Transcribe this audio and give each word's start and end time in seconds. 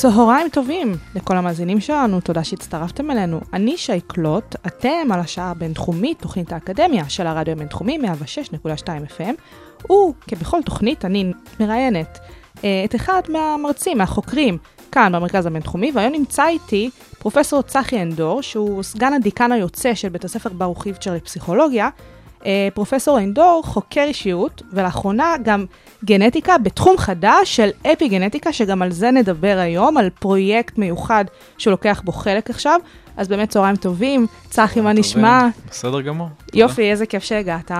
צהריים 0.00 0.48
טובים 0.48 0.92
לכל 1.14 1.36
המאזינים 1.36 1.80
שלנו, 1.80 2.20
תודה 2.20 2.44
שהצטרפתם 2.44 3.10
אלינו. 3.10 3.40
אני 3.52 3.76
שי 3.76 4.00
קלוט, 4.06 4.54
אתם 4.66 5.12
על 5.12 5.20
השעה 5.20 5.50
הבינתחומית, 5.50 6.18
תוכנית 6.22 6.52
האקדמיה 6.52 7.08
של 7.08 7.26
הרדיו 7.26 7.52
הבינתחומי 7.52 7.98
106.2 7.98 8.86
FM, 9.18 9.34
וכבכל 9.84 10.62
תוכנית 10.64 11.04
אני 11.04 11.32
מראיינת 11.60 12.18
אה, 12.64 12.82
את 12.84 12.94
אחד 12.94 13.22
מהמרצים, 13.28 13.98
מהחוקרים, 13.98 14.58
כאן 14.92 15.12
במרכז 15.14 15.46
הבינתחומי, 15.46 15.92
והיום 15.94 16.12
נמצא 16.12 16.46
איתי 16.46 16.90
פרופסור 17.18 17.62
צחי 17.62 18.02
אנדור, 18.02 18.42
שהוא 18.42 18.82
סגן 18.82 19.12
הדיקן 19.12 19.52
היוצא 19.52 19.94
של 19.94 20.08
בית 20.08 20.24
הספר 20.24 20.50
ברוך 20.52 20.86
איפצ'ר 20.86 21.14
לפסיכולוגיה. 21.14 21.88
אה, 22.46 22.68
פרופסור 22.74 23.18
אנדור 23.18 23.62
חוקר 23.64 24.00
אישיות, 24.02 24.62
ולאחרונה 24.72 25.34
גם 25.42 25.64
גנטיקה 26.04 26.58
בתחום 26.58 26.98
חדש 26.98 27.56
של 27.56 27.68
אפי 27.92 28.08
גנטיקה, 28.08 28.52
שגם 28.52 28.82
על 28.82 28.90
זה 28.90 29.10
נדבר 29.10 29.58
היום, 29.58 29.96
על 29.96 30.10
פרויקט 30.10 30.78
מיוחד 30.78 31.24
שהוא 31.58 31.70
לוקח 31.70 32.02
בו 32.04 32.12
חלק 32.12 32.50
עכשיו. 32.50 32.80
אז 33.16 33.28
באמת 33.28 33.48
צהריים 33.48 33.76
טובים, 33.76 34.26
צחי, 34.50 34.80
מה 34.80 34.92
נשמע? 34.92 35.48
בסדר 35.70 36.00
גמור. 36.00 36.28
יופי, 36.54 36.90
איזה 36.90 37.06
כיף 37.06 37.24
שהגעת. 37.24 37.70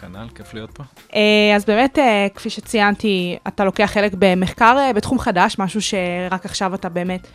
כנ"ל, 0.00 0.26
כיף 0.34 0.54
להיות 0.54 0.70
פה. 0.70 0.82
אה, 1.14 1.52
אז 1.56 1.64
באמת, 1.64 1.98
אה, 1.98 2.26
כפי 2.34 2.50
שציינתי, 2.50 3.36
אתה 3.48 3.64
לוקח 3.64 3.90
חלק 3.94 4.12
במחקר 4.18 4.92
בתחום 4.94 5.18
חדש, 5.18 5.58
משהו 5.58 5.80
שרק 5.82 6.44
עכשיו 6.44 6.74
אתה 6.74 6.88
באמת 6.88 7.28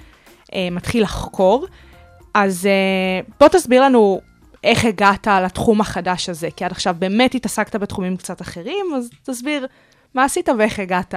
מתחיל 0.71 1.03
לחקור. 1.03 1.67
אז 2.33 2.67
בוא 3.39 3.47
תסביר 3.47 3.83
לנו 3.83 4.21
איך 4.63 4.85
הגעת 4.85 5.27
לתחום 5.27 5.81
החדש 5.81 6.29
הזה, 6.29 6.51
כי 6.55 6.65
עד 6.65 6.71
עכשיו 6.71 6.95
באמת 6.99 7.35
התעסקת 7.35 7.75
בתחומים 7.75 8.17
קצת 8.17 8.41
אחרים, 8.41 8.85
אז 8.97 9.09
תסביר 9.23 9.67
מה 10.13 10.23
עשית 10.23 10.49
ואיך 10.59 10.79
הגעת 10.79 11.13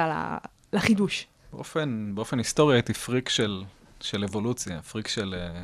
לחידוש. 0.73 1.27
באופן, 1.53 2.11
באופן 2.15 2.39
היסטורי 2.39 2.77
הייתי 2.77 2.95
פריק 2.95 3.29
של, 3.29 3.65
של 4.01 4.25
אבולוציה, 4.25 4.83
פריק 4.83 5.09
של 5.09 5.35
אה, 5.35 5.59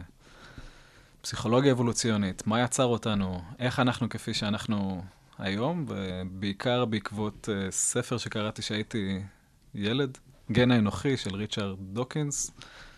פסיכולוגיה 1.22 1.72
אבולוציונית, 1.72 2.46
מה 2.46 2.60
יצר 2.62 2.84
אותנו, 2.84 3.42
איך 3.58 3.80
אנחנו 3.80 4.08
כפי 4.08 4.34
שאנחנו 4.34 5.02
היום, 5.38 5.86
ובעיקר 5.88 6.84
בעקבות 6.84 7.48
אה, 7.48 7.70
ספר 7.70 8.18
שקראתי 8.18 8.62
שהייתי 8.62 9.22
ילד, 9.74 10.18
גן 10.52 10.70
האנוכי 10.70 11.16
של 11.16 11.34
ריצ'רד 11.34 11.76
דוקינס, 11.80 12.50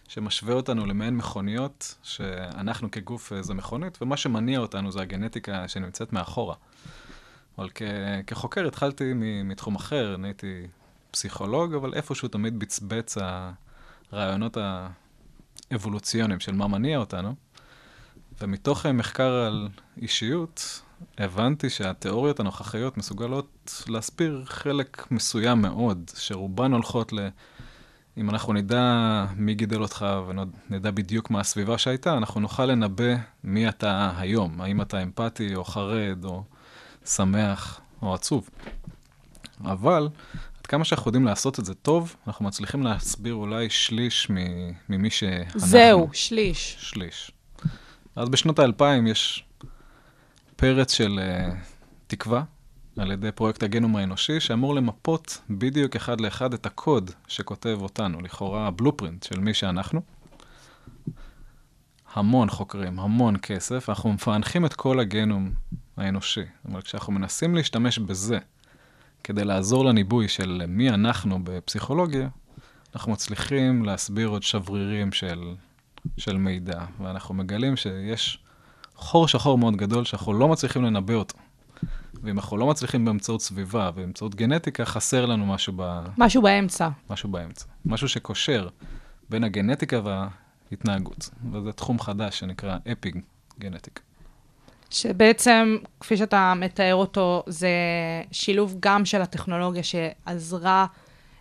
שמשווה 0.08 0.55
אותנו 0.55 0.86
למעין 0.86 1.16
מכוניות, 1.16 1.94
שאנחנו 2.02 2.91
כגוף 2.91 3.33
אה, 3.33 3.42
זה 3.42 3.55
מכונית, 3.55 3.98
ומה 4.02 4.16
שמניע 4.16 4.58
אותנו 4.58 4.92
זה 4.92 5.00
הגנטיקה 5.00 5.69
שנמצאת 5.69 6.12
מאחורה. 6.12 6.55
אבל 7.58 7.70
כ- 7.74 7.83
כחוקר 8.27 8.66
התחלתי 8.66 9.12
מתחום 9.44 9.75
אחר, 9.75 10.14
אני 10.14 10.28
הייתי 10.28 10.66
פסיכולוג, 11.10 11.75
אבל 11.75 11.94
איפשהו 11.94 12.28
תמיד 12.28 12.58
בצבץ 12.58 13.19
הרעיונות 14.12 14.56
האבולוציוניים 15.70 16.41
של 16.41 16.52
מה 16.52 16.66
מניע 16.66 16.98
אותנו. 16.98 17.34
ומתוך 18.41 18.86
אה, 18.86 18.92
מחקר 18.92 19.32
על 19.32 19.69
אישיות, 20.02 20.82
הבנתי 21.19 21.71
שהתיאוריות 21.71 22.41
הנוכחיות 22.41 22.97
מסוגלות 22.97 23.82
להסביר 23.88 24.42
חלק 24.47 25.06
מסוים 25.10 25.62
מאוד, 25.62 26.10
שרובן 26.16 26.72
הולכות 26.72 27.12
ל... 27.12 27.28
אם 28.19 28.30
אנחנו 28.30 28.52
נדע 28.52 29.25
מי 29.36 29.54
גידל 29.54 29.82
אותך 29.82 30.06
ונדע 30.26 30.91
בדיוק 30.91 31.30
מה 31.30 31.41
הסביבה 31.41 31.78
שהייתה, 31.78 32.16
אנחנו 32.16 32.41
נוכל 32.41 32.66
לנבא 32.66 33.14
מי 33.44 33.69
אתה 33.69 34.12
היום, 34.16 34.60
האם 34.60 34.82
אתה 34.82 35.02
אמפתי 35.02 35.54
או 35.54 35.64
חרד 35.64 36.24
או 36.24 36.44
שמח 37.04 37.80
או 38.03 38.14
עצוב. 38.14 38.50
אבל 39.64 40.08
עד 40.60 40.66
כמה 40.66 40.84
שאנחנו 40.84 41.08
יודעים 41.08 41.24
לעשות 41.24 41.58
את 41.58 41.64
זה 41.64 41.74
טוב, 41.74 42.16
אנחנו 42.26 42.44
מצליחים 42.44 42.82
להסביר 42.82 43.34
אולי 43.34 43.70
שליש 43.70 44.30
ממי 44.88 45.10
שאנחנו. 45.10 45.60
זהו, 45.60 46.08
שליש. 46.12 46.76
שליש. 46.80 47.30
אז 48.16 48.28
בשנות 48.28 48.58
האלפיים 48.58 49.06
יש 49.06 49.44
פרץ 50.56 50.92
של 50.92 51.20
uh, 51.20 51.54
תקווה 52.06 52.42
על 52.99 53.10
ידי 53.12 53.32
פרויקט 53.32 53.62
הגנום 53.62 53.97
האנושי, 53.97 54.41
שאמור 54.41 54.75
למפות 54.75 55.41
בדיוק 55.50 55.97
אחד 55.97 56.21
לאחד 56.21 56.55
את 56.55 56.66
הקוד 56.66 57.10
שכותב 57.28 57.78
אותנו, 57.81 58.21
לכאורה 58.21 58.66
הבלופרינט 58.66 59.22
של 59.22 59.41
מי 59.41 59.55
שאנחנו. 59.55 60.00
המון 62.15 62.50
חוקרים, 62.50 63.00
המון 63.00 63.37
כסף, 63.43 63.88
אנחנו 63.88 64.12
מפענחים 64.12 64.66
את 64.66 64.75
כל 64.75 65.00
הגנום 65.00 65.53
האנושי. 65.97 66.44
אומרת, 66.69 66.84
כשאנחנו 66.84 67.12
מנסים 67.12 67.54
להשתמש 67.54 67.99
בזה 67.99 68.38
כדי 69.25 69.44
לעזור 69.44 69.84
לניבוי 69.84 70.28
של 70.28 70.62
מי 70.69 70.91
אנחנו 70.91 71.44
בפסיכולוגיה, 71.44 72.28
אנחנו 72.94 73.12
מצליחים 73.12 73.84
להסביר 73.84 74.28
עוד 74.28 74.43
שברירים 74.43 75.12
של, 75.12 75.54
של 76.16 76.37
מידע, 76.37 76.84
ואנחנו 77.00 77.34
מגלים 77.34 77.77
שיש 77.77 78.38
חור 78.94 79.28
שחור 79.28 79.59
מאוד 79.59 79.77
גדול 79.77 80.04
שאנחנו 80.04 80.33
לא 80.33 80.49
מצליחים 80.49 80.84
לנבא 80.84 81.15
אותו. 81.15 81.38
ואם 82.24 82.38
אנחנו 82.38 82.56
לא 82.56 82.66
מצליחים 82.66 83.04
באמצעות 83.04 83.42
סביבה 83.42 83.90
ובאמצעות 83.94 84.34
גנטיקה, 84.34 84.84
חסר 84.84 85.26
לנו 85.26 85.46
משהו, 85.46 85.72
ב... 85.76 86.00
משהו 86.18 86.42
באמצע. 86.42 86.88
משהו 87.10 87.28
באמצע. 87.28 87.66
משהו 87.86 88.08
שקושר 88.08 88.68
בין 89.30 89.44
הגנטיקה 89.44 90.00
וההתנהגות. 90.04 91.30
וזה 91.52 91.72
תחום 91.72 92.00
חדש 92.00 92.38
שנקרא 92.38 92.76
אפיג 92.92 93.20
גנטיקה. 93.58 94.00
שבעצם, 94.90 95.76
כפי 96.00 96.16
שאתה 96.16 96.54
מתאר 96.56 96.94
אותו, 96.94 97.42
זה 97.46 97.68
שילוב 98.32 98.76
גם 98.80 99.04
של 99.04 99.22
הטכנולוגיה 99.22 99.82
שעזרה, 99.82 100.86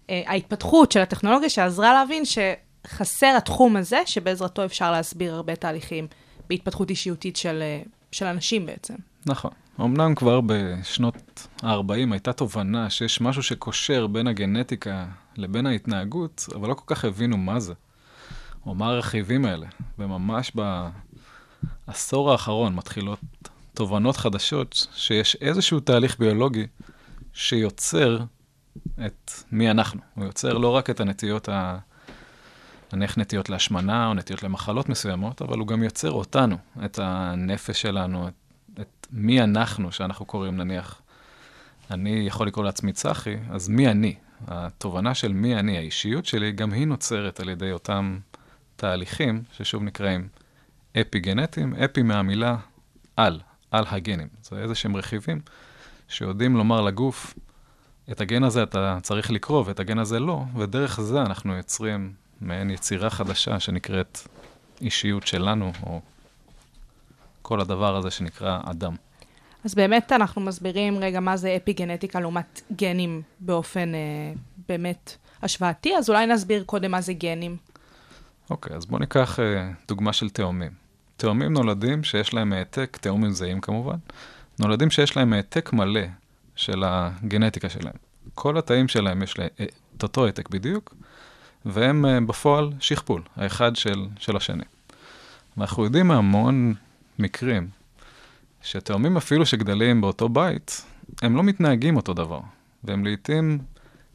אה, 0.09 0.21
ההתפתחות 0.25 0.91
של 0.91 0.99
הטכנולוגיה 0.99 1.49
שעזרה 1.49 1.93
להבין 1.93 2.23
שחסר 2.25 3.33
התחום 3.37 3.75
הזה, 3.75 3.99
שבעזרתו 4.05 4.65
אפשר 4.65 4.91
להסביר 4.91 5.33
הרבה 5.33 5.55
תהליכים 5.55 6.07
בהתפתחות 6.49 6.89
אישיותית 6.89 7.35
של, 7.35 7.59
אה, 7.61 7.81
של 8.11 8.25
אנשים 8.25 8.65
בעצם. 8.65 8.95
נכון. 9.25 9.51
אמנם 9.79 10.15
כבר 10.15 10.39
בשנות 10.45 11.47
ה-40 11.63 12.11
הייתה 12.11 12.33
תובנה 12.33 12.89
שיש 12.89 13.21
משהו 13.21 13.43
שקושר 13.43 14.07
בין 14.07 14.27
הגנטיקה 14.27 15.05
לבין 15.37 15.65
ההתנהגות, 15.65 16.45
אבל 16.55 16.69
לא 16.69 16.73
כל 16.73 16.95
כך 16.95 17.05
הבינו 17.05 17.37
מה 17.37 17.59
זה, 17.59 17.73
או 18.65 18.75
מה 18.75 18.87
הרכיבים 18.87 19.45
האלה. 19.45 19.67
וממש 19.99 20.51
בעשור 21.87 22.31
האחרון 22.31 22.75
מתחילות 22.75 23.19
תובנות 23.73 24.17
חדשות 24.17 24.87
שיש 24.93 25.37
איזשהו 25.41 25.79
תהליך 25.79 26.19
ביולוגי 26.19 26.67
שיוצר 27.33 28.19
את 29.05 29.31
מי 29.51 29.71
אנחנו. 29.71 30.01
הוא 30.15 30.25
יוצר 30.25 30.53
לא 30.53 30.75
רק 30.75 30.89
את 30.89 30.99
הנטיות 30.99 31.49
ה... 31.49 31.77
נניח 32.93 33.17
נטיות 33.17 33.49
להשמנה 33.49 34.07
או 34.07 34.13
נטיות 34.13 34.43
למחלות 34.43 34.89
מסוימות, 34.89 35.41
אבל 35.41 35.59
הוא 35.59 35.67
גם 35.67 35.83
יוצר 35.83 36.11
אותנו, 36.11 36.57
את 36.85 36.99
הנפש 37.01 37.81
שלנו, 37.81 38.27
את, 38.27 38.33
מי 39.11 39.41
אנחנו, 39.41 39.91
שאנחנו 39.91 40.25
קוראים 40.25 40.57
נניח, 40.57 41.01
אני 41.91 42.23
יכול 42.27 42.47
לקרוא 42.47 42.65
לעצמי 42.65 42.93
צחי, 42.93 43.35
אז 43.49 43.69
מי 43.69 43.87
אני? 43.87 44.15
התובנה 44.47 45.13
של 45.13 45.33
מי 45.33 45.55
אני, 45.55 45.77
האישיות 45.77 46.25
שלי, 46.25 46.51
גם 46.51 46.73
היא 46.73 46.87
נוצרת 46.87 47.39
על 47.39 47.49
ידי 47.49 47.71
אותם 47.71 48.19
תהליכים, 48.75 49.43
ששוב 49.51 49.83
נקראים 49.83 50.27
אפי 51.01 51.19
גנטיים, 51.19 51.75
אפי 51.75 52.01
מהמילה 52.01 52.57
על, 53.17 53.39
על 53.71 53.85
הגנים. 53.87 54.27
זה 54.41 54.59
איזה 54.59 54.75
שהם 54.75 54.97
רכיבים 54.97 55.41
שיודעים 56.07 56.55
לומר 56.55 56.81
לגוף, 56.81 57.33
את 58.11 58.21
הגן 58.21 58.43
הזה 58.43 58.63
אתה 58.63 58.97
צריך 59.01 59.31
לקרוא 59.31 59.63
ואת 59.65 59.79
הגן 59.79 59.99
הזה 59.99 60.19
לא, 60.19 60.43
ודרך 60.57 61.01
זה 61.01 61.21
אנחנו 61.21 61.53
יוצרים 61.53 62.13
מעין 62.41 62.69
יצירה 62.69 63.09
חדשה 63.09 63.59
שנקראת 63.59 64.19
אישיות 64.81 65.27
שלנו, 65.27 65.71
או 65.83 66.01
כל 67.43 67.61
הדבר 67.61 67.95
הזה 67.95 68.11
שנקרא 68.11 68.59
אדם. 68.65 68.95
אז 69.63 69.75
באמת 69.75 70.11
אנחנו 70.11 70.41
מסבירים 70.41 70.97
רגע 70.99 71.19
מה 71.19 71.37
זה 71.37 71.57
אפי 71.63 71.73
גנטיקה 71.73 72.19
לעומת 72.19 72.61
גנים 72.75 73.21
באופן 73.39 73.95
אה, 73.95 74.33
באמת 74.69 75.17
השוואתי, 75.41 75.97
אז 75.97 76.09
אולי 76.09 76.25
נסביר 76.25 76.63
קודם 76.63 76.91
מה 76.91 77.01
זה 77.01 77.13
גנים. 77.13 77.57
אוקיי, 78.49 78.75
אז 78.75 78.85
בואו 78.85 78.99
ניקח 78.99 79.39
אה, 79.39 79.71
דוגמה 79.87 80.13
של 80.13 80.29
תאומים. 80.29 80.71
תאומים 81.17 81.53
נולדים 81.53 82.03
שיש 82.03 82.33
להם 82.33 82.53
העתק, 82.53 82.97
תאומים 83.01 83.31
זהים 83.31 83.61
כמובן, 83.61 83.95
נולדים 84.59 84.91
שיש 84.91 85.17
להם 85.17 85.33
העתק 85.33 85.73
מלא 85.73 86.01
של 86.55 86.83
הגנטיקה 86.85 87.69
שלהם. 87.69 87.93
כל 88.33 88.57
התאים 88.57 88.87
שלהם 88.87 89.23
יש 89.23 89.39
להם 89.39 89.49
את 89.97 90.03
אותו 90.03 90.25
העתק 90.25 90.49
בדיוק, 90.49 90.95
והם 91.65 92.05
uh, 92.05 92.27
בפועל 92.27 92.69
שכפול, 92.79 93.21
האחד 93.35 93.75
של, 93.75 94.05
של 94.19 94.37
השני. 94.37 94.63
ואנחנו 95.57 95.83
יודעים 95.83 96.07
מהמון 96.07 96.73
מקרים 97.19 97.67
שתאומים 98.61 99.17
אפילו 99.17 99.45
שגדלים 99.45 100.01
באותו 100.01 100.29
בית, 100.29 100.85
הם 101.21 101.35
לא 101.35 101.43
מתנהגים 101.43 101.95
אותו 101.95 102.13
דבר, 102.13 102.39
והם 102.83 103.03
לעיתים 103.03 103.59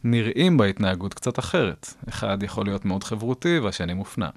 נראים 0.05 0.57
בהתנהגות 0.57 1.15
קצת 1.15 1.39
אחרת. 1.39 1.95
אחד 2.09 2.43
יכול 2.43 2.67
להיות 2.67 2.85
מאוד 2.85 3.05
חברותי 3.05 3.59
והשני 3.59 3.95
מופנם. 3.95 4.31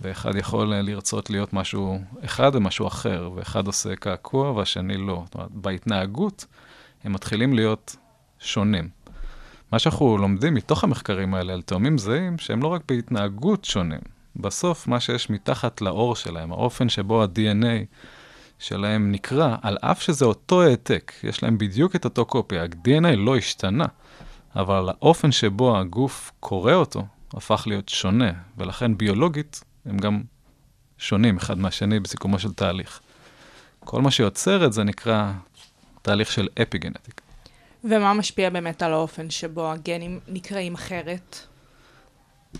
ואחד 0.00 0.36
יכול 0.36 0.72
אה, 0.72 0.82
לרצות 0.82 1.30
להיות 1.30 1.52
משהו 1.52 2.00
אחד 2.24 2.50
ומשהו 2.54 2.86
אחר, 2.86 3.30
ואחד 3.34 3.66
עושה 3.66 3.96
קעקוע 3.96 4.50
והשני 4.50 4.96
לא. 4.96 5.22
זאת 5.24 5.34
אומרת, 5.34 5.50
בהתנהגות 5.50 6.46
הם 7.04 7.12
מתחילים 7.12 7.54
להיות 7.54 7.96
שונים. 8.38 8.88
מה 9.72 9.78
שאנחנו 9.78 10.18
לומדים 10.18 10.54
מתוך 10.54 10.84
המחקרים 10.84 11.34
האלה 11.34 11.52
על 11.52 11.62
תאומים 11.62 11.98
זהים, 11.98 12.38
שהם 12.38 12.62
לא 12.62 12.68
רק 12.68 12.82
בהתנהגות 12.88 13.64
שונים. 13.64 14.00
בסוף, 14.40 14.86
מה 14.86 15.00
שיש 15.00 15.30
מתחת 15.30 15.80
לאור 15.80 16.16
שלהם, 16.16 16.52
האופן 16.52 16.88
שבו 16.88 17.22
ה-DNA 17.22 17.84
שלהם 18.58 19.12
נקרא, 19.12 19.56
על 19.62 19.76
אף 19.80 20.02
שזה 20.02 20.24
אותו 20.24 20.62
העתק, 20.62 21.12
יש 21.22 21.42
להם 21.42 21.58
בדיוק 21.58 21.96
את 21.96 22.04
אותו 22.04 22.24
קופי, 22.24 22.58
ה-DNA 22.58 23.16
לא 23.16 23.36
השתנה, 23.36 23.86
אבל 24.56 24.88
האופן 24.88 25.32
שבו 25.32 25.78
הגוף 25.78 26.32
קורא 26.40 26.72
אותו 26.72 27.06
הפך 27.34 27.64
להיות 27.66 27.88
שונה, 27.88 28.32
ולכן 28.56 28.98
ביולוגית 28.98 29.64
הם 29.86 29.96
גם 29.96 30.22
שונים 30.98 31.36
אחד 31.36 31.58
מהשני 31.58 32.00
בסיכומו 32.00 32.38
של 32.38 32.52
תהליך. 32.52 33.00
כל 33.80 34.02
מה 34.02 34.10
שיוצר 34.10 34.66
את 34.66 34.72
זה 34.72 34.84
נקרא 34.84 35.32
תהליך 36.02 36.32
של 36.32 36.48
אפיגנטיקה. 36.62 37.22
ומה 37.84 38.14
משפיע 38.14 38.50
באמת 38.50 38.82
על 38.82 38.92
האופן 38.92 39.30
שבו 39.30 39.72
הגנים 39.72 40.20
נקראים 40.28 40.74
אחרת? 40.74 41.46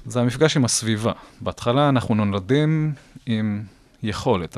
זה 0.06 0.20
המפגש 0.20 0.56
עם 0.56 0.64
הסביבה. 0.64 1.12
בהתחלה 1.40 1.88
אנחנו 1.88 2.14
נולדים 2.14 2.92
עם 3.26 3.62
יכולת. 4.02 4.56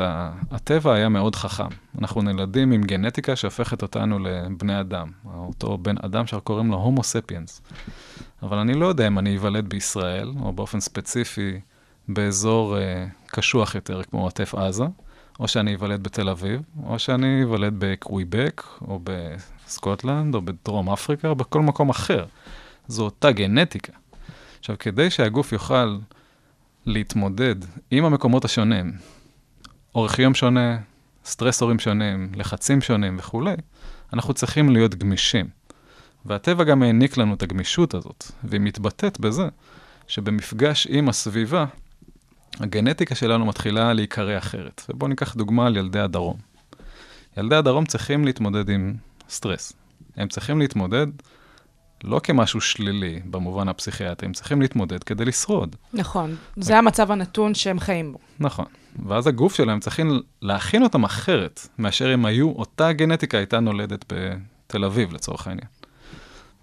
הטבע 0.51 0.95
היה 0.95 1.09
מאוד 1.09 1.37
חכם. 1.37 1.69
אנחנו 1.99 2.23
נולדים 2.23 2.73
עם 2.73 2.83
גנטיקה 2.83 3.37
שהופכת 3.37 3.83
אותנו 3.83 4.19
לבני 4.19 4.81
אדם. 4.81 5.11
אותו 5.35 5.79
בן 5.79 5.97
אדם 6.03 6.27
שאנחנו 6.27 6.45
קוראים 6.45 6.71
לו 6.71 6.77
הומו 6.77 7.03
ספיאנס. 7.03 7.63
אבל 8.43 8.59
אני 8.59 8.75
לא 8.75 8.87
יודע 8.87 9.07
אם 9.07 9.19
אני 9.19 9.31
איוולד 9.31 9.69
בישראל, 9.69 10.33
או 10.41 10.53
באופן 10.53 10.81
ספציפי 10.81 11.61
באזור 12.09 12.77
uh, 12.77 12.81
קשוח 13.27 13.75
יותר, 13.75 14.03
כמו 14.03 14.23
עוטף 14.23 14.55
עזה, 14.55 14.85
או 15.41 15.49
שאני 15.49 15.71
איוולד 15.71 16.03
בתל 16.03 16.29
אביב, 16.29 16.61
או 16.87 16.99
שאני 16.99 17.41
איוולד 17.41 17.75
בקוויבק, 17.79 18.63
או 18.81 19.01
בסקוטלנד, 19.05 20.35
או 20.35 20.43
בדרום 20.43 20.91
אפריקה, 20.91 21.29
או 21.29 21.35
בכל 21.35 21.61
מקום 21.61 21.91
אחר. 21.91 22.25
זו 22.89 23.05
אותה 23.05 23.33
גנטיקה. 23.33 23.93
עכשיו, 24.59 24.77
כדי 24.79 25.11
שהגוף 25.11 25.53
יוכל 25.53 25.99
להתמודד 26.87 27.55
עם 27.91 28.05
המקומות 28.05 28.45
השונים, 28.45 28.93
אורך 29.95 30.19
יום 30.19 30.35
שונה, 30.35 30.79
סטרסורים 31.25 31.79
שונים, 31.79 32.33
לחצים 32.35 32.81
שונים 32.81 33.17
וכולי, 33.19 33.55
אנחנו 34.13 34.35
צריכים 34.35 34.69
להיות 34.71 34.95
גמישים. 34.95 35.47
והטבע 36.25 36.65
גם 36.65 36.83
העניק 36.83 37.17
לנו 37.17 37.35
את 37.35 37.43
הגמישות 37.43 37.95
הזאת, 37.95 38.25
והיא 38.45 38.61
מתבטאת 38.61 39.21
בזה 39.21 39.49
שבמפגש 40.09 40.87
עם 40.91 41.09
הסביבה, 41.09 41.65
הגנטיקה 42.61 43.15
שלנו 43.15 43.47
מתחילה 43.47 43.93
להיקרא 43.93 44.39
אחרת. 44.39 44.83
ובואו 44.89 45.09
ניקח 45.09 45.35
דוגמה 45.35 45.67
על 45.67 45.77
ילדי 45.77 46.01
הדרום. 46.01 46.37
ילדי 47.37 47.57
הדרום 47.57 47.87
צריכים 47.87 48.25
להתמודד 48.25 48.71
עם 48.71 48.95
סטרס. 49.29 49.73
הם 50.17 50.29
צריכים 50.29 50.59
להתמודד 50.59 51.07
לא 52.05 52.21
כמשהו 52.23 52.61
שלילי 52.61 53.21
במובן 53.25 53.69
הפסיכיאטרי, 53.69 54.27
הם 54.27 54.33
צריכים 54.33 54.61
להתמודד 54.63 55.05
כדי 55.05 55.25
לשרוד. 55.25 55.77
נכון, 55.93 56.37
זה 56.57 56.79
המצב 56.79 57.11
הנתון 57.11 57.55
שהם 57.55 57.81
חיים 57.81 58.13
בו. 58.13 58.19
נכון, 58.41 58.67
ואז 59.07 59.27
הגוף 59.27 59.55
שלהם 59.55 59.81
צריכים 59.81 60.21
להכין 60.43 60.83
אותם 60.83 61.05
אחרת 61.05 61.69
מאשר 61.79 62.15
אם 62.15 62.25
היו, 62.25 62.51
אותה 62.51 62.93
גנטיקה 62.93 63.39
הייתה 63.39 63.61
נולדת 63.61 64.13
בתל 64.13 64.85
אביב 64.85 65.13
לצורך 65.13 65.47
העניין. 65.47 65.69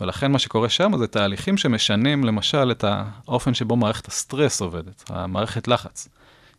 ולכן 0.01 0.31
מה 0.31 0.39
שקורה 0.39 0.69
שם 0.69 0.91
זה 0.97 1.07
תהליכים 1.07 1.57
שמשנים 1.57 2.23
למשל 2.23 2.71
את 2.71 2.85
האופן 2.87 3.53
שבו 3.53 3.75
מערכת 3.75 4.07
הסטרס 4.07 4.61
עובדת, 4.61 5.03
המערכת 5.09 5.67
לחץ. 5.67 6.07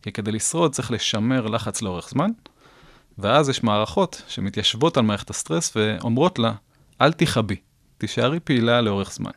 כי 0.01 0.11
כדי 0.11 0.31
לשרוד 0.31 0.71
צריך 0.71 0.91
לשמר 0.91 1.47
לחץ 1.47 1.81
לאורך 1.81 2.09
זמן, 2.09 2.31
ואז 3.17 3.49
יש 3.49 3.63
מערכות 3.63 4.21
שמתיישבות 4.27 4.97
על 4.97 5.03
מערכת 5.03 5.29
הסטרס 5.29 5.73
ואומרות 5.75 6.39
לה, 6.39 6.53
אל 7.01 7.13
תיכבי, 7.13 7.55
תישארי 7.97 8.39
פעילה 8.39 8.81
לאורך 8.81 9.11
זמן. 9.11 9.31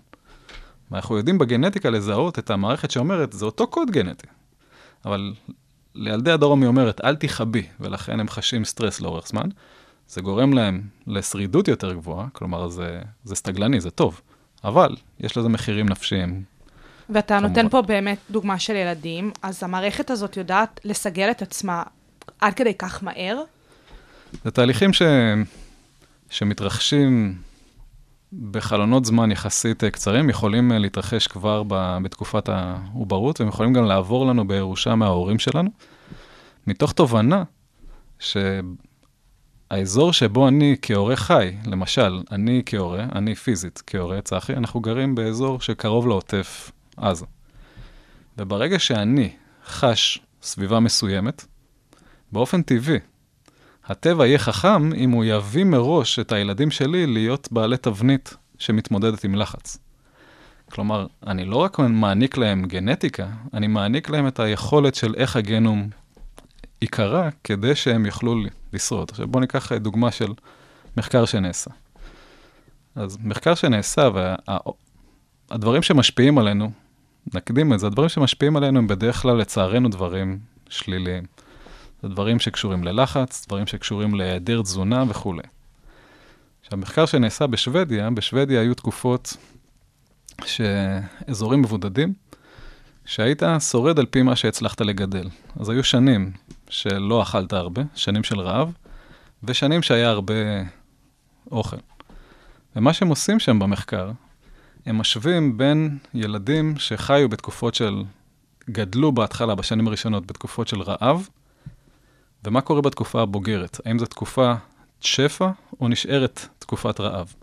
ואנחנו 0.91 1.17
יודעים 1.17 1.39
בגנטיקה 1.39 1.91
לזהות 1.91 2.39
את 2.39 2.51
המערכת 2.51 2.91
שאומרת, 2.91 3.33
זה 3.33 3.45
אותו 3.45 3.67
קוד 3.67 3.91
גנטי. 3.91 4.27
אבל 5.05 5.35
לילדי 5.95 6.31
הדרום 6.31 6.61
היא 6.61 6.69
אומרת, 6.69 7.01
אל 7.05 7.17
תיכבי, 7.17 7.67
ולכן 7.81 8.21
הם 8.21 8.29
חשים 8.29 8.65
סטרס 8.65 9.01
לאורך 9.01 9.29
זמן. 9.29 9.49
זה 10.09 10.21
גורם 10.21 10.53
להם 10.53 10.83
לשרידות 11.07 11.69
יותר 11.69 11.93
גבוהה, 11.93 12.27
כלומר 12.33 12.69
זה, 12.69 13.01
זה 13.25 13.35
סטגלני, 13.35 13.81
זה 13.81 13.91
טוב, 13.91 14.21
אבל 14.65 14.97
יש 15.21 15.37
לזה 15.37 15.49
מחירים 15.49 15.89
נפשיים. 15.89 16.43
ואתה 17.11 17.39
כמובן. 17.39 17.49
נותן 17.49 17.69
פה 17.69 17.83
באמת 17.83 18.19
דוגמה 18.31 18.59
של 18.59 18.77
ילדים, 18.77 19.31
אז 19.43 19.63
המערכת 19.63 20.11
הזאת 20.11 20.37
יודעת 20.37 20.81
לסגל 20.85 21.31
את 21.31 21.43
עצמה 21.43 21.83
עד 22.41 22.55
כדי 22.55 22.75
כך 22.75 23.03
מהר? 23.03 23.43
זה 24.45 24.51
תהליכים 24.51 24.93
ש... 24.93 25.03
שמתרחשים 26.31 27.39
בחלונות 28.51 29.05
זמן 29.05 29.31
יחסית 29.31 29.85
קצרים, 29.85 30.31
יכולים 30.31 30.73
להתרחש 30.73 31.27
כבר 31.27 31.63
ב... 31.69 31.99
בתקופת 32.03 32.49
העוברות, 32.49 33.41
והם 33.41 33.49
יכולים 33.49 33.73
גם 33.73 33.85
לעבור 33.85 34.27
לנו 34.27 34.49
בירושה 34.49 34.95
מההורים 34.95 35.39
שלנו, 35.39 35.71
מתוך 36.67 36.93
תובנה 36.93 37.43
ש... 38.19 38.37
האזור 39.71 40.13
שבו 40.13 40.49
אני 40.49 40.77
כהורה 40.83 41.17
חי, 41.17 41.57
למשל, 41.67 42.23
אני 42.33 42.63
כהורה, 42.67 43.07
אני 43.15 43.35
פיזית 43.35 43.83
כהורה, 43.87 44.21
צחי, 44.21 44.55
אנחנו 44.55 44.81
גרים 44.81 45.15
באזור 45.15 45.61
שקרוב 45.61 46.07
לעוטף 46.07 46.73
עזה. 46.97 47.27
וברגע 48.39 48.79
שאני 48.79 49.33
חש 49.67 50.19
סביבה 50.43 50.81
מסוימת, 50.81 51.45
באופן 52.33 52.63
טבעי, 52.63 52.99
הטבע 53.91 54.27
יהיה 54.27 54.39
חכם 54.39 54.93
אם 54.93 55.11
הוא 55.11 55.25
יביא 55.25 55.65
מראש 55.65 56.19
את 56.19 56.33
הילדים 56.33 56.71
שלי 56.71 57.07
להיות 57.07 57.49
בעלי 57.53 57.77
תבנית 57.77 58.35
שמתמודדת 58.59 59.25
עם 59.25 59.35
לחץ. 59.35 59.79
כלומר, 60.73 61.07
אני 61.27 61.45
לא 61.45 61.57
רק 61.57 61.79
מעניק 61.79 62.37
להם 62.37 62.65
גנטיקה, 62.65 63.27
אני 63.55 63.67
מעניק 63.67 64.11
להם 64.11 64.27
את 64.27 64.41
היכולת 64.41 64.95
של 64.95 65.15
איך 65.17 65.37
הגנום 65.37 65.89
ייקרא 66.83 67.31
כדי 67.45 67.75
שהם 67.75 68.07
יוכלו 68.07 68.35
לשרוד. 68.73 69.11
עכשיו 69.11 69.27
בואו 69.29 69.41
ניקח 69.41 69.73
דוגמה 69.73 70.11
של 70.11 70.33
מחקר 70.97 71.25
שנעשה. 71.25 71.71
אז 72.95 73.19
מחקר 73.25 73.55
שנעשה, 73.55 74.09
והדברים 75.51 75.81
וה, 75.81 75.83
שמשפיעים 75.83 76.39
עלינו, 76.39 76.71
נקדים 77.35 77.73
את 77.73 77.81
זה, 77.81 77.87
הדברים 77.87 78.09
שמשפיעים 78.09 78.57
עלינו 78.57 78.79
הם 78.79 78.87
בדרך 78.87 79.23
כלל, 79.23 79.37
לצערנו, 79.37 79.89
דברים 79.89 80.39
שליליים. 80.69 81.25
זה 82.03 82.09
דברים 82.09 82.39
שקשורים 82.39 82.85
ללחץ, 82.85 83.47
דברים 83.47 83.67
שקשורים 83.67 84.15
להיעדר 84.15 84.63
תזונה 84.63 85.05
וכולי. 85.09 85.43
עכשיו, 86.63 86.79
מחקר 86.79 87.07
שנעשה 87.07 87.47
בשוודיה, 87.47 88.11
בשוודיה 88.11 88.61
היו 88.61 88.75
תקופות 88.75 89.37
שאזורים 90.45 91.63
מבודדים, 91.63 92.15
שהיית 93.05 93.43
שורד 93.71 93.99
על 93.99 94.07
פי 94.07 94.23
מה 94.23 94.37
שהצלחת 94.37 94.81
לגדל. 94.81 95.29
אז 95.61 95.69
היו 95.69 95.85
שנים 95.85 96.33
שלא 96.69 97.23
אכלת 97.23 97.53
הרבה, 97.53 97.83
שנים 97.95 98.25
של 98.25 98.41
רעב, 98.41 98.73
ושנים 99.45 99.83
שהיה 99.83 100.09
הרבה 100.09 100.35
אוכל. 101.51 101.77
ומה 102.77 102.93
שהם 102.93 103.09
עושים 103.09 103.41
שם 103.41 103.59
במחקר, 103.59 104.11
הם 104.87 104.99
משווים 104.99 105.59
בין 105.59 105.99
ילדים 106.15 106.79
שחיו 106.79 107.29
בתקופות 107.29 107.75
של, 107.75 108.03
גדלו 108.71 109.13
בהתחלה, 109.13 109.55
בשנים 109.55 109.87
הראשונות, 109.87 110.27
בתקופות 110.27 110.69
של 110.69 110.83
רעב, 110.83 111.29
ומה 112.45 112.61
קורה 112.61 112.83
בתקופה 112.83 113.23
הבוגרת? 113.23 113.81
האם 113.87 113.99
זו 113.99 114.07
תקופה 114.07 114.55
שפע 115.01 115.51
או 115.81 115.89
נשארת 115.89 116.47
תקופת 116.59 117.01
רעב? 117.01 117.35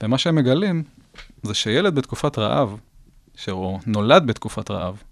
ומה 0.00 0.18
שהם 0.18 0.34
מגלים 0.34 0.82
זה 1.42 1.54
שילד 1.54 1.94
בתקופת 1.94 2.38
רעב, 2.38 2.76
שהוא 3.34 3.78
נולד 3.86 4.26
בתקופת 4.26 4.70
רעב, 4.70 5.02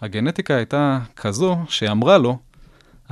הגנטיקה 0.00 0.54
הייתה 0.54 0.98
כזו 1.16 1.56
שאמרה 1.68 2.18
לו, 2.18 2.38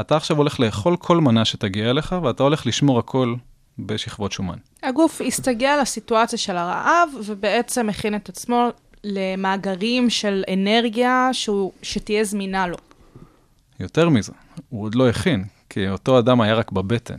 אתה 0.01 0.17
עכשיו 0.17 0.37
הולך 0.37 0.61
לאכול 0.61 0.97
כל 0.97 1.21
מנה 1.21 1.45
שתגיע 1.45 1.91
אליך, 1.91 2.15
ואתה 2.23 2.43
הולך 2.43 2.67
לשמור 2.67 2.99
הכל 2.99 3.35
בשכבות 3.79 4.33
שומן. 4.33 4.59
הגוף 4.83 5.21
הסתגל 5.27 5.79
לסיטואציה 5.83 6.39
של 6.39 6.57
הרעב, 6.57 7.09
ובעצם 7.27 7.89
הכין 7.89 8.15
את 8.15 8.29
עצמו 8.29 8.69
למאגרים 9.05 10.11
של 10.11 10.45
אנרגיה 10.53 11.29
שהוא, 11.33 11.73
שתהיה 11.83 12.25
זמינה 12.25 12.67
לו. 12.67 12.77
יותר 13.81 14.09
מזה, 14.09 14.33
הוא 14.69 14.85
עוד 14.85 14.95
לא 14.95 15.09
הכין, 15.09 15.45
כי 15.71 15.89
אותו 15.89 16.19
אדם 16.19 16.41
היה 16.41 16.55
רק 16.55 16.73
בבטן. 16.73 17.19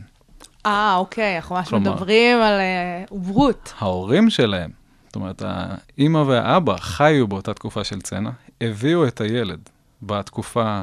אה, 0.66 0.96
אוקיי, 0.96 1.36
אנחנו 1.36 1.56
ממש 1.56 1.72
מדברים 1.72 2.38
על 2.38 2.58
uh, 2.60 3.10
עוברות. 3.10 3.72
ההורים 3.78 4.30
שלהם, 4.30 4.70
זאת 5.06 5.16
אומרת, 5.16 5.42
האימא 5.46 6.18
והאבא 6.18 6.76
חיו 6.76 7.28
באותה 7.28 7.54
תקופה 7.54 7.84
של 7.84 8.00
צנע, 8.00 8.30
הביאו 8.60 9.06
את 9.06 9.20
הילד 9.20 9.58
בתקופה 10.02 10.82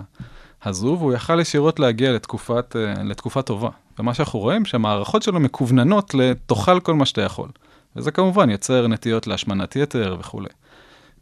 הזו, 0.64 0.96
והוא 1.00 1.14
יכל 1.14 1.40
ישירות 1.40 1.80
להגיע 1.80 2.12
לתקופת, 2.12 2.76
אה, 2.76 3.04
לתקופה 3.04 3.42
טובה. 3.42 3.70
ומה 4.00 4.14
שאנחנו 4.14 4.40
רואים, 4.40 4.66
שהמערכות 4.66 5.24
שלו 5.24 5.40
מקווננות 5.40 6.14
לתאכל 6.14 6.80
כל 6.80 6.94
מה 6.94 7.06
שאתה 7.06 7.22
יכול. 7.22 7.50
וזה 7.96 8.12
כמובן 8.12 8.50
יוצר 8.50 8.88
נטיות 8.88 9.28
להשמנת 9.28 9.76
יתר 9.76 10.16
וכולי. 10.20 10.50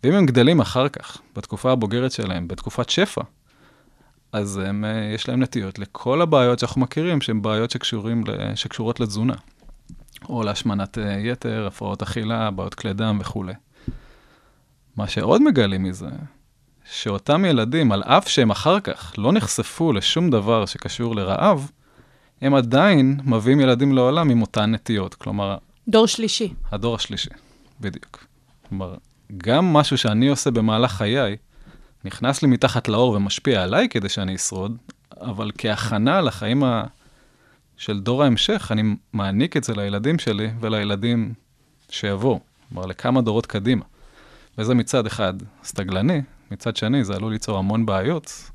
ואם 0.04 0.14
הם 0.14 0.26
גדלים 0.26 0.60
אחר 0.60 0.90
כך, 0.90 1.18
בתקופה 1.36 1.72
הבוגרת 1.72 2.12
שלהם, 2.12 2.48
בתקופת 2.48 2.90
שפע, 2.90 3.22
אז 4.32 4.58
הם, 4.58 4.86
אה, 4.86 5.12
יש 5.16 5.30
להם 5.30 5.44
נטיות 5.44 5.80
לכל 5.80 6.22
הבעיות 6.22 6.60
שאנחנו 6.60 6.82
מכירים, 6.82 7.22
שהן 7.22 7.42
בעיות 7.42 7.72
שקשורים, 7.72 8.24
שקשורות 8.56 9.00
לתזונה. 9.00 9.34
או 10.30 10.44
להשמנת 10.44 10.98
אה, 10.98 11.18
יתר, 11.20 11.68
הפרעות 11.68 12.02
אכילה, 12.02 12.52
בעיות 12.52 12.74
כלי 12.74 12.94
דם 12.94 13.18
וכולי. 13.22 13.54
מה 14.98 15.08
שעוד 15.08 15.42
מגלים 15.42 15.84
מזה, 15.84 16.10
שאותם 16.92 17.46
ילדים, 17.46 17.92
על 17.92 18.04
אף 18.04 18.28
שהם 18.28 18.52
אחר 18.52 18.80
כך 18.80 19.14
לא 19.18 19.34
נחשפו 19.34 19.94
לשום 19.94 20.30
דבר 20.30 20.66
שקשור 20.66 21.16
לרעב, 21.16 21.72
הם 22.42 22.56
עדיין 22.56 23.20
מביאים 23.26 23.60
ילדים 23.60 23.94
לעולם 23.94 24.30
עם 24.30 24.42
אותן 24.42 24.72
נטיות. 24.72 25.16
כלומר, 25.16 25.58
דור 25.88 26.08
שלישי. 26.08 26.54
הדור 26.72 26.96
השלישי, 26.96 27.30
בדיוק. 27.82 28.26
כלומר, 28.70 28.96
גם 29.38 29.74
משהו 29.74 29.98
שאני 29.98 30.28
עושה 30.28 30.52
במהלך 30.52 30.92
חיי, 30.92 31.38
נכנס 32.06 32.42
לי 32.42 32.48
מתחת 32.48 32.88
לאור 32.88 33.14
ומשפיע 33.14 33.64
עליי 33.64 33.90
כדי 33.90 34.10
שאני 34.10 34.36
אשרוד, 34.36 34.78
אבל 35.22 35.52
כהכנה 35.58 36.22
לחיים 36.22 36.64
ה... 36.64 36.84
של 37.78 38.00
דור 38.00 38.24
ההמשך, 38.24 38.68
אני 38.72 38.96
מעניק 39.14 39.58
את 39.58 39.64
זה 39.64 39.74
לילדים 39.74 40.20
שלי 40.20 40.50
ולילדים 40.60 41.34
שיבואו, 41.90 42.40
כלומר, 42.70 42.86
לכמה 42.86 43.22
דורות 43.22 43.46
קדימה. 43.46 43.86
וזה 44.58 44.76
מצד 44.76 45.06
אחד 45.06 45.34
סטגלני, 45.64 46.22
מצד 46.52 46.76
שני 46.76 47.04
זה 47.04 47.14
עלול 47.14 47.32
ליצור 47.32 47.58
המון 47.58 47.86
בעיות, 47.86 48.52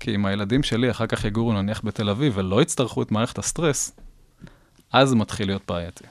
כי 0.00 0.14
אם 0.14 0.26
הילדים 0.26 0.62
שלי 0.62 0.90
אחר 0.90 1.06
כך 1.06 1.24
יגורו 1.24 1.52
נניח 1.52 1.80
בתל 1.84 2.10
אביב 2.10 2.32
ולא 2.36 2.62
יצטרכו 2.62 3.02
את 3.02 3.10
מערכת 3.12 3.38
הסטרס, 3.38 3.92
אז 4.92 5.14
מתחיל 5.14 5.46
להיות 5.46 5.62
בעייתי. 5.68 6.04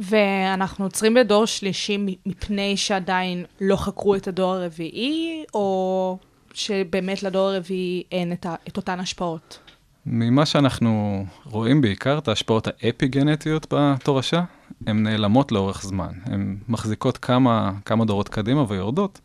ואנחנו 0.00 0.84
עוצרים 0.84 1.14
בדור 1.14 1.46
שלישי 1.46 1.98
מפני 2.26 2.76
שעדיין 2.76 3.44
לא 3.60 3.76
חקרו 3.76 4.14
את 4.14 4.28
הדור 4.28 4.54
הרביעי, 4.54 5.44
או 5.54 6.18
שבאמת 6.54 7.22
לדור 7.22 7.48
הרביעי 7.48 8.02
אין 8.12 8.32
את, 8.32 8.46
ה, 8.46 8.54
את 8.68 8.76
אותן 8.76 9.00
השפעות? 9.00 9.58
ממה 10.06 10.46
שאנחנו 10.46 11.24
רואים 11.44 11.80
בעיקר, 11.80 12.18
את 12.18 12.28
ההשפעות 12.28 12.66
האפי-גנטיות 12.66 13.66
בתורשה, 13.70 14.42
הן 14.86 15.02
נעלמות 15.02 15.52
לאורך 15.52 15.82
זמן. 15.82 16.12
הן 16.24 16.56
מחזיקות 16.68 17.18
כמה, 17.18 17.72
כמה 17.84 18.04
דורות 18.04 18.28
קדימה 18.28 18.64
ויורדות, 18.68 19.20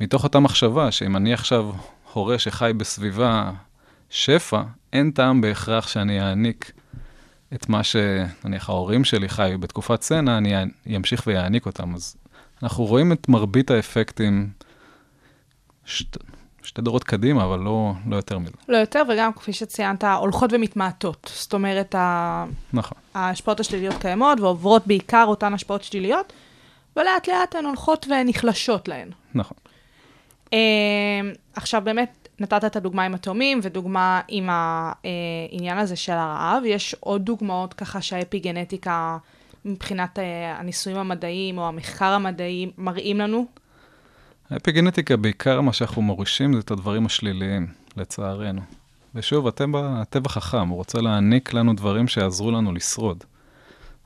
מתוך 0.00 0.24
אותה 0.24 0.40
מחשבה 0.40 0.90
שאם 0.90 1.16
אני 1.16 1.32
עכשיו 1.32 1.70
הורה 2.12 2.38
שחי 2.38 2.72
בסביבה 2.76 3.50
שפע, 4.10 4.62
אין 4.92 5.10
טעם 5.10 5.40
בהכרח 5.40 5.88
שאני 5.88 6.20
אעניק 6.20 6.72
את 7.54 7.68
מה 7.68 7.80
שנניח 7.84 8.68
ההורים 8.68 9.04
שלי 9.04 9.28
חיו 9.28 9.58
בתקופת 9.58 10.02
סצנה, 10.02 10.38
אני 10.38 10.96
אמשיך 10.96 11.22
ויעניק 11.26 11.66
אותם. 11.66 11.94
אז 11.94 12.16
אנחנו 12.62 12.84
רואים 12.84 13.12
את 13.12 13.28
מרבית 13.28 13.70
האפקטים 13.70 14.50
שת, 15.84 16.16
שתי 16.62 16.82
דורות 16.82 17.04
קדימה, 17.04 17.44
אבל 17.44 17.58
לא, 17.58 17.92
לא 18.06 18.16
יותר 18.16 18.38
מזה. 18.38 18.52
לא 18.68 18.76
יותר, 18.76 19.02
וגם 19.08 19.32
כפי 19.32 19.52
שציינת, 19.52 20.04
הולכות 20.04 20.52
ומתמעטות. 20.52 21.30
זאת 21.34 21.54
אומרת, 21.54 21.94
ה... 21.94 22.44
נכון. 22.72 22.98
ההשפעות 23.14 23.60
השליליות 23.60 23.94
קיימות 24.00 24.40
ועוברות 24.40 24.86
בעיקר 24.86 25.24
אותן 25.28 25.54
השפעות 25.54 25.84
שליליות, 25.84 26.32
ולאט 26.96 27.28
לאט 27.28 27.54
הן 27.54 27.64
הולכות 27.64 28.06
ונחלשות 28.10 28.88
להן. 28.88 29.10
נכון. 29.34 29.56
Uh, 30.46 30.52
עכשיו 31.54 31.82
באמת, 31.84 32.19
נתת 32.40 32.64
את 32.64 32.76
הדוגמה 32.76 33.04
עם 33.04 33.14
התאומים, 33.14 33.60
ודוגמה 33.62 34.20
עם 34.28 34.48
העניין 34.50 35.78
הזה 35.78 35.96
של 35.96 36.12
הרעב. 36.12 36.62
יש 36.66 36.96
עוד 37.00 37.24
דוגמאות 37.24 37.74
ככה 37.74 38.00
שהאפיגנטיקה, 38.00 39.18
מבחינת 39.64 40.18
uh, 40.18 40.22
הניסויים 40.60 40.98
המדעיים 40.98 41.58
או 41.58 41.68
המחקר 41.68 42.04
המדעי, 42.04 42.70
מראים 42.78 43.18
לנו? 43.18 43.46
האפיגנטיקה, 44.50 45.16
בעיקר 45.16 45.60
מה 45.60 45.72
שאנחנו 45.72 46.02
מורישים 46.02 46.54
זה 46.54 46.60
את 46.60 46.70
הדברים 46.70 47.06
השליליים, 47.06 47.66
לצערנו. 47.96 48.60
ושוב, 49.14 49.46
הטבע, 49.46 50.00
הטבע 50.00 50.28
חכם, 50.28 50.68
הוא 50.68 50.76
רוצה 50.76 51.00
להעניק 51.00 51.52
לנו 51.52 51.74
דברים 51.74 52.08
שיעזרו 52.08 52.50
לנו 52.50 52.72
לשרוד. 52.72 53.24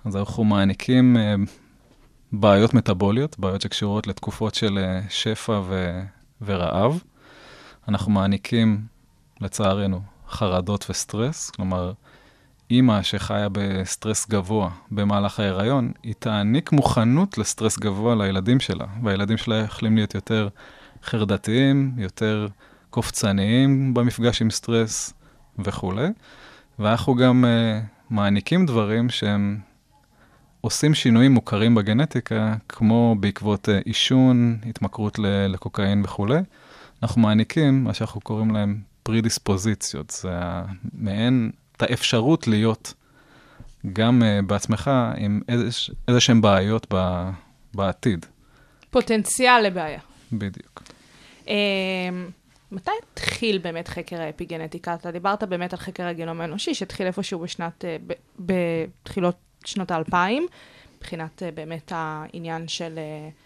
אז 0.05 0.17
אנחנו 0.17 0.45
מעניקים 0.45 1.17
uh, 1.17 1.51
בעיות 2.33 2.75
מטאבוליות, 2.75 3.39
בעיות 3.39 3.61
שקשורות 3.61 4.07
לתקופות 4.07 4.55
של 4.55 4.79
uh, 4.79 5.11
שפע 5.11 5.61
ו, 5.65 6.01
ורעב. 6.43 7.03
אנחנו 7.89 8.13
מעניקים, 8.13 8.81
לצערנו, 9.41 10.01
חרדות 10.29 10.87
וסטרס, 10.91 11.51
כלומר, 11.51 11.93
אימא 12.71 13.03
שחיה 13.03 13.49
בסטרס 13.53 14.29
גבוה 14.29 14.71
במהלך 14.91 15.41
ההיריון, 15.41 15.93
היא 16.03 16.15
תעניק 16.19 16.73
מוכנות 16.73 17.39
לסטרס 17.39 17.79
גבוה 17.79 18.15
לילדים 18.15 18.61
שלה, 18.61 18.87
והילדים 19.03 19.37
שלה 19.37 19.57
יכולים 19.57 19.97
להיות 19.97 20.15
יותר 20.15 20.49
חרדתיים, 21.05 21.95
יותר 21.99 22.49
קופצניים 22.91 23.95
במפגש 23.95 24.43
עם 24.43 24.51
סטרס 24.51 25.15
וכולי. 25.59 26.09
ואנחנו 26.79 27.15
גם 27.15 27.45
uh, 27.45 27.85
מעניקים 28.11 28.67
דברים 28.67 29.11
שהם 29.11 29.59
עושים 30.61 30.95
שינויים 30.95 31.33
מוכרים 31.33 31.75
בגנטיקה, 31.75 32.55
כמו 32.69 33.17
בעקבות 33.21 33.69
uh, 33.69 33.73
עישון, 33.85 34.59
התמכרות 34.67 35.19
לקוקאין 35.49 36.03
וכולי. 36.05 36.39
אנחנו 37.05 37.23
מעניקים 37.23 37.85
מה 37.85 37.95
שאנחנו 37.95 38.21
קוראים 38.21 38.51
להם 38.51 38.81
פרידיספוזיציות, 39.03 40.11
זה 40.11 40.31
מעין 40.93 41.51
את 41.77 41.83
האפשרות 41.83 42.49
להיות 42.49 42.95
גם 43.93 44.23
uh, 44.23 44.47
בעצמך 44.47 44.91
עם 45.17 45.41
איזה 46.09 46.21
שהן 46.21 46.41
בעיות 46.41 46.87
ב, 46.95 47.29
בעתיד. 47.75 48.27
פוטנציאל 48.91 49.61
לבעיה. 49.61 49.99
בדיוק. 50.33 50.83
Uh, 51.45 51.49
מתי 52.73 52.91
התחיל 53.13 53.59
באמת 53.59 53.89
חקר 53.89 54.21
האפיגנטיקה? 54.21 54.95
אתה 54.95 55.11
דיברת 55.11 55.43
באמת 55.43 55.73
על 55.73 55.79
חקר 55.79 56.07
הגנום 56.07 56.41
האנושי, 56.41 56.75
שהתחיל 56.75 57.07
איפשהו 57.07 57.41
בשנת, 57.41 57.85
uh, 57.85 58.15
בתחילות 58.39 59.37
שנות 59.65 59.91
האלפיים, 59.91 60.47
מבחינת 60.97 61.43
uh, 61.43 61.55
באמת 61.55 61.93
העניין 61.95 62.69
של 62.69 62.95
uh, 62.95 63.44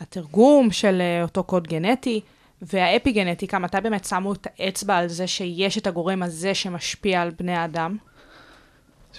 התרגום 0.00 0.70
של 0.70 1.00
uh, 1.00 1.22
אותו 1.22 1.44
קוד 1.44 1.68
גנטי. 1.68 2.20
והאפיגנטיקה, 2.62 3.58
מתי 3.58 3.76
באמת 3.82 4.04
שמו 4.04 4.32
את 4.32 4.46
האצבע 4.58 4.96
על 4.96 5.08
זה 5.08 5.26
שיש 5.26 5.78
את 5.78 5.86
הגורם 5.86 6.22
הזה 6.22 6.54
שמשפיע 6.54 7.22
על 7.22 7.30
בני 7.38 7.52
האדם? 7.52 7.96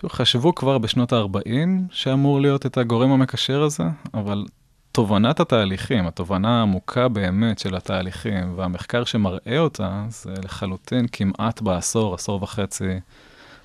חשבו 0.09 0.55
כבר 0.55 0.77
בשנות 0.77 1.13
ה-40 1.13 1.67
שאמור 1.91 2.41
להיות 2.41 2.65
את 2.65 2.77
הגורם 2.77 3.11
המקשר 3.11 3.63
הזה, 3.63 3.83
אבל 4.13 4.45
תובנת 4.91 5.39
התהליכים, 5.39 6.07
התובנה 6.07 6.59
העמוקה 6.59 7.07
באמת 7.07 7.59
של 7.59 7.75
התהליכים 7.75 8.53
והמחקר 8.57 9.03
שמראה 9.03 9.59
אותה, 9.59 10.05
זה 10.09 10.33
לחלוטין 10.43 11.05
כמעט 11.11 11.61
בעשור, 11.61 12.13
עשור 12.13 12.43
וחצי 12.43 12.99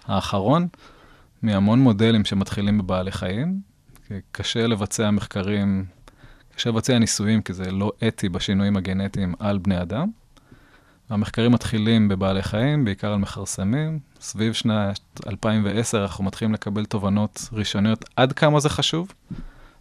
האחרון, 0.06 0.68
מהמון 1.42 1.80
מודלים 1.80 2.24
שמתחילים 2.24 2.78
בבעלי 2.78 3.12
חיים. 3.12 3.60
קשה 4.32 4.66
לבצע 4.66 5.10
מחקרים 5.10 5.84
קשה 6.56 6.70
לבצע 6.70 6.98
ניסויים, 6.98 7.42
כי 7.42 7.52
זה 7.52 7.70
לא 7.70 7.92
אתי 8.08 8.28
בשינויים 8.28 8.76
הגנטיים 8.76 9.34
על 9.38 9.58
בני 9.58 9.82
אדם. 9.82 10.08
המחקרים 11.10 11.52
מתחילים 11.52 12.08
בבעלי 12.08 12.42
חיים, 12.42 12.84
בעיקר 12.84 13.12
על 13.12 13.18
מכרסמים. 13.18 13.98
סביב 14.20 14.52
שנת 14.52 15.00
2010 15.26 16.02
אנחנו 16.02 16.24
מתחילים 16.24 16.54
לקבל 16.54 16.84
תובנות 16.84 17.48
ראשוניות 17.52 18.04
עד 18.16 18.32
כמה 18.32 18.60
זה 18.60 18.68
חשוב, 18.68 19.12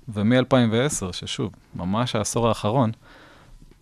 ומ-2010, 0.09 1.13
ששוב, 1.13 1.51
ממש 1.75 2.15
העשור 2.15 2.47
האחרון, 2.47 2.91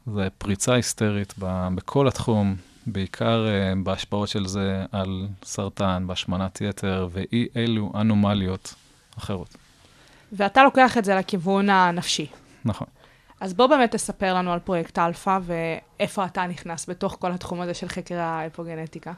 זה 0.07 0.27
פריצה 0.38 0.74
היסטרית 0.74 1.33
בכל 1.75 2.07
התחום, 2.07 2.55
בעיקר 2.88 3.45
אה, 3.46 3.84
בהשפעות 3.83 4.29
של 4.29 4.48
זה 4.48 4.86
על 4.91 5.27
סרטן, 5.43 6.03
בהשמנת 6.07 6.62
יתר 6.62 7.07
ואי 7.12 7.48
אילו 7.55 7.91
אנומליות 7.95 8.74
אחרות. 9.17 9.55
ואתה 10.33 10.63
לוקח 10.63 10.98
את 10.98 11.05
זה 11.05 11.15
לכיוון 11.15 11.69
הנפשי. 11.69 12.27
נכון. 12.65 12.88
אז 13.39 13.53
בוא 13.53 13.68
באמת 13.68 13.91
תספר 13.91 14.34
לנו 14.34 14.53
על 14.53 14.60
פרויקט 14.60 15.00
אלפא 15.00 15.39
ואיפה 15.41 16.25
אתה 16.25 16.48
נכנס 16.48 16.89
בתוך 16.89 17.18
כל 17.20 17.32
התחום 17.32 17.62
הזה 17.62 17.74
של 17.74 17.88
חקר 17.88 18.20
האפיגנטיקה. 18.20 19.13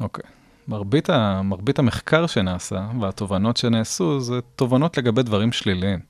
אוקיי. 0.00 0.30
מרבית, 0.68 1.10
ה, 1.10 1.42
מרבית 1.42 1.78
המחקר 1.78 2.26
שנעשה 2.26 2.86
והתובנות 3.00 3.56
שנעשו 3.56 4.20
זה 4.20 4.40
תובנות 4.56 4.98
לגבי 4.98 5.22
דברים 5.22 5.52
שליליים. 5.52 6.00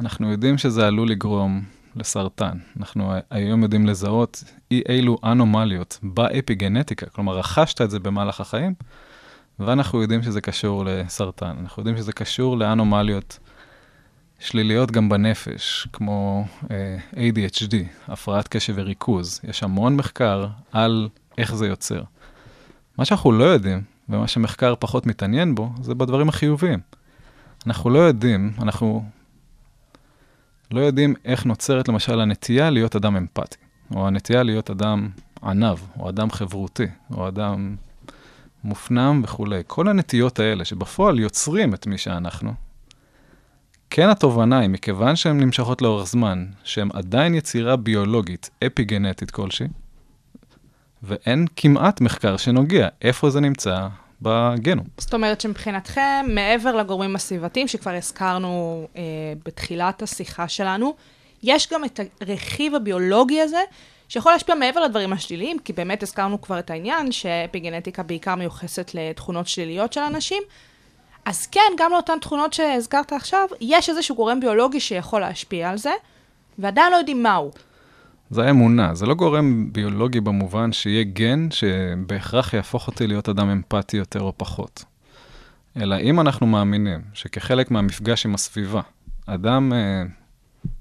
אנחנו 0.00 0.30
יודעים 0.30 0.58
שזה 0.58 0.86
עלול 0.86 1.10
לגרום 1.10 1.62
לסרטן. 1.96 2.58
אנחנו 2.76 3.12
היום 3.30 3.62
יודעים 3.62 3.86
לזהות 3.86 4.44
אי 4.70 4.82
אילו 4.88 5.18
אנומליות 5.24 5.98
באפיגנטיקה, 6.02 7.06
כלומר 7.06 7.38
רכשת 7.38 7.80
את 7.80 7.90
זה 7.90 7.98
במהלך 7.98 8.40
החיים, 8.40 8.74
ואנחנו 9.58 10.02
יודעים 10.02 10.22
שזה 10.22 10.40
קשור 10.40 10.84
לסרטן. 10.84 11.56
אנחנו 11.60 11.80
יודעים 11.80 11.96
שזה 11.96 12.12
קשור 12.12 12.58
לאנומליות 12.58 13.38
שליליות 14.44 14.90
גם 14.90 15.08
בנפש, 15.08 15.88
כמו 15.92 16.44
אה, 16.70 16.96
ADHD, 17.14 17.74
הפרעת 18.08 18.48
קשב 18.48 18.74
וריכוז. 18.76 19.40
יש 19.44 19.62
המון 19.62 19.96
מחקר 19.96 20.46
על 20.72 21.08
איך 21.38 21.54
זה 21.54 21.66
יוצר. 21.66 22.02
מה 22.98 23.04
שאנחנו 23.04 23.32
לא 23.32 23.44
יודעים, 23.44 23.82
ומה 24.08 24.28
שמחקר 24.28 24.74
פחות 24.78 25.06
מתעניין 25.06 25.54
בו, 25.54 25.70
זה 25.80 25.94
בדברים 25.94 26.28
החיוביים. 26.28 26.80
אנחנו 27.66 27.90
לא 27.90 27.98
יודעים, 27.98 28.52
אנחנו 28.58 29.04
לא 30.70 30.80
יודעים 30.80 31.14
איך 31.24 31.46
נוצרת 31.46 31.88
למשל 31.88 32.20
הנטייה 32.20 32.70
להיות 32.70 32.96
אדם 32.96 33.16
אמפתי, 33.16 33.56
או 33.94 34.06
הנטייה 34.06 34.42
להיות 34.42 34.70
אדם 34.70 35.08
עניו, 35.42 35.78
או 35.98 36.08
אדם 36.08 36.30
חברותי, 36.30 36.86
או 37.14 37.28
אדם 37.28 37.76
מופנם 38.64 39.20
וכולי. 39.24 39.62
כל 39.66 39.88
הנטיות 39.88 40.38
האלה 40.38 40.64
שבפועל 40.64 41.18
יוצרים 41.18 41.74
את 41.74 41.86
מי 41.86 41.98
שאנחנו, 41.98 42.52
כן 43.94 44.08
התובנה 44.08 44.58
היא, 44.58 44.68
מכיוון 44.68 45.16
שהן 45.16 45.40
נמשכות 45.40 45.82
לאורך 45.82 46.06
זמן, 46.06 46.46
שהן 46.64 46.88
עדיין 46.92 47.34
יצירה 47.34 47.76
ביולוגית, 47.76 48.50
אפי-גנטית 48.66 49.30
כלשהי, 49.30 49.66
ואין 51.02 51.46
כמעט 51.56 52.00
מחקר 52.00 52.36
שנוגע 52.36 52.88
איפה 53.02 53.30
זה 53.30 53.40
נמצא 53.40 53.88
בגנום. 54.22 54.86
זאת 54.98 55.14
אומרת 55.14 55.40
שמבחינתכם, 55.40 56.26
מעבר 56.28 56.76
לגורמים 56.76 57.16
הסביבתיים, 57.16 57.68
שכבר 57.68 57.90
הזכרנו 57.90 58.86
אה, 58.96 59.02
בתחילת 59.44 60.02
השיחה 60.02 60.48
שלנו, 60.48 60.94
יש 61.42 61.68
גם 61.72 61.84
את 61.84 62.00
הרכיב 62.20 62.74
הביולוגי 62.74 63.40
הזה, 63.40 63.60
שיכול 64.08 64.32
להשפיע 64.32 64.54
מעבר 64.54 64.80
לדברים 64.80 65.12
השליליים, 65.12 65.58
כי 65.58 65.72
באמת 65.72 66.02
הזכרנו 66.02 66.40
כבר 66.40 66.58
את 66.58 66.70
העניין 66.70 67.12
שאפיגנטיקה 67.12 68.02
בעיקר 68.02 68.34
מיוחסת 68.34 68.90
לתכונות 68.94 69.48
שליליות 69.48 69.92
של 69.92 70.00
אנשים. 70.00 70.42
אז 71.24 71.46
כן, 71.46 71.60
גם 71.78 71.90
לאותן 71.92 72.18
תכונות 72.20 72.52
שהזכרת 72.52 73.12
עכשיו, 73.12 73.48
יש 73.60 73.88
איזשהו 73.88 74.16
גורם 74.16 74.40
ביולוגי 74.40 74.80
שיכול 74.80 75.20
להשפיע 75.20 75.70
על 75.70 75.78
זה, 75.78 75.92
ועדיין 76.58 76.92
לא 76.92 76.96
יודעים 76.96 77.22
מהו. 77.22 77.50
זה 78.30 78.42
האמונה, 78.42 78.94
זה 78.94 79.06
לא 79.06 79.14
גורם 79.14 79.72
ביולוגי 79.72 80.20
במובן 80.20 80.72
שיהיה 80.72 81.04
גן 81.04 81.48
שבהכרח 81.50 82.54
יהפוך 82.54 82.86
אותי 82.86 83.06
להיות 83.06 83.28
אדם 83.28 83.48
אמפתי 83.48 83.96
יותר 83.96 84.20
או 84.20 84.32
פחות. 84.36 84.84
אלא 85.76 85.96
אם 86.00 86.20
אנחנו 86.20 86.46
מאמינים 86.46 87.00
שכחלק 87.14 87.70
מהמפגש 87.70 88.26
עם 88.26 88.34
הסביבה, 88.34 88.80
אדם 89.26 89.72
אה, 89.72 90.02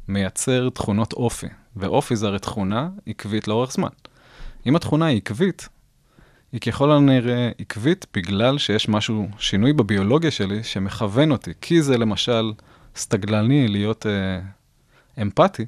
מייצר 0.07 0.69
תכונות 0.69 1.13
אופי, 1.13 1.47
ואופי 1.75 2.15
זה 2.15 2.27
הרי 2.27 2.39
תכונה 2.39 2.89
עקבית 3.07 3.47
לאורך 3.47 3.71
זמן. 3.71 3.89
אם 4.65 4.75
התכונה 4.75 5.05
היא 5.05 5.17
עקבית, 5.17 5.69
היא 6.51 6.61
ככל 6.61 6.91
הנראה 6.91 7.51
עקבית 7.57 8.05
בגלל 8.13 8.57
שיש 8.57 8.89
משהו, 8.89 9.27
שינוי 9.37 9.73
בביולוגיה 9.73 10.31
שלי 10.31 10.63
שמכוון 10.63 11.31
אותי, 11.31 11.51
כי 11.61 11.81
זה 11.81 11.97
למשל 11.97 12.53
סתגלני 12.95 13.67
להיות 13.67 14.05
אה, 14.05 14.39
אמפתי, 15.21 15.65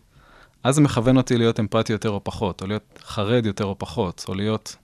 אז 0.63 0.75
זה 0.75 0.81
מכוון 0.81 1.17
אותי 1.17 1.37
להיות 1.37 1.59
אמפתי 1.59 1.93
יותר 1.93 2.09
או 2.09 2.23
פחות, 2.23 2.61
או 2.61 2.67
להיות 2.67 2.99
חרד 3.03 3.45
יותר 3.45 3.65
או 3.65 3.75
פחות, 3.79 4.25
או 4.27 4.33
להיות 4.33 4.75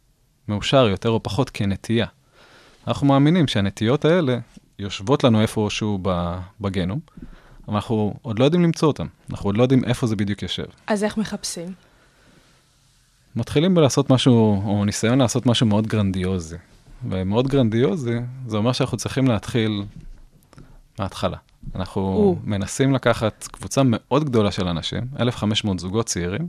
מאושר 0.48 0.88
יותר 0.88 1.10
או 1.10 1.24
פחות 1.24 1.50
כנטייה. 1.50 2.08
אנחנו 2.88 3.08
מאמינים 3.08 3.48
שהנטיות 3.48 4.06
האלה 4.06 4.38
יושבות 4.80 5.24
לנו 5.24 5.42
איפשהו 5.42 6.00
בגנום, 6.62 7.00
אבל 7.68 7.76
אנחנו 7.76 8.14
עוד 8.22 8.40
לא 8.40 8.46
יודעים 8.46 8.64
למצוא 8.64 8.88
אותן, 8.88 9.08
אנחנו 9.30 9.50
עוד 9.50 9.58
לא 9.58 9.62
יודעים 9.62 9.84
איפה 9.84 10.08
זה 10.08 10.16
בדיוק 10.16 10.42
יושב. 10.42 10.66
אז 10.88 11.04
איך 11.04 11.18
מחפשים? 11.18 11.89
מתחילים 13.36 13.76
בלעשות 13.76 14.10
משהו, 14.10 14.62
או 14.66 14.86
ניסיון 14.86 15.20
לעשות 15.20 15.46
משהו 15.46 15.68
מאוד 15.68 15.88
גרנדיוזי. 15.88 16.58
ומאוד 17.10 17.48
גרנדיוזי, 17.48 18.18
זה 18.48 18.58
אומר 18.58 18.72
שאנחנו 18.72 18.98
צריכים 18.98 19.28
להתחיל 19.28 19.84
מההתחלה. 21.00 21.38
אנחנו 21.76 22.02
או. 22.02 22.36
מנסים 22.44 22.94
לקחת 22.94 23.48
קבוצה 23.52 23.82
מאוד 23.86 24.24
גדולה 24.24 24.52
של 24.52 24.68
אנשים, 24.68 25.02
1,500 25.20 25.80
זוגות 25.80 26.06
צעירים, 26.06 26.48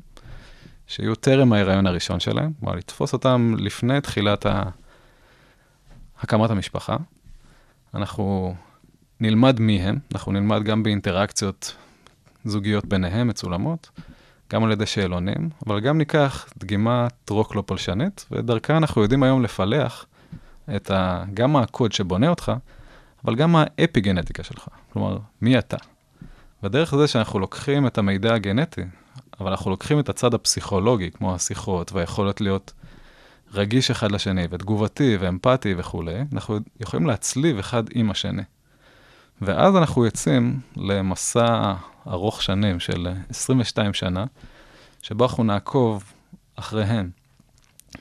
שיהיו 0.87 1.15
טרם 1.15 1.53
ההיריון 1.53 1.87
הראשון 1.87 2.21
שלהם, 2.21 2.53
כלומר 2.61 2.75
לתפוס 2.75 3.13
אותם 3.13 3.55
לפני 3.59 4.00
תחילת 4.00 4.47
ה... 4.47 4.63
הקמת 6.21 6.50
המשפחה. 6.50 6.97
אנחנו 7.95 8.54
נלמד 9.21 9.61
מי 9.61 9.83
הם, 9.83 9.99
אנחנו 10.15 10.33
נלמד 10.33 10.63
גם 10.63 10.83
באינטראקציות 10.83 11.75
זוגיות 12.45 12.85
ביניהם, 12.87 13.28
מצולמות, 13.28 13.91
גם 14.52 14.65
על 14.65 14.73
ידי 14.73 14.86
שאלונים, 14.86 15.50
אבל 15.67 15.80
גם 15.80 15.99
ניקח 15.99 16.47
דגימת 16.58 17.30
רוק 17.30 17.56
לא 17.56 17.63
פולשנית, 17.67 18.26
ודרכה 18.30 18.76
אנחנו 18.76 19.02
יודעים 19.02 19.23
היום 19.23 19.43
לפלח 19.43 20.06
את 20.76 20.91
ה... 20.91 21.25
גם 21.34 21.56
הקוד 21.56 21.93
שבונה 21.93 22.28
אותך, 22.28 22.52
אבל 23.25 23.34
גם 23.34 23.56
האפי-גנטיקה 23.56 24.43
שלך, 24.43 24.69
כלומר, 24.93 25.19
מי 25.43 25.58
אתה. 25.58 25.76
ודרך 26.63 26.95
זה 26.95 27.06
שאנחנו 27.06 27.39
לוקחים 27.39 27.86
את 27.86 27.99
המידע 27.99 28.34
הגנטי, 28.34 28.82
אבל 29.41 29.50
אנחנו 29.50 29.71
לוקחים 29.71 30.00
את 30.00 30.08
הצד 30.08 30.34
הפסיכולוגי, 30.34 31.10
כמו 31.10 31.34
השיחות 31.34 31.93
והיכולת 31.93 32.41
להיות 32.41 32.73
רגיש 33.52 33.91
אחד 33.91 34.13
לשני, 34.13 34.47
ותגובתי 34.50 35.17
ואמפתי 35.21 35.75
וכולי, 35.76 36.25
אנחנו 36.32 36.58
יכולים 36.80 37.06
להצליב 37.06 37.58
אחד 37.58 37.82
עם 37.93 38.10
השני. 38.10 38.43
ואז 39.43 39.76
אנחנו 39.76 40.05
יוצאים 40.05 40.61
למסע 40.76 41.75
ארוך 42.07 42.43
שנים 42.43 42.81
של 42.81 43.09
22 43.31 43.95
שנה, 43.95 44.25
שבו 45.03 45.25
אנחנו 45.25 45.45
נעקוב 45.45 46.05
אחריהם 46.57 47.11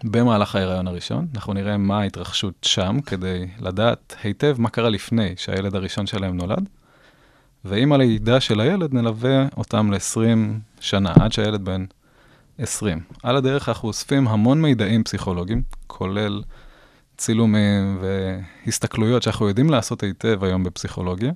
במהלך 0.03 0.55
ההיריון 0.55 0.87
הראשון. 0.87 1.27
אנחנו 1.35 1.53
נראה 1.53 1.77
מה 1.77 1.99
ההתרחשות 1.99 2.53
שם, 2.61 3.01
כדי 3.05 3.47
לדעת 3.59 4.15
היטב 4.23 4.55
מה 4.61 4.69
קרה 4.69 4.89
לפני 4.89 5.33
שהילד 5.37 5.75
הראשון 5.75 6.07
שלהם 6.07 6.37
נולד. 6.37 6.69
ועם 7.65 7.93
הלידה 7.93 8.39
של 8.39 8.59
הילד 8.59 8.93
נלווה 8.93 9.45
אותם 9.57 9.91
ל-20 9.91 10.37
שנה, 10.79 11.13
עד 11.19 11.31
שהילד 11.31 11.65
בן 11.65 11.85
20. 12.57 12.99
על 13.23 13.35
הדרך 13.35 13.69
אנחנו 13.69 13.87
אוספים 13.87 14.27
המון 14.27 14.61
מידעים 14.61 15.03
פסיכולוגיים, 15.03 15.61
כולל 15.87 16.43
צילומים 17.19 18.01
והסתכלויות 18.01 19.23
שאנחנו 19.23 19.47
יודעים 19.47 19.69
לעשות 19.69 20.03
היטב 20.03 20.43
היום 20.43 20.63
בפסיכולוגיה, 20.63 21.31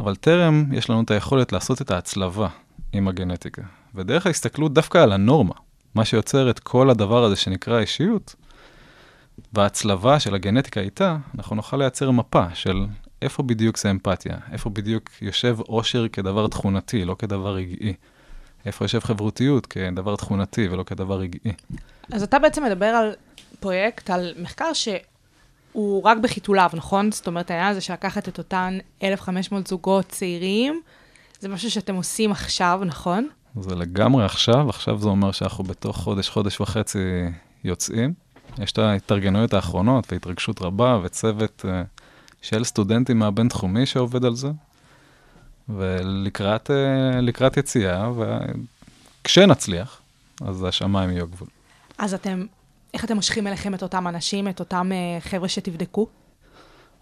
אבל 0.00 0.16
טרם 0.16 0.64
יש 0.72 0.90
לנו 0.90 1.02
את 1.02 1.10
היכולת 1.10 1.52
לעשות 1.52 1.82
את 1.82 1.90
ההצלבה 1.90 2.48
עם 2.92 3.08
הגנטיקה. 3.08 3.62
ודרך 3.94 4.26
ההסתכלות 4.26 4.74
דווקא 4.74 4.98
על 4.98 5.12
הנורמה, 5.12 5.54
מה 5.94 6.04
שיוצר 6.04 6.50
את 6.50 6.58
כל 6.58 6.90
הדבר 6.90 7.24
הזה 7.24 7.36
שנקרא 7.36 7.78
אישיות, 7.78 8.34
וההצלבה 9.52 10.20
של 10.20 10.34
הגנטיקה 10.34 10.80
איתה, 10.80 11.16
אנחנו 11.34 11.56
נוכל 11.56 11.76
לייצר 11.76 12.10
מפה 12.10 12.44
של 12.54 12.86
איפה 13.22 13.42
בדיוק 13.42 13.78
זה 13.78 13.90
אמפתיה, 13.90 14.36
איפה 14.52 14.70
בדיוק 14.70 15.10
יושב 15.22 15.56
אושר 15.60 16.08
כדבר 16.08 16.46
תכונתי, 16.46 17.04
לא 17.04 17.16
כדבר 17.18 17.54
רגעי. 17.54 17.94
איפה 18.66 18.84
יושב 18.84 19.00
חברותיות 19.00 19.66
כדבר 19.66 20.16
תכונתי 20.16 20.68
ולא 20.68 20.82
כדבר 20.82 21.18
רגעי. 21.18 21.52
אז 22.12 22.22
אתה 22.22 22.38
בעצם 22.38 22.64
מדבר 22.64 22.86
על 22.86 23.12
פרויקט, 23.60 24.10
על 24.10 24.34
מחקר 24.38 24.72
שהוא 24.72 26.02
רק 26.04 26.18
בחיתוליו, 26.18 26.70
נכון? 26.74 27.12
זאת 27.12 27.26
אומרת, 27.26 27.50
העניין 27.50 27.70
הזה 27.70 27.80
שלקחת 27.80 28.28
את 28.28 28.38
אותן 28.38 28.78
1,500 29.02 29.66
זוגות 29.66 30.08
צעירים, 30.08 30.80
זה 31.40 31.48
משהו 31.48 31.70
שאתם 31.70 31.94
עושים 31.94 32.32
עכשיו, 32.32 32.80
נכון? 32.86 33.28
זה 33.60 33.74
לגמרי 33.74 34.24
עכשיו, 34.24 34.70
עכשיו 34.70 34.98
זה 34.98 35.08
אומר 35.08 35.32
שאנחנו 35.32 35.64
בתוך 35.64 35.96
חודש, 35.96 36.28
חודש 36.28 36.60
וחצי 36.60 36.98
יוצאים. 37.64 38.14
יש 38.58 38.72
את 38.72 38.78
ההתארגנויות 38.78 39.54
האחרונות 39.54 40.12
והתרגשות 40.12 40.62
רבה 40.62 40.98
וצוות 41.02 41.64
uh, 41.64 42.02
של 42.42 42.64
סטודנטים 42.64 43.18
מהבינתחומי 43.18 43.86
שעובד 43.86 44.24
על 44.24 44.34
זה. 44.36 44.48
ולקראת 45.68 46.70
uh, 46.70 47.58
יציאה, 47.58 48.10
וכשנצליח, 49.22 50.00
אז 50.40 50.64
השמיים 50.64 51.10
יהיו 51.10 51.26
גבול. 51.26 51.48
אז 51.98 52.14
אתם, 52.14 52.46
איך 52.94 53.04
אתם 53.04 53.14
מושכים 53.14 53.46
אליכם 53.46 53.74
את 53.74 53.82
אותם 53.82 54.08
אנשים, 54.08 54.48
את 54.48 54.60
אותם 54.60 54.90
uh, 54.92 55.20
חבר'ה 55.20 55.48
שתבדקו? 55.48 56.06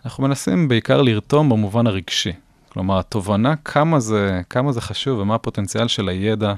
אנחנו 0.05 0.23
מנסים 0.23 0.69
בעיקר 0.69 1.03
לרתום 1.03 1.49
במובן 1.49 1.87
הרגשי. 1.87 2.33
כלומר, 2.69 2.99
התובנה 2.99 3.57
כמה 3.57 4.01
זה, 4.01 4.41
כמה 4.51 4.73
זה 4.73 4.81
חשוב 4.81 5.19
ומה 5.19 5.35
הפוטנציאל 5.35 5.89
של 5.89 6.09
הידע 6.09 6.55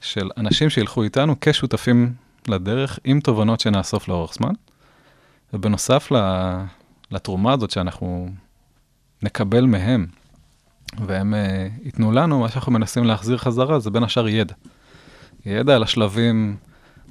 של 0.00 0.30
אנשים 0.36 0.70
שילכו 0.70 1.02
איתנו 1.02 1.34
כשותפים 1.40 2.12
לדרך 2.48 2.98
עם 3.04 3.20
תובנות 3.20 3.60
שנאסוף 3.60 4.08
לאורך 4.08 4.34
זמן. 4.34 4.52
ובנוסף 5.52 6.12
לתרומה 7.10 7.52
הזאת 7.52 7.70
שאנחנו 7.70 8.28
נקבל 9.22 9.66
מהם, 9.66 10.06
והם 11.06 11.34
uh, 11.34 11.84
ייתנו 11.84 12.12
לנו, 12.12 12.40
מה 12.40 12.48
שאנחנו 12.48 12.72
מנסים 12.72 13.04
להחזיר 13.04 13.38
חזרה 13.38 13.78
זה 13.78 13.90
בין 13.90 14.02
השאר 14.02 14.28
ידע. 14.28 14.54
ידע 15.46 15.76
על 15.76 15.82
השלבים 15.82 16.56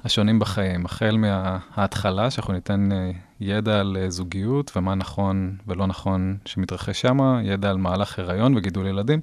השונים 0.06 0.38
בחיים, 0.38 0.84
החל 0.84 1.16
מההתחלה, 1.16 2.30
שאנחנו 2.30 2.52
ניתן 2.52 2.88
uh, 2.92 3.16
ידע 3.40 3.80
על 3.80 3.96
uh, 4.06 4.10
זוגיות 4.10 4.72
ומה 4.76 4.94
נכון 4.94 5.56
ולא 5.66 5.86
נכון 5.86 6.36
שמתרחש 6.44 7.00
שם, 7.00 7.18
ידע 7.42 7.70
על 7.70 7.76
מהלך 7.76 8.18
הריון 8.18 8.56
וגידול 8.56 8.86
ילדים, 8.86 9.20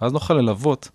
ואז 0.00 0.12
נוכל 0.12 0.34
ללוות 0.34 0.88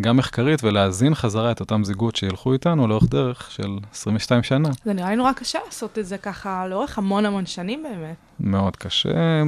גם 0.00 0.16
מחקרית 0.16 0.64
ולהזין 0.64 1.14
חזרה 1.14 1.52
את 1.52 1.60
אותם 1.60 1.84
זוגות 1.84 2.16
שילכו 2.16 2.52
איתנו 2.52 2.86
לאורך 2.86 3.04
דרך 3.04 3.50
של 3.50 3.78
22 3.92 4.42
שנה. 4.42 4.68
זה 4.84 4.92
נראה 4.92 5.10
לי 5.10 5.16
נורא 5.16 5.32
קשה 5.32 5.58
לעשות 5.66 5.98
את 5.98 6.06
זה 6.06 6.18
ככה 6.18 6.66
לאורך 6.66 6.98
המון 6.98 7.26
המון 7.26 7.46
שנים 7.46 7.82
באמת. 7.82 8.16
מאוד 8.40 8.76
קשה, 8.76 9.42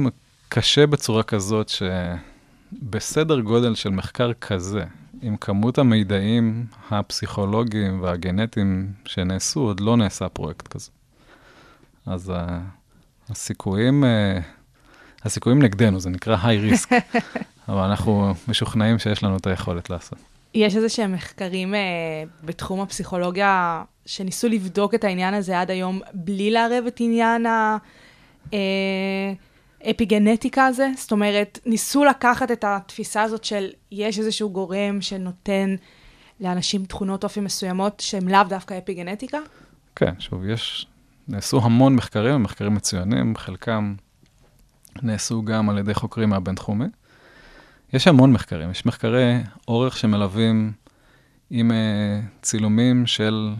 קשה 0.49 0.87
בצורה 0.87 1.23
כזאת 1.23 1.69
שבסדר 1.69 3.39
גודל 3.39 3.75
של 3.75 3.89
מחקר 3.89 4.33
כזה, 4.33 4.83
עם 5.21 5.37
כמות 5.37 5.77
המידעים 5.77 6.65
הפסיכולוגיים 6.89 8.01
והגנטיים 8.01 8.93
שנעשו, 9.05 9.59
עוד 9.59 9.79
לא 9.79 9.97
נעשה 9.97 10.29
פרויקט 10.29 10.67
כזה. 10.67 10.91
אז 12.05 12.29
uh, 12.29 12.33
הסיכויים, 13.29 14.03
uh, 14.03 14.07
הסיכויים 15.23 15.61
נגדנו, 15.61 15.99
זה 15.99 16.09
נקרא 16.09 16.37
high 16.37 16.73
risk, 16.73 16.91
אבל 17.69 17.81
אנחנו 17.81 18.33
משוכנעים 18.47 18.99
שיש 18.99 19.23
לנו 19.23 19.37
את 19.37 19.47
היכולת 19.47 19.89
לעשות. 19.89 20.19
יש 20.53 20.75
איזה 20.75 20.89
שהם 20.89 21.13
מחקרים 21.13 21.75
אה, 21.75 21.79
בתחום 22.43 22.81
הפסיכולוגיה 22.81 23.83
שניסו 24.05 24.49
לבדוק 24.49 24.95
את 24.95 25.03
העניין 25.03 25.33
הזה 25.33 25.59
עד 25.61 25.71
היום 25.71 25.99
בלי 26.13 26.51
לערב 26.51 26.83
את 26.87 26.97
עניין 26.99 27.45
האפיגנטיקה 29.83 30.65
הזה? 30.65 30.89
זאת 30.97 31.11
אומרת, 31.11 31.59
ניסו 31.65 32.03
לקחת 32.03 32.51
את 32.51 32.63
התפיסה 32.67 33.21
הזאת 33.21 33.43
של 33.43 33.69
יש 33.91 34.19
איזשהו 34.19 34.49
גורם 34.49 35.01
שנותן 35.01 35.75
לאנשים 36.39 36.85
תכונות 36.85 37.23
אופי 37.23 37.39
מסוימות 37.39 37.99
שהן 37.99 38.27
לאו 38.27 38.43
דווקא 38.43 38.77
אפיגנטיקה? 38.77 39.37
כן, 39.95 40.13
שוב, 40.19 40.45
יש, 40.45 40.87
נעשו 41.27 41.59
המון 41.63 41.95
מחקרים, 41.95 42.43
מחקרים 42.43 42.73
מצוינים, 42.73 43.35
חלקם 43.35 43.95
נעשו 45.01 45.41
גם 45.43 45.69
על 45.69 45.77
ידי 45.77 45.93
חוקרים 45.93 46.29
מהבינתחומי. 46.29 46.85
יש 47.93 48.07
המון 48.07 48.33
מחקרים, 48.33 48.71
יש 48.71 48.85
מחקרי 48.85 49.41
אורך 49.67 49.97
שמלווים 49.97 50.71
עם 51.49 51.71
uh, 51.71 52.41
צילומים 52.41 53.05
של 53.07 53.53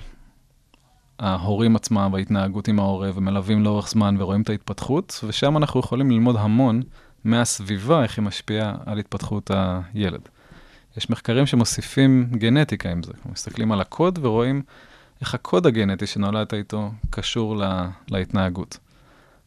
ההורים 1.22 1.76
עצמם 1.76 2.10
וההתנהגות 2.14 2.68
עם 2.68 2.80
ההורה, 2.80 3.10
ומלווים 3.16 3.64
לאורך 3.64 3.90
זמן 3.90 4.16
ורואים 4.20 4.42
את 4.42 4.50
ההתפתחות, 4.50 5.20
ושם 5.28 5.58
אנחנו 5.58 5.80
יכולים 5.80 6.12
ללמוד 6.12 6.36
המון 6.36 6.82
מהסביבה, 7.24 8.04
איך 8.04 8.18
היא 8.18 8.26
משפיעה 8.26 8.76
על 8.86 9.00
התפתחות 9.00 9.52
הילד. 9.54 10.22
יש 10.98 11.10
מחקרים 11.10 11.46
שמוסיפים 11.46 12.28
גנטיקה 12.32 12.92
עם 12.92 13.04
זה, 13.04 13.14
מסתכלים 13.32 13.72
על 13.72 13.82
הקוד 13.82 14.20
ורואים 14.22 14.62
איך 15.22 15.34
הקוד 15.34 15.68
הגנטי 15.68 16.08
שנולדת 16.08 16.54
איתו 16.54 16.92
קשור 17.10 17.56
לה, 17.56 17.90
להתנהגות. 18.12 18.78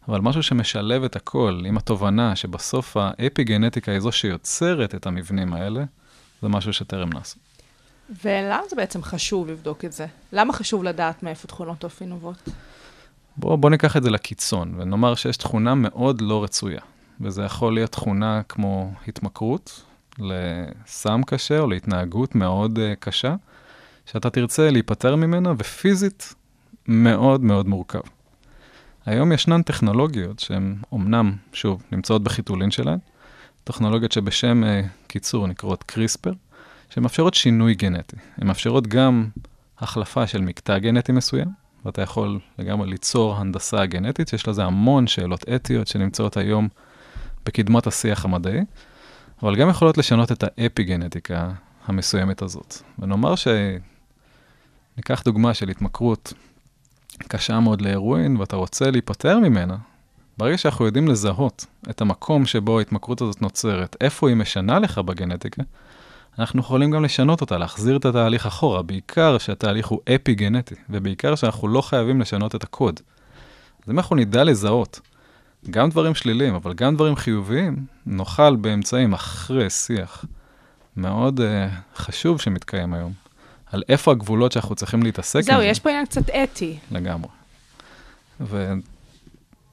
אבל 0.08 0.20
משהו 0.20 0.42
שמשלב 0.42 1.04
את 1.04 1.16
הכל 1.16 1.62
עם 1.66 1.76
התובנה 1.76 2.36
שבסוף 2.36 2.96
האפי-גנטיקה 2.96 3.92
היא 3.92 4.00
זו 4.00 4.12
שיוצרת 4.12 4.94
את 4.94 5.06
המבנים 5.06 5.52
האלה, 5.52 5.84
זה 6.42 6.48
משהו 6.48 6.72
שטרם 6.72 7.12
נעשה. 7.12 7.43
ולמה 8.24 8.62
זה 8.70 8.76
בעצם 8.76 9.02
חשוב 9.02 9.48
לבדוק 9.48 9.84
את 9.84 9.92
זה? 9.92 10.06
למה 10.32 10.52
חשוב 10.52 10.84
לדעת 10.84 11.22
מאיפה 11.22 11.48
תכונות 11.48 11.84
אופי 11.84 12.06
נובעות? 12.06 12.48
בואו 13.36 13.56
בוא 13.56 13.70
ניקח 13.70 13.96
את 13.96 14.02
זה 14.02 14.10
לקיצון, 14.10 14.74
ונאמר 14.78 15.14
שיש 15.14 15.36
תכונה 15.36 15.74
מאוד 15.74 16.20
לא 16.20 16.44
רצויה, 16.44 16.80
וזה 17.20 17.42
יכול 17.42 17.74
להיות 17.74 17.92
תכונה 17.92 18.42
כמו 18.48 18.92
התמכרות 19.08 19.82
לסם 20.18 21.20
קשה 21.26 21.58
או 21.58 21.66
להתנהגות 21.66 22.34
מאוד 22.34 22.78
uh, 22.78 22.96
קשה, 23.00 23.34
שאתה 24.06 24.30
תרצה 24.30 24.70
להיפטר 24.70 25.16
ממנה, 25.16 25.52
ופיזית 25.58 26.34
מאוד 26.88 27.40
מאוד 27.40 27.68
מורכב. 27.68 28.00
היום 29.06 29.32
ישנן 29.32 29.62
טכנולוגיות 29.62 30.38
שהן 30.38 30.76
אומנם, 30.92 31.36
שוב, 31.52 31.82
נמצאות 31.92 32.22
בחיתולין 32.22 32.70
שלהן, 32.70 32.98
טכנולוגיות 33.64 34.12
שבשם 34.12 34.62
uh, 34.64 34.86
קיצור 35.06 35.46
נקראות 35.46 35.82
קריספר, 35.82 36.32
שמאפשרות 36.90 37.34
שינוי 37.34 37.74
גנטי. 37.74 38.16
הן 38.38 38.46
מאפשרות 38.46 38.86
גם 38.86 39.28
החלפה 39.78 40.26
של 40.26 40.40
מקטע 40.40 40.78
גנטי 40.78 41.12
מסוים, 41.12 41.48
ואתה 41.84 42.02
יכול 42.02 42.38
לגמרי 42.58 42.90
ליצור 42.90 43.36
הנדסה 43.36 43.86
גנטית, 43.86 44.28
שיש 44.28 44.48
לזה 44.48 44.64
המון 44.64 45.06
שאלות 45.06 45.44
אתיות 45.54 45.86
שנמצאות 45.86 46.36
היום 46.36 46.68
בקדמת 47.46 47.86
השיח 47.86 48.24
המדעי, 48.24 48.60
אבל 49.42 49.56
גם 49.56 49.68
יכולות 49.68 49.98
לשנות 49.98 50.32
את 50.32 50.44
האפי-גנטיקה 50.46 51.52
המסוימת 51.86 52.42
הזאת. 52.42 52.74
ונאמר 52.98 53.34
שניקח 53.36 55.22
דוגמה 55.24 55.54
של 55.54 55.68
התמכרות 55.68 56.32
קשה 57.28 57.60
מאוד 57.60 57.80
להרואין, 57.80 58.36
ואתה 58.36 58.56
רוצה 58.56 58.90
להיפטר 58.90 59.38
ממנה, 59.38 59.76
ברגע 60.38 60.58
שאנחנו 60.58 60.86
יודעים 60.86 61.08
לזהות 61.08 61.66
את 61.90 62.00
המקום 62.00 62.46
שבו 62.46 62.78
ההתמכרות 62.78 63.20
הזאת 63.20 63.42
נוצרת, 63.42 63.96
איפה 64.00 64.28
היא 64.28 64.36
משנה 64.36 64.78
לך 64.78 64.98
בגנטיקה, 64.98 65.62
אנחנו 66.38 66.60
יכולים 66.60 66.90
גם 66.90 67.04
לשנות 67.04 67.40
אותה, 67.40 67.58
להחזיר 67.58 67.96
את 67.96 68.04
התהליך 68.04 68.46
אחורה, 68.46 68.82
בעיקר 68.82 69.38
שהתהליך 69.38 69.86
הוא 69.86 70.00
אפי-גנטי, 70.14 70.74
ובעיקר 70.90 71.34
שאנחנו 71.34 71.68
לא 71.68 71.80
חייבים 71.80 72.20
לשנות 72.20 72.54
את 72.54 72.64
הקוד. 72.64 73.00
אז 73.84 73.90
אם 73.90 73.98
אנחנו 73.98 74.16
נדע 74.16 74.44
לזהות 74.44 75.00
גם 75.70 75.90
דברים 75.90 76.14
שליליים, 76.14 76.54
אבל 76.54 76.74
גם 76.74 76.94
דברים 76.94 77.16
חיוביים, 77.16 77.86
נוכל 78.06 78.56
באמצעים 78.56 79.12
אחרי 79.12 79.70
שיח 79.70 80.24
מאוד 80.96 81.40
uh, 81.40 81.42
חשוב 81.96 82.40
שמתקיים 82.40 82.94
היום, 82.94 83.12
על 83.72 83.82
איפה 83.88 84.10
הגבולות 84.10 84.52
שאנחנו 84.52 84.74
צריכים 84.74 85.02
להתעסק 85.02 85.40
זהו, 85.40 85.54
עם 85.54 85.60
זה. 85.60 85.66
יש 85.66 85.80
פה 85.80 85.90
עניין 85.90 86.06
קצת 86.06 86.30
אתי. 86.30 86.78
לגמרי. 86.90 87.30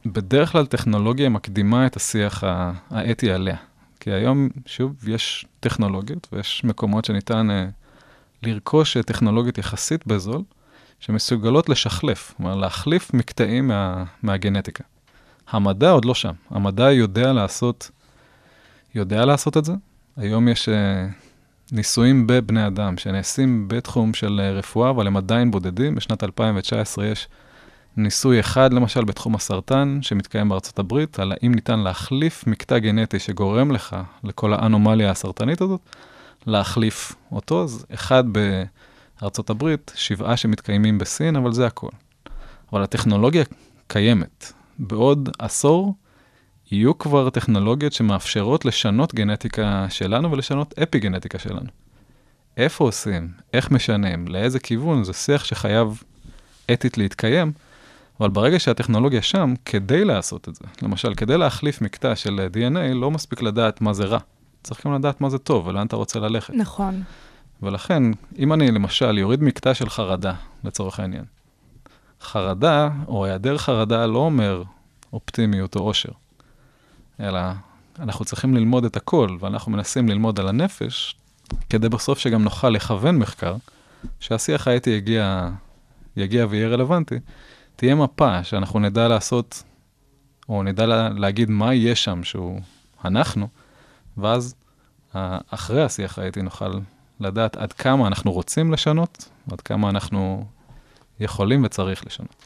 ובדרך 0.06 0.52
כלל 0.52 0.66
טכנולוגיה 0.66 1.30
מקדימה 1.30 1.86
את 1.86 1.96
השיח 1.96 2.44
האתי 2.90 3.32
עליה. 3.32 3.56
כי 4.00 4.12
היום, 4.12 4.50
שוב, 4.66 5.10
יש 5.10 5.46
טכנולוגיות 5.62 6.28
ויש 6.32 6.64
מקומות 6.64 7.06
שניתן 7.06 7.48
uh, 7.50 7.72
לרכוש 8.48 8.98
טכנולוגיות 8.98 9.58
יחסית 9.58 10.08
בזול, 10.08 10.42
שמסוגלות 11.00 11.70
לשחלף, 11.70 12.34
כלומר 12.38 12.56
להחליף 12.56 13.14
מקטעים 13.14 13.68
מה, 13.68 14.04
מהגנטיקה. 14.24 14.84
המדע 15.50 15.90
עוד 15.90 16.06
לא 16.06 16.14
שם. 16.14 16.34
המדע 16.50 16.92
יודע 16.92 17.34
לעשות, 17.34 17.92
יודע 18.96 19.26
לעשות 19.26 19.58
את 19.58 19.66
זה. 19.66 19.74
היום 20.18 20.48
יש 20.48 20.70
uh, 20.70 20.72
ניסויים 21.72 22.28
בבני 22.28 22.68
אדם 22.68 22.98
שנעשים 22.98 23.68
בתחום 23.68 24.14
של 24.14 24.42
רפואה, 24.42 24.90
אבל 24.90 25.08
הם 25.08 25.18
עדיין 25.18 25.52
בודדים. 25.52 25.96
בשנת 25.96 26.24
2019 26.24 27.06
יש 27.06 27.28
ניסוי 27.98 28.40
אחד, 28.40 28.74
למשל, 28.74 29.04
בתחום 29.04 29.36
הסרטן, 29.36 30.00
שמתקיים 30.02 30.50
בארצות 30.50 30.80
הברית, 30.80 31.20
על 31.20 31.32
האם 31.32 31.54
ניתן 31.54 31.80
להחליף 31.80 32.48
מקטע 32.48 32.80
גנטי 32.80 33.20
שגורם 33.20 33.72
לך, 33.72 33.96
לכל 34.24 34.54
האנומליה 34.54 35.12
הסרטנית 35.12 35.62
הזאת, 35.62 35.82
להחליף 36.48 37.16
אותו. 37.32 37.64
אז 37.64 37.86
אחד 37.94 38.24
בארצות 39.22 39.50
הברית, 39.50 39.92
שבעה 39.96 40.38
שמתקיימים 40.38 40.98
בסין, 40.98 41.36
אבל 41.36 41.54
זה 41.54 41.68
הכל. 41.68 41.90
אבל 42.74 42.84
הטכנולוגיה 42.84 43.44
קיימת. 43.88 44.54
בעוד 44.80 45.30
עשור 45.40 45.96
יהיו 46.72 46.98
כבר 46.98 47.30
טכנולוגיות 47.30 47.94
שמאפשרות 47.94 48.66
לשנות 48.66 49.16
גנטיקה 49.16 49.86
שלנו 49.90 50.32
ולשנות 50.32 50.80
אפי-גנטיקה 50.80 51.40
שלנו. 51.40 51.70
איפה 52.58 52.84
עושים, 52.84 53.28
איך 53.54 53.72
משנים, 53.72 54.28
לאיזה 54.28 54.60
כיוון, 54.60 55.04
זה 55.04 55.14
שיח 55.14 55.44
שחייב 55.44 56.04
אתית 56.74 56.98
להתקיים, 56.98 57.52
אבל 58.22 58.30
ברגע 58.30 58.60
שהטכנולוגיה 58.60 59.22
שם, 59.22 59.54
כדי 59.66 60.06
לעשות 60.06 60.50
את 60.50 60.56
זה, 60.56 60.64
למשל, 60.82 61.16
כדי 61.16 61.38
להחליף 61.38 61.82
מקטע 61.82 62.16
של 62.16 62.48
DNA, 62.54 62.94
לא 62.94 63.12
מספיק 63.12 63.42
לדעת 63.42 63.82
מה 63.82 63.94
זה 63.94 64.06
רע. 64.06 64.20
צריך 64.64 64.88
גם 64.88 64.94
לדעת 64.94 65.22
מה 65.22 65.30
זה 65.30 65.38
טוב 65.38 65.68
ולאן 65.68 65.88
אתה 65.88 65.96
רוצה 65.96 66.20
ללכת. 66.20 66.54
נכון. 66.54 67.04
ולכן, 67.62 68.04
אם 68.40 68.54
אני 68.54 68.72
למשל 68.72 69.18
יוריד 69.18 69.44
מקטע 69.44 69.74
של 69.74 69.90
חרדה, 69.90 70.34
לצורך 70.64 71.00
העניין, 71.00 71.24
חרדה 72.22 72.90
או 73.08 73.26
היעדר 73.26 73.58
חרדה 73.58 74.06
לא 74.06 74.20
אומר 74.20 74.64
אופטימיות 75.14 75.76
או 75.76 75.82
אושר, 75.82 76.12
אלא 77.20 77.40
אנחנו 78.00 78.26
צריכים 78.26 78.56
ללמוד 78.56 78.86
את 78.86 78.98
הכל, 78.98 79.38
ואנחנו 79.40 79.72
מנסים 79.72 80.10
ללמוד 80.10 80.40
על 80.40 80.48
הנפש, 80.48 81.16
כדי 81.70 81.90
בסוף 81.90 82.20
שגם 82.20 82.44
נוכל 82.44 82.70
לכוון 82.70 83.18
מחקר, 83.18 83.56
שהשיח 84.20 84.68
האתי 84.68 84.90
יגיע, 84.90 85.50
יגיע 86.18 86.46
ויהיה 86.50 86.68
רלוונטי, 86.68 87.20
תהיה 87.82 87.96
מפה 87.96 88.44
שאנחנו 88.44 88.80
נדע 88.80 89.08
לעשות, 89.08 89.64
או 90.50 90.64
נדע 90.64 90.86
לה, 90.86 91.10
להגיד 91.10 91.50
מה 91.50 91.74
יהיה 91.74 91.96
שם 91.96 92.24
שהוא 92.24 92.60
אנחנו, 93.06 93.48
ואז 94.18 94.56
אחרי 95.50 95.84
השיח 95.84 96.20
האתי 96.20 96.42
נוכל 96.42 96.80
לדעת 97.20 97.56
עד 97.58 97.74
כמה 97.74 98.08
אנחנו 98.08 98.32
רוצים 98.32 98.74
לשנות, 98.74 99.30
עד 99.52 99.62
כמה 99.62 99.90
אנחנו 99.90 100.46
יכולים 101.20 101.64
וצריך 101.64 102.06
לשנות. 102.06 102.46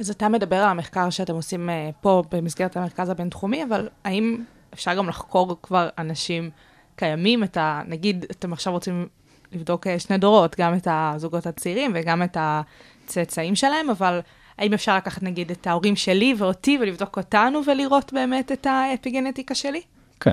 אז 0.00 0.10
אתה 0.10 0.28
מדבר 0.28 0.56
על 0.56 0.68
המחקר 0.68 1.10
שאתם 1.10 1.34
עושים 1.34 1.68
uh, 1.68 1.72
פה 2.00 2.22
במסגרת 2.30 2.76
המרכז 2.76 3.08
הבינתחומי, 3.08 3.64
אבל 3.64 3.88
האם 4.04 4.44
אפשר 4.74 4.94
גם 4.94 5.08
לחקור 5.08 5.56
כבר 5.62 5.88
אנשים 5.98 6.50
קיימים, 6.96 7.44
את 7.44 7.56
ה... 7.56 7.82
נגיד, 7.86 8.24
אתם 8.30 8.52
עכשיו 8.52 8.72
רוצים 8.72 9.08
לבדוק 9.52 9.86
uh, 9.86 9.90
שני 9.98 10.18
דורות, 10.18 10.56
גם 10.58 10.74
את 10.74 10.88
הזוגות 10.90 11.46
הצעירים 11.46 11.92
וגם 11.94 12.22
את 12.22 12.36
הצאצאים 12.40 13.54
שלהם, 13.54 13.90
אבל 13.90 14.20
האם 14.58 14.72
אפשר 14.72 14.96
לקחת 14.96 15.22
נגיד 15.22 15.50
את 15.50 15.66
ההורים 15.66 15.96
שלי 15.96 16.34
ואותי 16.38 16.78
ולבדוק 16.80 17.16
אותנו 17.16 17.60
ולראות 17.66 18.12
באמת 18.12 18.52
את 18.52 18.66
האפיגנטיקה 18.66 19.54
שלי? 19.54 19.80
כן. 20.20 20.32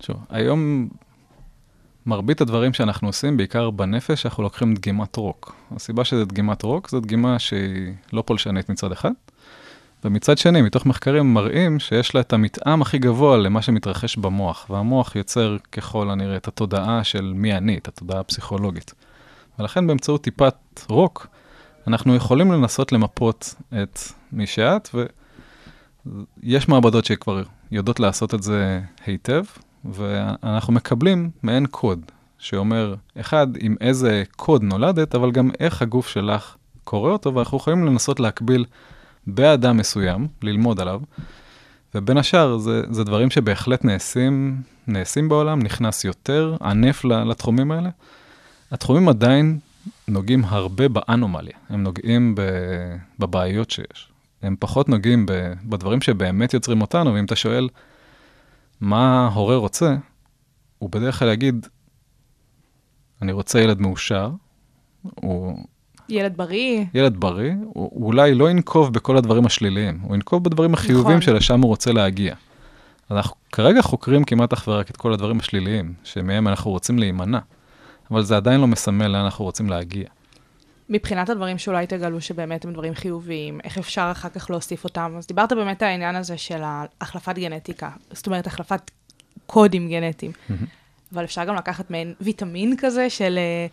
שוב, 0.00 0.16
היום 0.30 0.88
מרבית 2.06 2.40
הדברים 2.40 2.72
שאנחנו 2.72 3.08
עושים, 3.08 3.36
בעיקר 3.36 3.70
בנפש, 3.70 4.26
אנחנו 4.26 4.42
לוקחים 4.42 4.74
דגימת 4.74 5.16
רוק. 5.16 5.54
הסיבה 5.76 6.04
שזה 6.04 6.24
דגימת 6.24 6.62
רוק, 6.62 6.90
זו 6.90 7.00
דגימה 7.00 7.38
שהיא 7.38 7.92
לא 8.12 8.22
פולשנית 8.26 8.68
מצד 8.68 8.92
אחד, 8.92 9.10
ומצד 10.04 10.38
שני, 10.38 10.62
מתוך 10.62 10.86
מחקרים 10.86 11.34
מראים 11.34 11.78
שיש 11.78 12.14
לה 12.14 12.20
את 12.20 12.32
המתאם 12.32 12.82
הכי 12.82 12.98
גבוה 12.98 13.36
למה 13.36 13.62
שמתרחש 13.62 14.16
במוח, 14.16 14.66
והמוח 14.70 15.16
יוצר 15.16 15.56
ככל 15.72 16.10
הנראה 16.10 16.36
את 16.36 16.48
התודעה 16.48 17.04
של 17.04 17.32
מי 17.34 17.56
אני, 17.56 17.78
את 17.78 17.88
התודעה 17.88 18.20
הפסיכולוגית. 18.20 18.94
ולכן 19.58 19.86
באמצעות 19.86 20.22
טיפת 20.22 20.54
רוק, 20.88 21.26
אנחנו 21.86 22.14
יכולים 22.14 22.52
לנסות 22.52 22.92
למפות 22.92 23.54
את 23.82 23.98
מי 24.32 24.46
שאת, 24.46 24.88
ויש 26.06 26.68
מעבדות 26.68 27.04
שכבר 27.04 27.42
יודעות 27.70 28.00
לעשות 28.00 28.34
את 28.34 28.42
זה 28.42 28.80
היטב, 29.06 29.44
ואנחנו 29.84 30.72
מקבלים 30.72 31.30
מעין 31.42 31.66
קוד, 31.66 32.00
שאומר, 32.38 32.94
אחד, 33.20 33.46
עם 33.58 33.76
איזה 33.80 34.22
קוד 34.36 34.62
נולדת, 34.62 35.14
אבל 35.14 35.30
גם 35.30 35.50
איך 35.60 35.82
הגוף 35.82 36.08
שלך 36.08 36.56
קורא 36.84 37.10
אותו, 37.10 37.34
ואנחנו 37.34 37.56
יכולים 37.56 37.86
לנסות 37.86 38.20
להקביל 38.20 38.64
באדם 39.26 39.76
מסוים, 39.76 40.28
ללמוד 40.42 40.80
עליו, 40.80 41.00
ובין 41.94 42.16
השאר, 42.16 42.58
זה, 42.58 42.82
זה 42.90 43.04
דברים 43.04 43.30
שבהחלט 43.30 43.84
נעשים, 43.84 44.62
נעשים 44.86 45.28
בעולם, 45.28 45.62
נכנס 45.62 46.04
יותר 46.04 46.56
ענף 46.62 47.04
לתחומים 47.04 47.70
האלה. 47.70 47.90
התחומים 48.70 49.08
עדיין 49.08 49.58
נוגעים 50.08 50.44
הרבה 50.44 50.88
באנומליה, 50.88 51.56
הם 51.68 51.82
נוגעים 51.82 52.34
בבעיות 53.18 53.70
שיש. 53.70 54.08
הם 54.42 54.56
פחות 54.58 54.88
נוגעים 54.88 55.26
בדברים 55.64 56.00
שבאמת 56.00 56.54
יוצרים 56.54 56.80
אותנו, 56.80 57.14
ואם 57.14 57.24
אתה 57.24 57.36
שואל 57.36 57.68
מה 58.80 59.30
הורה 59.34 59.56
רוצה, 59.56 59.96
הוא 60.78 60.90
בדרך 60.90 61.18
כלל 61.18 61.32
יגיד, 61.32 61.66
אני 63.22 63.32
רוצה 63.32 63.60
ילד 63.60 63.80
מאושר, 63.80 64.30
הוא... 65.02 65.58
ילד 66.08 66.36
בריא. 66.36 66.84
ילד 66.94 67.16
בריא, 67.20 67.52
הוא, 67.52 67.90
הוא 67.92 68.06
אולי 68.06 68.34
לא 68.34 68.50
ינקוב 68.50 68.92
בכל 68.92 69.16
הדברים 69.16 69.46
השליליים, 69.46 69.98
הוא 70.02 70.14
ינקוב 70.14 70.44
בדברים 70.44 70.74
החיובים 70.74 71.16
נכון. 71.16 71.20
שלשם 71.20 71.60
הוא 71.60 71.68
רוצה 71.68 71.92
להגיע. 71.92 72.34
אנחנו 73.10 73.36
כרגע 73.52 73.82
חוקרים 73.82 74.24
כמעט 74.24 74.52
אך 74.52 74.68
ורק 74.68 74.90
את 74.90 74.96
כל 74.96 75.12
הדברים 75.12 75.40
השליליים, 75.40 75.94
שמהם 76.04 76.48
אנחנו 76.48 76.70
רוצים 76.70 76.98
להימנע, 76.98 77.38
אבל 78.12 78.22
זה 78.22 78.36
עדיין 78.36 78.60
לא 78.60 78.66
מסמל 78.66 79.06
לאן 79.06 79.24
אנחנו 79.24 79.44
רוצים 79.44 79.70
להגיע. 79.70 80.04
מבחינת 80.88 81.30
הדברים 81.30 81.58
שאולי 81.58 81.86
תגלו 81.86 82.20
שבאמת 82.20 82.64
הם 82.64 82.72
דברים 82.72 82.94
חיוביים, 82.94 83.60
איך 83.64 83.78
אפשר 83.78 84.08
אחר 84.12 84.28
כך 84.28 84.50
להוסיף 84.50 84.84
אותם? 84.84 85.14
אז 85.18 85.26
דיברת 85.26 85.52
באמת 85.52 85.82
על 85.82 85.88
העניין 85.88 86.16
הזה 86.16 86.38
של 86.38 86.62
החלפת 87.00 87.34
גנטיקה, 87.34 87.90
זאת 88.10 88.26
אומרת, 88.26 88.46
החלפת 88.46 88.90
קודים 89.46 89.88
גנטיים. 89.88 90.32
אבל 91.12 91.24
אפשר 91.24 91.44
גם 91.44 91.54
לקחת 91.54 91.90
מעין 91.90 92.14
ויטמין 92.20 92.76
כזה 92.76 93.10
של 93.10 93.38
אה, 93.38 93.66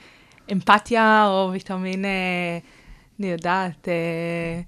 אמפתיה, 0.52 1.26
או 1.28 1.50
ויטמין, 1.52 2.06
אה, 2.06 2.10
אני 3.20 3.32
יודעת, 3.32 3.88
אה, 3.88 4.62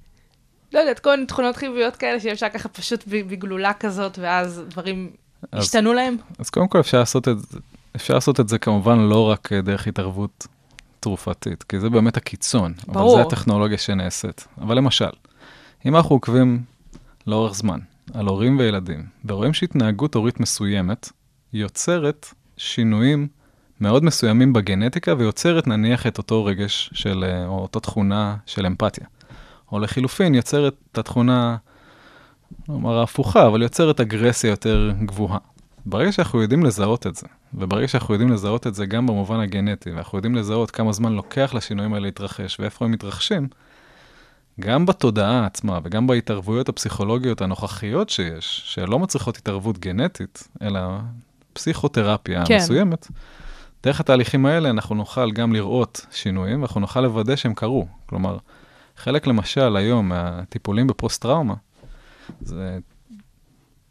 לא 0.73 0.79
יודעת, 0.79 0.99
כל 0.99 1.15
מיני 1.15 1.25
תכונות 1.25 1.55
חיוביות 1.55 1.95
כאלה 1.95 2.19
שאפשר 2.19 2.49
ככה 2.49 2.69
פשוט 2.69 3.03
בגלולה 3.07 3.73
כזאת, 3.73 4.19
ואז 4.21 4.63
דברים 4.67 5.11
אז, 5.51 5.63
השתנו 5.63 5.93
להם. 5.93 6.17
אז 6.39 6.49
קודם 6.49 6.67
כל 6.67 6.79
אפשר 6.79 6.99
לעשות 6.99 7.27
את 7.27 7.39
זה, 7.39 7.59
אפשר 7.95 8.13
לעשות 8.13 8.39
את 8.39 8.49
זה 8.49 8.57
כמובן 8.57 8.99
לא 8.99 9.29
רק 9.29 9.53
דרך 9.53 9.87
התערבות 9.87 10.47
תרופתית, 10.99 11.63
כי 11.63 11.79
זה 11.79 11.89
באמת 11.89 12.17
הקיצון. 12.17 12.73
ברור. 12.87 13.13
אבל 13.13 13.21
זה 13.21 13.27
הטכנולוגיה 13.27 13.77
שנעשית. 13.77 14.47
אבל 14.61 14.77
למשל, 14.77 15.09
אם 15.85 15.95
אנחנו 15.95 16.15
עוקבים 16.15 16.63
לאורך 17.27 17.53
זמן 17.53 17.79
על 18.13 18.27
הורים 18.27 18.59
וילדים, 18.59 19.05
ורואים 19.25 19.53
שהתנהגות 19.53 20.15
הורית 20.15 20.39
מסוימת 20.39 21.09
יוצרת 21.53 22.27
שינויים 22.57 23.27
מאוד 23.81 24.03
מסוימים 24.03 24.53
בגנטיקה, 24.53 25.13
ויוצרת 25.17 25.67
נניח 25.67 26.07
את 26.07 26.17
אותו 26.17 26.45
רגש 26.45 26.89
של, 26.93 27.25
אה, 27.27 27.45
או 27.45 27.59
אותה 27.59 27.79
תכונה 27.79 28.35
של 28.45 28.65
אמפתיה. 28.65 29.05
או 29.71 29.79
לחילופין, 29.79 30.35
יוצרת 30.35 30.75
את 30.91 30.97
התכונה, 30.97 31.57
נאמר 32.69 32.99
ההפוכה, 32.99 33.47
אבל 33.47 33.61
יוצרת 33.61 33.99
אגרסיה 33.99 34.49
יותר 34.49 34.91
גבוהה. 35.05 35.37
ברגע 35.85 36.11
שאנחנו 36.11 36.41
יודעים 36.41 36.63
לזהות 36.63 37.07
את 37.07 37.15
זה, 37.15 37.27
וברגע 37.53 37.87
שאנחנו 37.87 38.13
יודעים 38.13 38.31
לזהות 38.31 38.67
את 38.67 38.75
זה 38.75 38.85
גם 38.85 39.07
במובן 39.07 39.39
הגנטי, 39.39 39.91
ואנחנו 39.91 40.17
יודעים 40.17 40.35
לזהות 40.35 40.71
כמה 40.71 40.91
זמן 40.91 41.13
לוקח 41.13 41.53
לשינויים 41.53 41.93
האלה 41.93 42.05
להתרחש 42.05 42.59
ואיפה 42.59 42.85
הם 42.85 42.91
מתרחשים, 42.91 43.47
גם 44.59 44.85
בתודעה 44.85 45.45
עצמה 45.45 45.79
וגם 45.83 46.07
בהתערבויות 46.07 46.69
הפסיכולוגיות 46.69 47.41
הנוכחיות 47.41 48.09
שיש, 48.09 48.61
שלא 48.65 48.99
מצריכות 48.99 49.37
התערבות 49.37 49.79
גנטית, 49.79 50.47
אלא 50.61 50.79
פסיכותרפיה 51.53 52.45
כן. 52.45 52.57
מסוימת, 52.57 53.07
דרך 53.83 53.99
התהליכים 53.99 54.45
האלה 54.45 54.69
אנחנו 54.69 54.95
נוכל 54.95 55.31
גם 55.31 55.53
לראות 55.53 56.05
שינויים, 56.11 56.61
ואנחנו 56.61 56.81
נוכל 56.81 57.01
לוודא 57.01 57.35
שהם 57.35 57.53
קרו. 57.53 57.87
כלומר, 58.05 58.37
חלק 58.97 59.27
למשל 59.27 59.75
היום 59.75 60.09
מהטיפולים 60.09 60.87
בפוסט-טראומה, 60.87 61.53
זה 62.41 62.77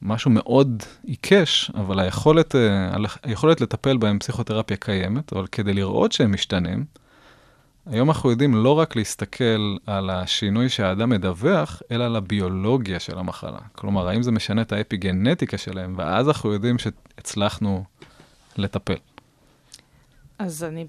משהו 0.02 0.30
מאוד 0.30 0.82
עיקש, 1.06 1.70
אבל 1.74 2.00
היכולת, 2.00 2.56
אה, 2.56 2.96
היכולת 3.22 3.60
לטפל 3.60 3.96
בהם 3.96 4.18
פסיכותרפיה 4.18 4.76
קיימת, 4.76 5.32
אבל 5.32 5.46
כדי 5.46 5.72
לראות 5.72 6.12
שהם 6.12 6.32
משתנים, 6.32 6.84
היום 7.86 8.08
אנחנו 8.08 8.30
יודעים 8.30 8.54
לא 8.54 8.78
רק 8.78 8.96
להסתכל 8.96 9.76
על 9.86 10.10
השינוי 10.10 10.68
שהאדם 10.68 11.10
מדווח, 11.10 11.82
אלא 11.90 12.04
על 12.04 12.16
הביולוגיה 12.16 13.00
של 13.00 13.18
המחלה. 13.18 13.58
כלומר, 13.72 14.08
האם 14.08 14.22
זה 14.22 14.32
משנה 14.32 14.62
את 14.62 14.72
האפיגנטיקה 14.72 15.58
שלהם, 15.58 15.94
ואז 15.98 16.28
אנחנו 16.28 16.52
יודעים 16.52 16.76
שהצלחנו 16.78 17.84
לטפל. 18.56 18.96
אז 20.38 20.64
אני, 20.64 20.86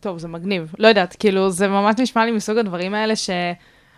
טוב, 0.00 0.18
זה 0.18 0.28
מגניב. 0.28 0.74
לא 0.78 0.88
יודעת, 0.88 1.16
כאילו, 1.18 1.50
זה 1.50 1.68
ממש 1.68 1.94
נשמע 1.98 2.24
לי 2.24 2.32
מסוג 2.32 2.58
הדברים 2.58 2.94
האלה 2.94 3.14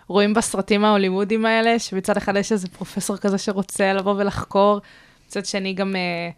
שרואים 0.06 0.34
בסרטים 0.34 0.84
ההוליוודיים 0.84 1.46
האלה, 1.46 1.78
שמצד 1.78 2.16
אחד 2.16 2.36
יש 2.36 2.52
איזה 2.52 2.68
פרופסור 2.68 3.16
כזה 3.16 3.38
שרוצה 3.38 3.92
לבוא 3.92 4.14
ולחקור, 4.18 4.80
מצד 5.26 5.44
שני 5.44 5.72
גם 5.74 5.96
אה, 5.96 6.30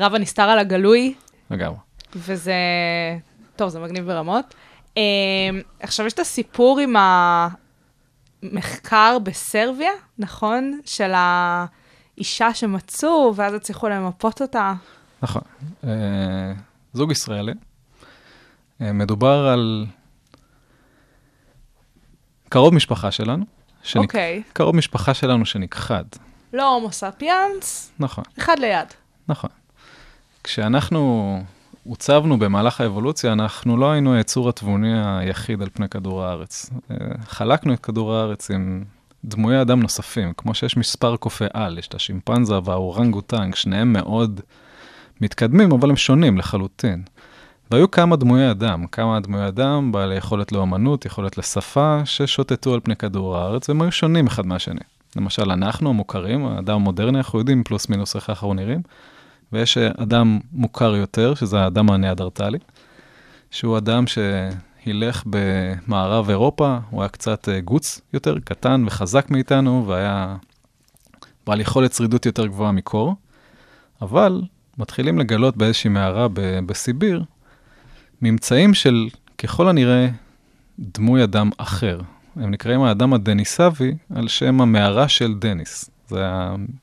רב 0.00 0.14
הנסתר 0.14 0.42
על 0.42 0.58
הגלוי. 0.58 1.14
לגמרי. 1.50 1.78
וזה, 2.16 2.54
טוב, 3.56 3.68
זה 3.68 3.80
מגניב 3.80 4.06
ברמות. 4.06 4.54
אה, 4.96 5.02
עכשיו, 5.80 6.06
יש 6.06 6.12
את 6.12 6.18
הסיפור 6.18 6.78
עם 6.78 6.94
המחקר 8.42 9.18
בסרביה, 9.22 9.90
נכון? 10.18 10.80
של 10.84 11.12
האישה 11.14 12.54
שמצאו, 12.54 13.32
ואז 13.36 13.54
הצליחו 13.54 13.88
למפות 13.88 14.42
אותה. 14.42 14.74
נכון. 15.22 15.42
אה, 15.84 16.52
זוג 16.92 17.12
ישראלי. 17.12 17.52
אה, 18.80 18.92
מדובר 18.92 19.48
על 19.48 19.86
קרוב 22.48 22.74
משפחה 22.74 23.10
שלנו. 23.10 23.44
שנק... 23.82 24.02
אוקיי. 24.02 24.42
Okay. 24.46 24.52
קרוב 24.52 24.76
משפחה 24.76 25.14
שלנו 25.14 25.46
שנכחד. 25.46 26.04
לא 26.52 26.74
הומו 26.74 26.92
ספיאנס. 26.92 27.92
נכון. 27.98 28.24
אחד 28.38 28.58
ליד. 28.58 28.86
נכון. 29.28 29.50
כשאנחנו 30.44 31.42
עוצבנו 31.88 32.38
במהלך 32.38 32.80
האבולוציה, 32.80 33.32
אנחנו 33.32 33.76
לא 33.76 33.90
היינו 33.90 34.14
היצור 34.14 34.48
התבוני 34.48 35.18
היחיד 35.18 35.62
על 35.62 35.68
פני 35.72 35.88
כדור 35.88 36.24
הארץ. 36.24 36.70
אה, 36.90 36.96
חלקנו 37.26 37.74
את 37.74 37.80
כדור 37.80 38.14
הארץ 38.14 38.50
עם 38.50 38.84
דמויי 39.24 39.62
אדם 39.62 39.80
נוספים, 39.80 40.32
כמו 40.36 40.54
שיש 40.54 40.76
מספר 40.76 41.16
קופי 41.16 41.44
על, 41.54 41.78
יש 41.78 41.88
את 41.88 41.94
השימפנזה 41.94 42.54
והאורנגוטנג, 42.64 43.54
שניהם 43.54 43.92
מאוד 43.92 44.40
מתקדמים, 45.20 45.72
אבל 45.72 45.90
הם 45.90 45.96
שונים 45.96 46.38
לחלוטין. 46.38 47.02
והיו 47.70 47.90
כמה 47.90 48.16
דמויי 48.16 48.50
אדם, 48.50 48.86
כמה 48.86 49.20
דמויי 49.20 49.48
אדם 49.48 49.92
בעלי 49.92 50.16
יכולת 50.16 50.52
לאמנות, 50.52 51.04
יכולת 51.04 51.38
לשפה, 51.38 52.00
ששוטטו 52.04 52.74
על 52.74 52.80
פני 52.80 52.96
כדור 52.96 53.36
הארץ, 53.36 53.68
והם 53.68 53.82
היו 53.82 53.92
שונים 53.92 54.26
אחד 54.26 54.46
מהשני. 54.46 54.80
למשל, 55.16 55.50
אנחנו 55.50 55.90
המוכרים, 55.90 56.46
האדם 56.46 56.74
המודרני, 56.74 57.18
אנחנו 57.18 57.38
יודעים 57.38 57.64
פלוס 57.64 57.88
מינוס 57.88 58.16
איך 58.16 58.30
אנחנו 58.30 58.54
נראים, 58.54 58.82
ויש 59.52 59.78
אדם 59.78 60.38
מוכר 60.52 60.96
יותר, 60.96 61.34
שזה 61.34 61.60
האדם 61.60 61.90
הנאדרטלי, 61.90 62.58
שהוא 63.50 63.78
אדם 63.78 64.04
שהילך 64.06 65.22
במערב 65.26 66.30
אירופה, 66.30 66.78
הוא 66.90 67.02
היה 67.02 67.08
קצת 67.08 67.48
אה, 67.48 67.60
גוץ 67.60 68.00
יותר, 68.12 68.38
קטן 68.44 68.84
וחזק 68.86 69.30
מאיתנו, 69.30 69.84
והיה 69.86 70.36
בעל 71.46 71.60
יכולת 71.60 71.92
שרידות 71.92 72.26
יותר 72.26 72.46
גבוהה 72.46 72.72
מקור, 72.72 73.14
אבל 74.02 74.42
מתחילים 74.78 75.18
לגלות 75.18 75.56
באיזושהי 75.56 75.90
מערה 75.90 76.26
בסיביר, 76.66 77.24
ממצאים 78.22 78.74
של 78.74 79.08
ככל 79.38 79.68
הנראה 79.68 80.08
דמוי 80.78 81.24
אדם 81.24 81.50
אחר. 81.58 82.00
הם 82.36 82.50
נקראים 82.50 82.82
האדם 82.82 83.12
הדניסבי 83.12 83.94
על 84.14 84.28
שם 84.28 84.60
המערה 84.60 85.08
של 85.08 85.34
דניס. 85.34 85.90
זה 86.08 86.26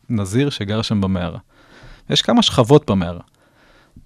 הנזיר 0.10 0.50
שגר 0.50 0.82
שם 0.82 1.02
במערה. 1.02 1.40
יש 2.10 2.22
כמה 2.22 2.42
שכבות 2.42 2.90
במערה. 2.92 3.22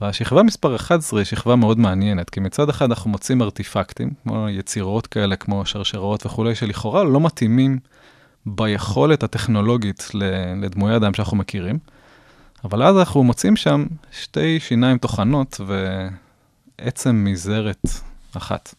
והשכבה 0.02 0.44
מספר 0.44 0.76
11 0.76 1.20
היא 1.20 1.26
שכבה 1.26 1.56
מאוד 1.56 1.80
מעניינת, 1.80 2.30
כי 2.30 2.40
מצד 2.40 2.70
אחד 2.70 2.86
אנחנו 2.90 3.10
מוצאים 3.10 3.42
ארטיפקטים, 3.42 4.10
כמו 4.24 4.50
יצירות 4.50 5.08
כאלה, 5.08 5.36
כמו 5.36 5.66
שרשרות 5.66 6.26
וכולי, 6.26 6.56
שלכאורה 6.56 7.04
לא 7.04 7.20
מתאימים 7.20 7.80
ביכולת 8.46 9.24
הטכנולוגית 9.24 10.10
לדמויי 10.62 10.96
אדם 10.96 11.14
שאנחנו 11.14 11.38
מכירים, 11.38 11.80
אבל 12.64 12.84
אז 12.84 12.98
אנחנו 12.98 13.24
מוצאים 13.24 13.56
שם 13.56 13.86
שתי 14.12 14.60
שיניים 14.60 14.98
טוחנות, 14.98 15.62
ו... 15.68 16.08
עצם 16.82 17.26
מזערת 17.28 17.84
אחת. 18.38 18.76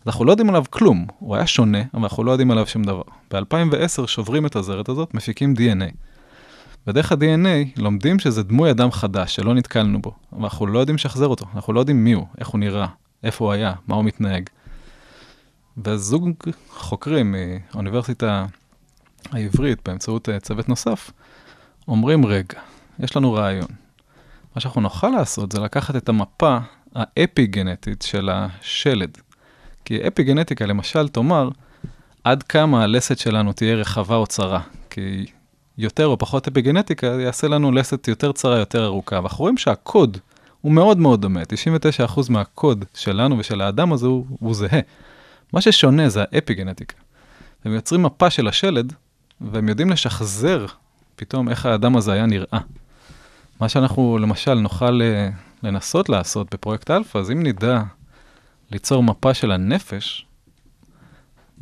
אז 0.00 0.06
אנחנו 0.06 0.24
לא 0.24 0.30
יודעים 0.30 0.48
עליו 0.48 0.64
כלום, 0.70 1.06
הוא 1.18 1.36
היה 1.36 1.46
שונה, 1.46 1.82
אבל 1.94 2.02
אנחנו 2.02 2.24
לא 2.24 2.30
יודעים 2.30 2.50
עליו 2.50 2.66
שום 2.66 2.84
דבר. 2.84 3.02
ב-2010 3.30 4.06
שוברים 4.06 4.46
את 4.46 4.56
הזרת 4.56 4.88
הזאת, 4.88 5.14
מפיקים 5.14 5.54
DNA. 5.56 5.94
ודרך 6.86 7.12
ה-DNA 7.12 7.66
לומדים 7.76 8.18
שזה 8.18 8.42
דמוי 8.42 8.70
אדם 8.70 8.90
חדש 8.90 9.36
שלא 9.36 9.54
נתקלנו 9.54 10.02
בו, 10.02 10.12
אבל 10.32 10.42
אנחנו 10.42 10.66
לא 10.66 10.78
יודעים 10.78 10.96
לשחזר 10.96 11.26
אותו, 11.26 11.46
אנחנו 11.54 11.72
לא 11.72 11.80
יודעים 11.80 12.04
מי 12.04 12.12
הוא, 12.12 12.26
איך 12.38 12.48
הוא 12.48 12.58
נראה, 12.58 12.86
איפה 13.22 13.44
הוא 13.44 13.52
היה, 13.52 13.72
מה 13.86 13.94
הוא 13.94 14.04
מתנהג. 14.04 14.48
וזוג 15.84 16.30
חוקרים 16.70 17.34
מהאוניברסיטה 17.34 18.46
העברית, 19.32 19.78
באמצעות 19.88 20.28
אה, 20.28 20.40
צוות 20.40 20.68
נוסף, 20.68 21.10
אומרים, 21.88 22.26
רגע, 22.26 22.60
יש 22.98 23.16
לנו 23.16 23.32
רעיון. 23.32 23.68
מה 24.54 24.60
שאנחנו 24.60 24.80
נוכל 24.80 25.08
לעשות 25.08 25.52
זה 25.52 25.60
לקחת 25.60 25.96
את 25.96 26.08
המפה 26.08 26.58
האפי-גנטית 26.94 28.02
של 28.02 28.28
השלד. 28.32 29.18
כי 29.84 30.08
אפי-גנטיקה, 30.08 30.66
למשל, 30.66 31.08
תאמר 31.08 31.48
עד 32.24 32.42
כמה 32.42 32.82
הלסת 32.82 33.18
שלנו 33.18 33.52
תהיה 33.52 33.74
רחבה 33.74 34.16
או 34.16 34.26
צרה. 34.26 34.60
כי 34.90 35.26
יותר 35.78 36.06
או 36.06 36.18
פחות 36.18 36.48
אפי-גנטיקה 36.48 37.06
יעשה 37.06 37.48
לנו 37.48 37.72
לסת 37.72 38.08
יותר 38.08 38.32
צרה, 38.32 38.58
יותר 38.58 38.84
ארוכה. 38.84 39.16
ואנחנו 39.16 39.42
רואים 39.42 39.56
שהקוד 39.56 40.18
הוא 40.60 40.72
מאוד 40.72 40.98
מאוד 40.98 41.22
דומה. 41.22 41.42
99% 42.06 42.20
מהקוד 42.30 42.84
שלנו 42.94 43.38
ושל 43.38 43.60
האדם 43.60 43.92
הזה 43.92 44.06
הוא, 44.06 44.26
הוא 44.40 44.54
זהה. 44.54 44.80
מה 45.52 45.60
ששונה 45.60 46.08
זה 46.08 46.24
האפי-גנטיקה. 46.32 46.96
הם 47.64 47.74
יוצרים 47.74 48.02
מפה 48.02 48.30
של 48.30 48.48
השלד, 48.48 48.92
והם 49.40 49.68
יודעים 49.68 49.90
לשחזר 49.90 50.66
פתאום 51.16 51.48
איך 51.48 51.66
האדם 51.66 51.96
הזה 51.96 52.12
היה 52.12 52.26
נראה. 52.26 52.58
מה 53.60 53.68
שאנחנו 53.68 54.18
למשל 54.18 54.54
נוכל 54.54 55.02
אה, 55.02 55.28
לנסות 55.62 56.08
לעשות 56.08 56.54
בפרויקט 56.54 56.90
אלפא, 56.90 57.18
אז 57.18 57.30
אם 57.30 57.42
נדע 57.42 57.82
ליצור 58.70 59.02
מפה 59.02 59.34
של 59.34 59.52
הנפש, 59.52 60.26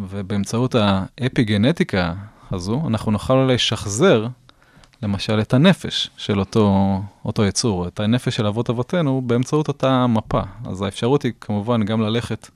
ובאמצעות 0.01 0.75
האפי-גנטיקה 0.75 2.15
הזו, 2.53 2.83
אנחנו 2.87 3.13
נוכל 3.13 3.35
לשחזר, 3.35 4.27
למשל, 5.03 5.41
את 5.41 5.55
הנפש 5.55 6.11
של 6.17 6.39
אותו, 6.39 7.01
אותו 7.25 7.45
יצור, 7.45 7.89
את 7.89 8.01
הנפש 8.01 8.37
של 8.37 8.47
אבות 8.47 8.71
אבותינו, 8.71 9.23
באמצעות 9.27 9.69
אותה 9.69 10.07
מפה. 10.07 10.41
אז 10.65 10.83
האפשרות 10.83 11.23
היא 11.23 11.33
כמובן 11.41 11.83
גם 11.83 12.01
ללכת 12.01 12.49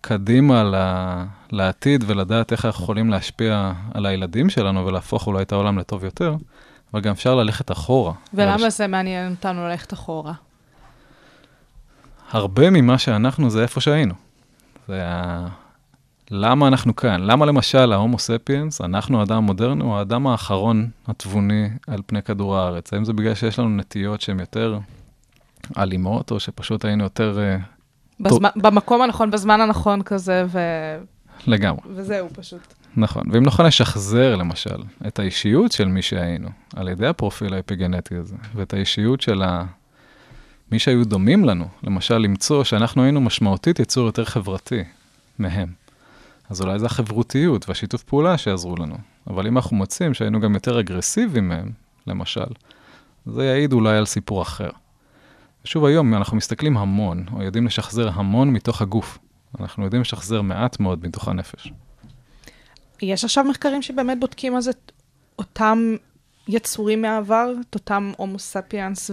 קדימה 0.00 0.72
לעתיד 1.52 2.04
ולדעת 2.06 2.52
איך 2.52 2.64
אנחנו 2.64 2.84
יכולים 2.84 3.10
להשפיע 3.10 3.72
על 3.94 4.06
הילדים 4.06 4.50
שלנו 4.50 4.86
ולהפוך 4.86 5.26
אולי 5.26 5.42
את 5.42 5.52
העולם 5.52 5.78
לטוב 5.78 6.04
יותר, 6.04 6.36
אבל 6.94 7.02
גם 7.02 7.12
אפשר 7.12 7.34
ללכת 7.34 7.72
אחורה. 7.72 8.12
ולמה 8.34 8.62
ולש... 8.62 8.72
זה 8.72 8.86
מעניין 8.86 9.30
אותנו 9.30 9.68
ללכת 9.68 9.92
אחורה? 9.92 10.32
הרבה 12.30 12.70
ממה 12.70 12.98
שאנחנו 12.98 13.50
זה 13.50 13.62
איפה 13.62 13.80
שהיינו. 13.80 14.14
זה 14.88 15.02
ה... 15.06 15.48
למה 16.30 16.68
אנחנו 16.68 16.96
כאן? 16.96 17.20
למה 17.20 17.46
למשל 17.46 17.92
ההומו 17.92 18.18
ספיאנס, 18.18 18.80
אנחנו 18.80 19.20
האדם 19.20 19.36
המודרני, 19.36 19.82
הוא 19.84 19.96
האדם 19.96 20.26
האחרון 20.26 20.90
התבוני 21.06 21.68
על 21.86 22.00
פני 22.06 22.22
כדור 22.22 22.56
הארץ? 22.56 22.92
האם 22.92 23.04
זה 23.04 23.12
בגלל 23.12 23.34
שיש 23.34 23.58
לנו 23.58 23.68
נטיות 23.68 24.20
שהן 24.20 24.40
יותר 24.40 24.78
אלימות, 25.78 26.30
או 26.30 26.40
שפשוט 26.40 26.84
היינו 26.84 27.04
יותר... 27.04 27.38
אה, 27.40 27.56
בזמן, 28.20 28.48
טוב... 28.50 28.62
במקום 28.62 29.02
הנכון, 29.02 29.30
בזמן 29.30 29.60
הנכון 29.60 30.02
כזה, 30.02 30.44
ו... 30.48 30.58
לגמרי. 31.46 31.80
וזהו 31.94 32.28
פשוט. 32.32 32.74
נכון, 32.96 33.22
ואם 33.32 33.42
נוכל 33.42 33.62
לשחזר 33.62 34.36
למשל 34.36 34.82
את 35.06 35.18
האישיות 35.18 35.72
של 35.72 35.88
מי 35.88 36.02
שהיינו, 36.02 36.48
על 36.76 36.88
ידי 36.88 37.06
הפרופיל 37.06 37.54
האפיגנטי 37.54 38.16
הזה, 38.16 38.36
ואת 38.54 38.74
האישיות 38.74 39.20
של 39.20 39.42
ה... 39.42 39.64
מי 40.72 40.78
שהיו 40.78 41.04
דומים 41.04 41.44
לנו, 41.44 41.68
למשל 41.82 42.18
למצוא 42.18 42.64
שאנחנו 42.64 43.02
היינו 43.02 43.20
משמעותית 43.20 43.78
יצור 43.78 44.06
יותר 44.06 44.24
חברתי 44.24 44.84
מהם. 45.38 45.68
אז 46.50 46.60
אולי 46.60 46.78
זה 46.78 46.86
החברותיות 46.86 47.68
והשיתוף 47.68 48.02
פעולה 48.02 48.38
שיעזרו 48.38 48.76
לנו. 48.76 48.96
אבל 49.26 49.46
אם 49.46 49.56
אנחנו 49.56 49.76
מוצאים 49.76 50.14
שהיינו 50.14 50.40
גם 50.40 50.54
יותר 50.54 50.80
אגרסיביים 50.80 51.48
מהם, 51.48 51.70
למשל, 52.06 52.46
זה 53.26 53.44
יעיד 53.44 53.72
אולי 53.72 53.96
על 53.96 54.06
סיפור 54.06 54.42
אחר. 54.42 54.70
שוב, 55.64 55.84
היום 55.84 56.14
אנחנו 56.14 56.36
מסתכלים 56.36 56.76
המון, 56.76 57.24
או 57.32 57.42
יודעים 57.42 57.66
לשחזר 57.66 58.10
המון 58.14 58.50
מתוך 58.50 58.82
הגוף. 58.82 59.18
אנחנו 59.60 59.84
יודעים 59.84 60.02
לשחזר 60.02 60.42
מעט 60.42 60.80
מאוד 60.80 61.06
מתוך 61.06 61.28
הנפש. 61.28 61.72
יש 63.02 63.24
עכשיו 63.24 63.44
מחקרים 63.44 63.82
שבאמת 63.82 64.20
בודקים 64.20 64.56
אז 64.56 64.68
את 64.68 64.92
אותם 65.38 65.96
יצורים 66.48 67.02
מהעבר, 67.02 67.52
את 67.60 67.74
אותם 67.74 68.12
הומו 68.16 68.38
ספיאנס 68.38 69.10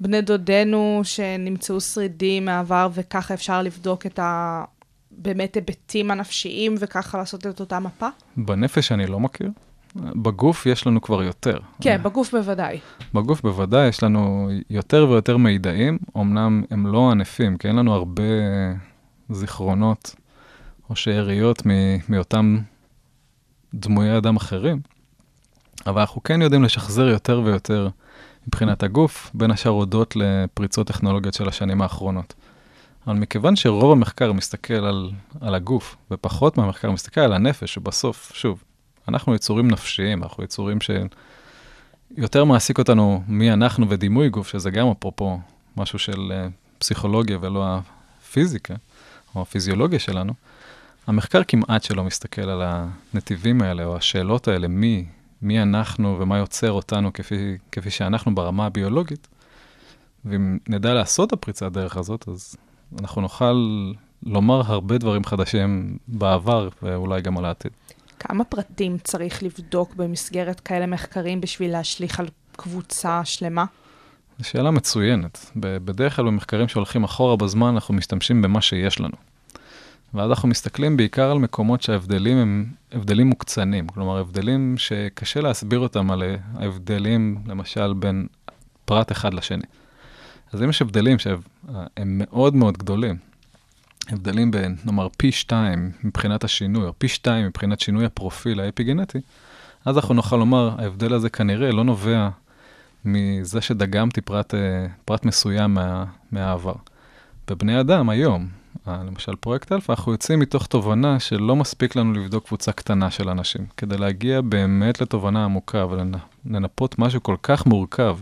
ובני 0.00 0.20
דודינו 0.20 1.00
שנמצאו 1.04 1.80
שרידים 1.80 2.44
מהעבר, 2.44 2.88
וככה 2.94 3.34
אפשר 3.34 3.62
לבדוק 3.62 4.06
את 4.06 4.18
ה... 4.18 4.64
באמת 5.10 5.54
היבטים 5.54 6.10
הנפשיים 6.10 6.74
וככה 6.78 7.18
לעשות 7.18 7.46
את 7.46 7.60
אותה 7.60 7.80
מפה? 7.80 8.08
בנפש 8.36 8.92
אני 8.92 9.06
לא 9.06 9.20
מכיר. 9.20 9.50
בגוף 9.96 10.66
יש 10.66 10.86
לנו 10.86 11.00
כבר 11.00 11.22
יותר. 11.22 11.58
כן, 11.80 12.02
בגוף 12.02 12.34
בוודאי. 12.34 12.78
בגוף 13.14 13.40
בוודאי 13.40 13.88
יש 13.88 14.02
לנו 14.02 14.50
יותר 14.70 15.06
ויותר 15.10 15.36
מידעים, 15.36 15.98
אמנם 16.16 16.62
הם 16.70 16.86
לא 16.86 17.10
ענפים, 17.10 17.56
כי 17.56 17.68
אין 17.68 17.76
לנו 17.76 17.94
הרבה 17.94 18.22
זיכרונות 19.30 20.14
או 20.90 20.96
שאריות 20.96 21.62
מאותם 22.08 22.58
דמויי 23.74 24.18
אדם 24.18 24.36
אחרים, 24.36 24.80
אבל 25.86 26.00
אנחנו 26.00 26.22
כן 26.22 26.42
יודעים 26.42 26.64
לשחזר 26.64 27.08
יותר 27.08 27.40
ויותר 27.44 27.88
מבחינת 28.46 28.82
הגוף, 28.82 29.30
בין 29.34 29.50
השאר 29.50 29.70
הודות 29.70 30.16
לפריצות 30.16 30.86
טכנולוגיות 30.86 31.34
של 31.34 31.48
השנים 31.48 31.82
האחרונות. 31.82 32.34
אבל 33.06 33.16
מכיוון 33.16 33.56
שרוב 33.56 33.92
המחקר 33.92 34.32
מסתכל 34.32 34.74
על, 34.74 35.10
על 35.40 35.54
הגוף, 35.54 35.96
ופחות 36.10 36.58
מהמחקר 36.58 36.90
מסתכל 36.90 37.20
על 37.20 37.32
הנפש, 37.32 37.78
ובסוף, 37.78 38.32
שוב, 38.34 38.62
אנחנו 39.08 39.34
יצורים 39.34 39.70
נפשיים, 39.70 40.22
אנחנו 40.22 40.44
יצורים 40.44 40.78
שיותר 40.80 42.44
מעסיק 42.44 42.78
אותנו 42.78 43.22
מי 43.28 43.52
אנחנו 43.52 43.86
ודימוי 43.88 44.28
גוף, 44.28 44.48
שזה 44.48 44.70
גם 44.70 44.88
אפרופו 44.90 45.38
משהו 45.76 45.98
של 45.98 46.32
uh, 46.32 46.50
פסיכולוגיה 46.78 47.38
ולא 47.40 47.66
הפיזיקה, 47.66 48.74
או 49.34 49.42
הפיזיולוגיה 49.42 49.98
שלנו. 49.98 50.32
המחקר 51.08 51.42
כמעט 51.48 51.82
שלא 51.82 52.04
מסתכל 52.04 52.48
על 52.48 52.62
הנתיבים 52.64 53.62
האלה, 53.62 53.84
או 53.84 53.96
השאלות 53.96 54.48
האלה, 54.48 54.68
מי, 54.68 55.04
מי 55.42 55.62
אנחנו 55.62 56.16
ומה 56.20 56.38
יוצר 56.38 56.72
אותנו 56.72 57.12
כפי, 57.12 57.56
כפי 57.72 57.90
שאנחנו 57.90 58.34
ברמה 58.34 58.66
הביולוגית. 58.66 59.28
ואם 60.24 60.58
נדע 60.68 60.94
לעשות 60.94 61.28
את 61.28 61.32
הפריצת 61.32 61.72
דרך 61.72 61.96
הזאת, 61.96 62.28
אז 62.28 62.56
אנחנו 63.00 63.22
נוכל 63.22 63.54
לומר 64.22 64.62
הרבה 64.66 64.98
דברים 64.98 65.24
חדשים 65.24 65.98
בעבר, 66.08 66.68
ואולי 66.82 67.22
גם 67.22 67.38
על 67.38 67.44
העתיד. 67.44 67.72
כמה 68.18 68.44
פרטים 68.44 68.98
צריך 68.98 69.42
לבדוק 69.42 69.94
במסגרת 69.94 70.60
כאלה 70.60 70.86
מחקרים 70.86 71.40
בשביל 71.40 71.72
להשליך 71.72 72.20
על 72.20 72.28
קבוצה 72.52 73.24
שלמה? 73.24 73.64
זו 74.38 74.48
שאלה 74.48 74.70
מצוינת. 74.70 75.50
בדרך 75.56 76.16
כלל 76.16 76.24
במחקרים 76.24 76.68
שהולכים 76.68 77.04
אחורה 77.04 77.36
בזמן, 77.36 77.68
אנחנו 77.74 77.94
משתמשים 77.94 78.42
במה 78.42 78.60
שיש 78.60 79.00
לנו. 79.00 79.27
ואז 80.14 80.30
אנחנו 80.30 80.48
מסתכלים 80.48 80.96
בעיקר 80.96 81.30
על 81.30 81.38
מקומות 81.38 81.82
שההבדלים 81.82 82.36
הם 82.36 82.66
הבדלים 82.92 83.26
מוקצנים, 83.26 83.88
כלומר 83.88 84.18
הבדלים 84.18 84.74
שקשה 84.78 85.40
להסביר 85.40 85.78
אותם 85.78 86.10
על 86.10 86.22
ההבדלים, 86.54 87.38
למשל, 87.46 87.92
בין 87.92 88.26
פרט 88.84 89.12
אחד 89.12 89.34
לשני. 89.34 89.64
אז 90.52 90.62
אם 90.62 90.70
יש 90.70 90.82
הבדלים 90.82 91.18
שהם 91.18 91.40
מאוד 91.96 92.54
מאוד 92.54 92.78
גדולים, 92.78 93.16
הבדלים 94.08 94.50
בין, 94.50 94.76
נאמר, 94.84 95.08
פי 95.16 95.32
שתיים 95.32 95.90
מבחינת 96.04 96.44
השינוי, 96.44 96.84
או 96.84 96.92
פי 96.98 97.08
שתיים 97.08 97.46
מבחינת 97.46 97.80
שינוי 97.80 98.04
הפרופיל 98.04 98.60
האפיגנטי, 98.60 99.18
אז 99.84 99.96
אנחנו 99.96 100.14
נוכל 100.14 100.36
לומר, 100.36 100.74
ההבדל 100.78 101.14
הזה 101.14 101.30
כנראה 101.30 101.72
לא 101.72 101.84
נובע 101.84 102.28
מזה 103.04 103.60
שדגמתי 103.60 104.20
פרט, 104.20 104.54
אה, 104.54 104.86
פרט 105.04 105.24
מסוים 105.24 105.74
מה, 105.74 106.04
מהעבר. 106.32 106.74
בבני 107.48 107.80
אדם 107.80 108.08
היום, 108.08 108.48
למשל 108.86 109.36
פרויקט 109.36 109.72
אלפא, 109.72 109.92
אנחנו 109.92 110.12
יוצאים 110.12 110.40
מתוך 110.40 110.66
תובנה 110.66 111.20
שלא 111.20 111.56
מספיק 111.56 111.96
לנו 111.96 112.12
לבדוק 112.12 112.46
קבוצה 112.46 112.72
קטנה 112.72 113.10
של 113.10 113.28
אנשים, 113.28 113.66
כדי 113.76 113.98
להגיע 113.98 114.40
באמת 114.40 115.00
לתובנה 115.00 115.44
עמוקה 115.44 115.86
ולמפות 115.86 116.98
משהו 116.98 117.22
כל 117.22 117.36
כך 117.42 117.66
מורכב, 117.66 118.18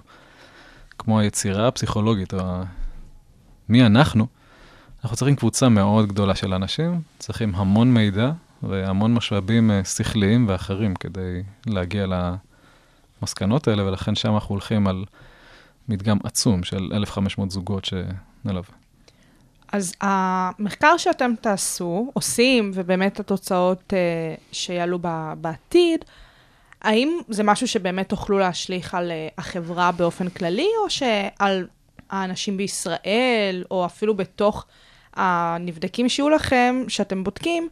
כמו 0.99 1.21
היצירה 1.21 1.69
הפסיכולוגית, 1.69 2.35
או 2.35 2.63
מי 3.69 3.87
אנחנו, 3.87 4.27
אנחנו 5.05 5.17
צריכים 5.17 5.37
קבוצה 5.37 5.69
מאוד 5.69 6.09
גדולה 6.09 6.35
של 6.35 6.55
אנשים, 6.55 7.01
צריכים 7.19 7.55
המון 7.55 7.95
מידע 7.95 8.33
והמון 8.63 9.15
משאבים 9.15 9.71
אה, 9.71 9.85
שכליים 9.85 10.49
ואחרים 10.49 10.95
כדי 10.95 11.43
להגיע 11.67 12.07
למסקנות 13.23 13.69
האלה, 13.69 13.85
ולכן 13.85 14.15
שם 14.15 14.35
אנחנו 14.35 14.53
הולכים 14.53 14.87
על 14.87 15.05
מדגם 15.89 16.19
עצום 16.25 16.65
של 16.65 16.91
1,500 16.93 17.51
זוגות 17.51 17.85
שנלווה. 17.85 18.86
אז 19.73 19.95
המחקר 20.01 20.97
שאתם 20.97 21.35
תעשו, 21.41 22.11
עושים, 22.15 22.71
ובאמת 22.75 23.21
התוצאות 23.21 23.93
uh, 23.93 24.41
שיעלו 24.53 24.99
בעתיד, 25.41 26.05
האם 26.83 27.19
זה 27.29 27.43
משהו 27.43 27.69
שבאמת 27.69 28.09
תוכלו 28.09 28.39
להשליך 28.39 28.95
על 28.95 29.11
uh, 29.11 29.35
החברה 29.39 29.93
באופן 29.93 30.29
כללי, 30.29 30.69
או 30.85 30.91
שעל 30.91 31.67
האנשים 32.11 32.57
בישראל, 32.57 33.65
או 33.71 33.87
אפילו 33.87 34.15
בתוך 34.17 34.67
הנבדקים 35.15 36.09
שיהיו 36.09 36.29
לכם, 36.29 36.85
שאתם 36.89 37.25
בודקים, 37.25 37.69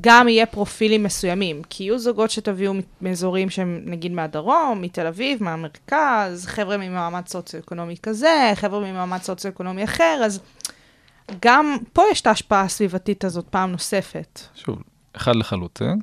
גם 0.00 0.28
יהיה 0.28 0.46
פרופילים 0.46 1.02
מסוימים, 1.02 1.62
כי 1.70 1.84
יהיו 1.84 1.98
זוגות 1.98 2.30
שתביאו 2.30 2.72
מאזורים 3.00 3.50
שהם 3.50 3.82
נגיד 3.84 4.12
מהדרום, 4.12 4.82
מתל 4.82 5.06
אביב, 5.06 5.42
מהמרכז, 5.42 6.46
חבר'ה 6.46 6.76
ממעמד 6.76 7.26
סוציו-אקונומי 7.26 7.96
כזה, 8.02 8.52
חבר'ה 8.54 8.80
ממעמד 8.80 9.22
סוציו-אקונומי 9.22 9.84
אחר, 9.84 10.20
אז 10.24 10.40
גם 11.42 11.76
פה 11.92 12.02
יש 12.12 12.20
את 12.20 12.26
ההשפעה 12.26 12.62
הסביבתית 12.62 13.24
הזאת 13.24 13.48
פעם 13.48 13.72
נוספת. 13.72 14.40
שוב, 14.54 14.82
אחד 15.12 15.36
לחלוטין. 15.36 16.00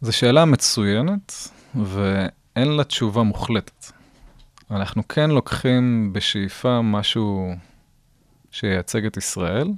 זו 0.00 0.12
שאלה 0.16 0.44
מצוינת, 0.44 1.32
ואין 1.74 2.68
לה 2.68 2.84
תשובה 2.84 3.22
מוחלטת. 3.22 3.92
אנחנו 4.70 5.08
כן 5.08 5.30
לוקחים 5.30 6.12
בשאיפה 6.12 6.80
משהו 6.82 7.54
שייצג 8.50 9.06
את 9.06 9.16
ישראל. 9.16 9.68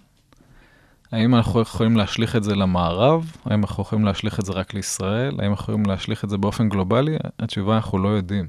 האם 1.12 1.34
אנחנו 1.34 1.60
יכולים 1.60 1.96
להשליך 1.96 2.36
את 2.36 2.44
זה 2.44 2.54
למערב? 2.54 3.36
האם 3.44 3.60
אנחנו 3.60 3.82
יכולים 3.82 4.04
להשליך 4.04 4.40
את 4.40 4.44
זה 4.44 4.52
רק 4.52 4.74
לישראל? 4.74 5.40
האם 5.40 5.50
אנחנו 5.50 5.62
יכולים 5.62 5.86
להשליך 5.86 6.24
את 6.24 6.30
זה 6.30 6.38
באופן 6.38 6.68
גלובלי? 6.68 7.16
התשובה, 7.38 7.76
אנחנו 7.76 7.98
לא 7.98 8.08
יודעים. 8.08 8.48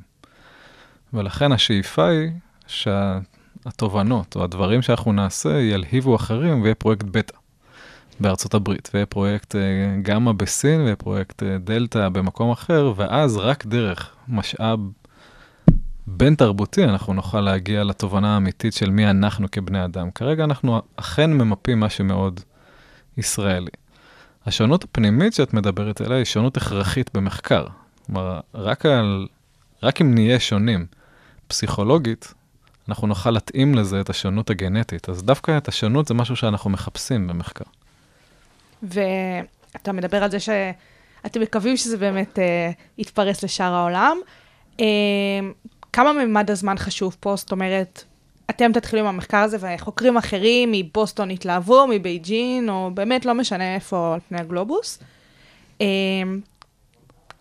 ולכן 1.13 1.51
השאיפה 1.51 2.07
היא 2.07 2.31
שהתובנות 3.65 4.35
או 4.35 4.43
הדברים 4.43 4.81
שאנחנו 4.81 5.13
נעשה 5.13 5.59
ילהיבו 5.59 6.15
אחרים 6.15 6.61
ויהיה 6.61 6.75
פרויקט 6.75 7.05
בטא 7.05 7.37
בארצות 8.19 8.53
הברית, 8.53 8.89
ויהיה 8.93 9.05
פרויקט 9.05 9.55
אה, 9.55 9.61
גמא 10.01 10.31
בסין 10.31 10.81
ויהיה 10.81 10.95
פרויקט 10.95 11.43
אה, 11.43 11.57
דלתא 11.57 12.09
במקום 12.09 12.51
אחר, 12.51 12.93
ואז 12.95 13.37
רק 13.37 13.65
דרך 13.65 14.15
משאב 14.27 14.79
בין 16.07 16.35
תרבותי 16.35 16.83
אנחנו 16.83 17.13
נוכל 17.13 17.41
להגיע 17.41 17.83
לתובנה 17.83 18.33
האמיתית 18.33 18.73
של 18.73 18.89
מי 18.89 19.09
אנחנו 19.09 19.51
כבני 19.51 19.85
אדם. 19.85 20.11
כרגע 20.11 20.43
אנחנו 20.43 20.81
אכן 20.95 21.33
ממפים 21.33 21.79
משהו 21.79 22.05
מאוד 22.05 22.39
ישראלי. 23.17 23.71
השונות 24.45 24.83
הפנימית 24.83 25.33
שאת 25.33 25.53
מדברת 25.53 26.01
עליה 26.01 26.17
היא 26.17 26.25
שונות 26.25 26.57
הכרחית 26.57 27.09
במחקר. 27.13 27.65
כלומר, 28.05 28.39
רק, 28.55 28.85
על, 28.85 29.27
רק 29.83 30.01
אם 30.01 30.13
נהיה 30.13 30.39
שונים 30.39 30.85
פסיכולוגית, 31.47 32.33
אנחנו 32.89 33.07
נוכל 33.07 33.31
להתאים 33.31 33.75
לזה 33.75 34.01
את 34.01 34.09
השונות 34.09 34.49
הגנטית. 34.49 35.09
אז 35.09 35.23
דווקא 35.23 35.57
את 35.57 35.67
השונות 35.67 36.07
זה 36.07 36.13
משהו 36.13 36.35
שאנחנו 36.35 36.69
מחפשים 36.69 37.27
במחקר. 37.27 37.65
ואתה 38.83 39.91
מדבר 39.91 40.23
על 40.23 40.31
זה 40.31 40.39
שאתם 40.39 41.41
מקווים 41.41 41.77
שזה 41.77 41.97
באמת 41.97 42.39
אה, 42.39 42.71
יתפרס 42.97 43.43
לשאר 43.43 43.73
העולם. 43.73 44.17
אה, 44.79 44.85
כמה 45.93 46.13
ממד 46.13 46.51
הזמן 46.51 46.77
חשוב 46.77 47.17
פה? 47.19 47.35
זאת 47.35 47.51
אומרת, 47.51 48.03
אתם 48.49 48.71
תתחילו 48.73 49.01
עם 49.01 49.07
המחקר 49.07 49.37
הזה 49.37 49.57
וחוקרים 49.59 50.17
אחרים 50.17 50.71
מבוסטון 50.71 51.31
יתלהבו, 51.31 51.87
מבייג'ין, 51.87 52.69
או 52.69 52.91
באמת 52.93 53.25
לא 53.25 53.33
משנה 53.33 53.75
איפה 53.75 54.13
על 54.13 54.19
פני 54.29 54.39
הגלובוס. 54.39 54.99
אה, 55.81 55.85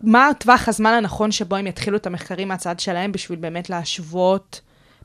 מה 0.01 0.31
טווח 0.39 0.69
הזמן 0.69 0.91
הנכון 0.93 1.33
שבו 1.33 1.57
הם 1.57 1.67
יתחילו 1.67 1.97
את 1.97 2.07
המחקרים 2.07 2.49
מהצד 2.49 2.81
שלהם 2.81 3.13
בשביל 3.13 3.39
באמת 3.39 3.71
להשוות 3.71 4.61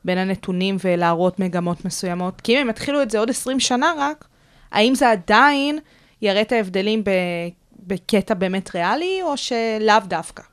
בין 0.05 0.17
הנתונים 0.17 0.77
ולהראות 0.83 1.39
מגמות 1.39 1.85
מסוימות? 1.85 2.41
כי 2.41 2.55
אם 2.55 2.61
הם 2.61 2.69
יתחילו 2.69 3.01
את 3.01 3.11
זה 3.11 3.19
עוד 3.19 3.29
20 3.29 3.59
שנה 3.59 3.93
רק, 3.97 4.25
האם 4.71 4.95
זה 4.95 5.11
עדיין 5.11 5.79
יראה 6.21 6.41
את 6.41 6.51
ההבדלים 6.51 7.03
בקטע 7.87 8.33
באמת 8.33 8.75
ריאלי, 8.75 9.19
או 9.23 9.37
שלאו 9.37 9.95
דווקא? 10.07 10.43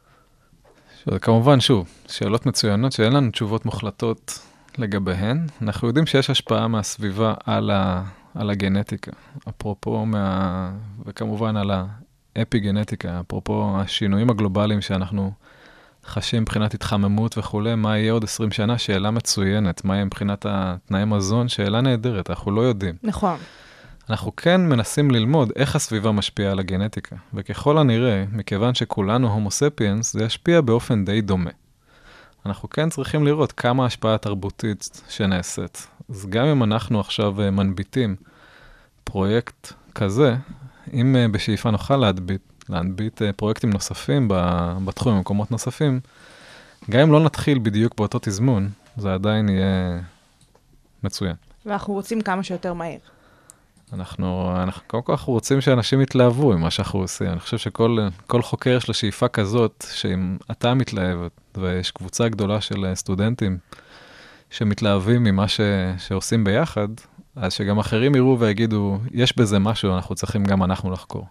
שוב, 1.05 1.19
כמובן, 1.19 1.61
שוב, 1.61 1.89
שאלות 2.09 2.47
מצוינות 2.47 2.93
שאין 2.93 3.13
לנו 3.13 3.31
תשובות 3.31 3.65
מוחלטות 3.65 4.39
לגביהן. 4.79 5.47
אנחנו 5.63 5.89
יודעים 5.89 6.07
שיש 6.07 6.31
השפעה 6.31 6.69
מהסביבה 6.69 7.35
על, 7.45 7.71
ה, 7.71 8.03
על 8.35 8.51
הגנטיקה, 8.51 9.13
אפרופו 9.49 10.07
מה... 10.07 10.71
וכמובן 11.07 11.57
על 11.57 11.71
האפי-גנטיקה, 12.37 13.21
אפרופו 13.21 13.77
השינויים 13.77 14.31
הגלובליים 14.31 14.81
שאנחנו 14.81 15.33
חשים 16.07 16.43
מבחינת 16.43 16.75
התחממות 16.75 17.39
וכולי, 17.39 17.75
מה 17.75 17.99
יהיה 17.99 18.13
עוד 18.13 18.25
20 18.25 18.53
שנה? 18.53 18.79
שאלה 18.79 19.11
מצוינת. 19.11 19.85
מה 19.85 19.95
יהיה 19.95 20.05
מבחינת 20.05 20.47
התנאי 20.49 21.05
מזון? 21.05 21.49
שאלה 21.49 21.81
נהדרת, 21.81 22.31
אנחנו 22.31 22.51
לא 22.51 22.61
יודעים. 22.61 22.95
נכון. 23.03 23.39
אנחנו 24.11 24.37
כן 24.37 24.61
מנסים 24.61 25.11
ללמוד 25.11 25.53
איך 25.57 25.77
הסביבה 25.77 26.13
משפיעה 26.13 26.53
על 26.53 26.59
הגנטיקה, 26.59 27.17
וככל 27.35 27.79
הנראה, 27.79 28.25
מכיוון 28.33 28.75
שכולנו 28.75 29.33
הומו 29.33 29.51
ספיאנס, 29.51 30.13
זה 30.13 30.25
ישפיע 30.25 30.61
באופן 30.61 31.05
די 31.05 31.21
דומה. 31.21 31.51
אנחנו 32.47 32.71
כן 32.71 32.91
צריכים 32.91 33.25
לראות 33.25 33.53
כמה 33.53 33.87
השפעה 33.87 34.19
תרבותית 34.19 35.03
שנעשית. 35.09 35.87
אז 36.11 36.27
גם 36.29 36.47
אם 36.47 36.63
אנחנו 36.63 37.01
עכשיו 37.01 37.43
אה, 37.43 37.51
מנביטים 37.51 38.17
פרויקט 39.05 39.73
כזה, 39.95 40.37
אם 40.93 41.17
אה, 41.17 41.29
בשאיפה 41.29 41.71
נוכל 41.71 41.97
להדביט, 41.97 42.56
להנביט 42.69 43.23
אה, 43.23 43.33
פרויקטים 43.33 43.71
נוספים 43.71 44.29
בתחום, 44.85 45.17
במקומות 45.17 45.51
נוספים, 45.51 46.01
גם 46.91 47.01
אם 47.01 47.12
לא 47.12 47.21
נתחיל 47.21 47.59
בדיוק 47.59 47.95
באותו 47.97 48.19
תזמון, 48.23 48.69
זה 48.97 49.14
עדיין 49.14 49.49
יהיה 49.49 50.01
מצוין. 51.03 51.35
ואנחנו 51.67 51.95
רוצים 51.95 52.21
כמה 52.21 52.43
שיותר 52.43 52.73
מהר. 52.73 52.99
אנחנו, 53.93 54.53
אנחנו 54.62 54.83
קודם 54.87 55.03
כל 55.03 55.12
אנחנו 55.12 55.33
רוצים 55.33 55.61
שאנשים 55.61 56.01
יתלהבו 56.01 56.53
עם 56.53 56.61
מה 56.61 56.71
שאנחנו 56.71 57.01
עושים. 57.01 57.27
אני 57.27 57.41
חושב 57.41 57.59
שכל 57.59 58.43
חוקר 58.43 58.71
יש 58.71 58.89
לו 58.89 58.95
שאיפה 58.95 59.29
כזאת, 59.29 59.87
שאם 59.93 60.37
אתה 60.51 60.75
מתלהב, 60.75 61.19
ויש 61.55 61.91
קבוצה 61.91 62.29
גדולה 62.29 62.61
של 62.61 62.93
סטודנטים 62.95 63.59
שמתלהבים 64.51 65.25
ממה 65.25 65.49
ש, 65.49 65.61
שעושים 65.99 66.45
ביחד, 66.45 66.89
אז 67.37 67.53
שגם 67.53 67.79
אחרים 67.79 68.14
יראו 68.14 68.41
ויגידו, 68.41 68.99
יש 69.11 69.37
בזה 69.37 69.59
משהו, 69.59 69.95
אנחנו 69.95 70.14
צריכים 70.14 70.45
גם 70.45 70.62
אנחנו 70.62 70.91
לחקור. 70.91 71.27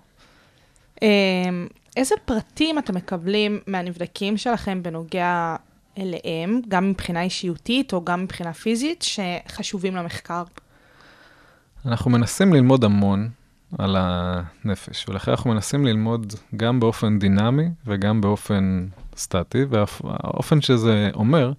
אמ, 1.01 1.67
איזה 1.97 2.15
פרטים 2.25 2.79
אתם 2.79 2.95
מקבלים 2.95 3.59
מהנבדקים 3.67 4.37
שלכם 4.37 4.83
בנוגע 4.83 5.55
אליהם, 5.97 6.61
גם 6.67 6.89
מבחינה 6.89 7.21
אישיותית 7.21 7.93
או 7.93 8.05
גם 8.05 8.23
מבחינה 8.23 8.53
פיזית, 8.53 9.01
שחשובים 9.01 9.95
למחקר? 9.95 10.43
אנחנו 11.85 12.11
מנסים 12.11 12.53
ללמוד 12.53 12.83
המון 12.83 13.29
על 13.77 13.95
הנפש, 13.99 15.09
ולכן 15.09 15.31
אנחנו 15.31 15.49
מנסים 15.49 15.85
ללמוד 15.85 16.33
גם 16.55 16.79
באופן 16.79 17.19
דינמי 17.19 17.69
וגם 17.85 18.21
באופן 18.21 18.87
סטטי, 19.17 19.65
והאופן 19.69 20.61
שזה 20.61 21.09
אומר, 21.13 21.51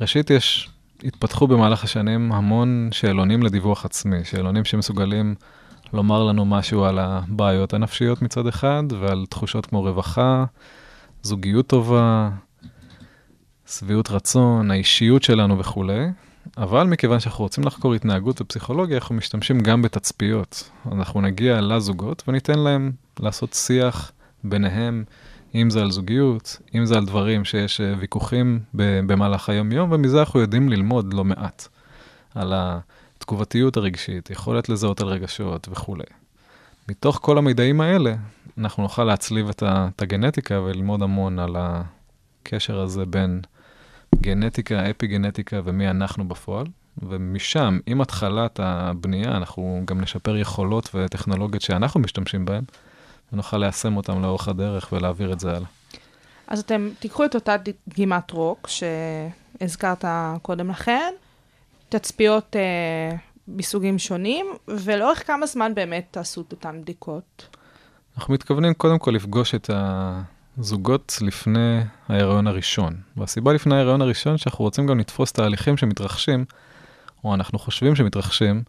ראשית 0.00 0.30
יש, 0.30 0.70
התפתחו 1.04 1.46
במהלך 1.46 1.84
השנים 1.84 2.32
המון 2.32 2.88
שאלונים 2.92 3.42
לדיווח 3.42 3.84
עצמי, 3.84 4.24
שאלונים 4.24 4.64
שמסוגלים 4.64 5.34
לומר 5.92 6.24
לנו 6.24 6.44
משהו 6.44 6.84
על 6.84 6.98
הבעיות 6.98 7.74
הנפשיות 7.74 8.22
מצד 8.22 8.46
אחד, 8.46 8.82
ועל 9.00 9.26
תחושות 9.28 9.66
כמו 9.66 9.82
רווחה, 9.82 10.44
זוגיות 11.22 11.66
טובה, 11.66 12.30
שביעות 13.66 14.10
רצון, 14.10 14.70
האישיות 14.70 15.22
שלנו 15.22 15.58
וכולי. 15.58 16.06
אבל 16.58 16.86
מכיוון 16.86 17.20
שאנחנו 17.20 17.44
רוצים 17.44 17.64
לחקור 17.64 17.94
התנהגות 17.94 18.40
ופסיכולוגיה, 18.40 18.96
אנחנו 18.96 19.14
משתמשים 19.14 19.60
גם 19.60 19.82
בתצפיות. 19.82 20.70
אנחנו 20.92 21.20
נגיע 21.20 21.60
לזוגות 21.60 22.22
וניתן 22.28 22.58
להם 22.58 22.92
לעשות 23.20 23.54
שיח 23.54 24.12
ביניהם, 24.44 25.04
אם 25.54 25.70
זה 25.70 25.80
על 25.82 25.90
זוגיות, 25.90 26.56
אם 26.74 26.84
זה 26.84 26.96
על 26.96 27.06
דברים 27.06 27.44
שיש 27.44 27.80
אה, 27.80 27.94
ויכוחים 27.98 28.60
במהלך 28.74 29.48
היום-יום, 29.48 29.92
ומזה 29.92 30.20
אנחנו 30.20 30.40
יודעים 30.40 30.68
ללמוד 30.68 31.14
לא 31.14 31.24
מעט. 31.24 31.68
על 32.34 32.52
התגובתיות 33.26 33.76
הרגשית, 33.76 34.30
יכולת 34.30 34.68
לזהות 34.68 35.00
על 35.00 35.08
רגשות 35.08 35.68
וכולי. 35.70 36.04
מתוך 36.88 37.18
כל 37.22 37.38
המידעים 37.38 37.80
האלה, 37.80 38.14
אנחנו 38.58 38.82
נוכל 38.82 39.04
להצליב 39.04 39.48
את 39.48 40.02
הגנטיקה 40.02 40.60
וללמוד 40.60 41.02
המון 41.02 41.38
על 41.38 41.56
הקשר 41.58 42.80
הזה 42.80 43.06
בין 43.06 43.40
גנטיקה, 44.14 44.90
אפי 44.90 45.06
גנטיקה 45.06 45.60
ומי 45.64 45.90
אנחנו 45.90 46.28
בפועל. 46.28 46.66
ומשם, 47.02 47.78
עם 47.86 48.00
התחלת 48.00 48.60
הבנייה, 48.62 49.36
אנחנו 49.36 49.82
גם 49.84 50.00
נשפר 50.00 50.36
יכולות 50.36 50.90
וטכנולוגיות 50.94 51.62
שאנחנו 51.62 52.00
משתמשים 52.00 52.44
בהן, 52.44 52.64
ונוכל 53.32 53.58
ליישם 53.58 53.96
אותן 53.96 54.22
לאורך 54.22 54.48
הדרך 54.48 54.92
ולהעביר 54.92 55.32
את 55.32 55.40
זה 55.40 55.50
הלאה. 55.50 55.68
אז 56.46 56.60
אתם 56.60 56.88
תיקחו 56.98 57.24
את 57.24 57.34
אותה 57.34 57.56
דגימת 57.88 58.30
רוק 58.30 58.68
שהזכרת 58.68 60.04
קודם 60.42 60.70
לכן, 60.70 61.14
תצפיות 61.88 62.56
אה, 62.56 63.16
מסוגים 63.48 63.98
שונים, 63.98 64.46
ולאורך 64.68 65.26
כמה 65.26 65.46
זמן 65.46 65.74
באמת 65.74 66.06
תעשו 66.10 66.40
את 66.40 66.52
אותן 66.52 66.80
בדיקות? 66.82 67.56
אנחנו 68.16 68.34
מתכוונים 68.34 68.74
קודם 68.74 68.98
כל 68.98 69.10
לפגוש 69.10 69.54
את 69.54 69.70
ה... 69.70 70.22
זוגות 70.58 71.18
לפני 71.20 71.80
ההיריון 72.08 72.46
הראשון. 72.46 72.96
והסיבה 73.16 73.52
לפני 73.52 73.74
ההיריון 73.74 74.02
הראשון 74.02 74.38
שאנחנו 74.38 74.64
רוצים 74.64 74.86
גם 74.86 74.98
לתפוס 74.98 75.32
תהליכים 75.32 75.76
שמתרחשים, 75.76 76.44
או 77.24 77.34
אנחנו 77.34 77.58
חושבים 77.58 77.96
שמתרחשים, 77.96 78.62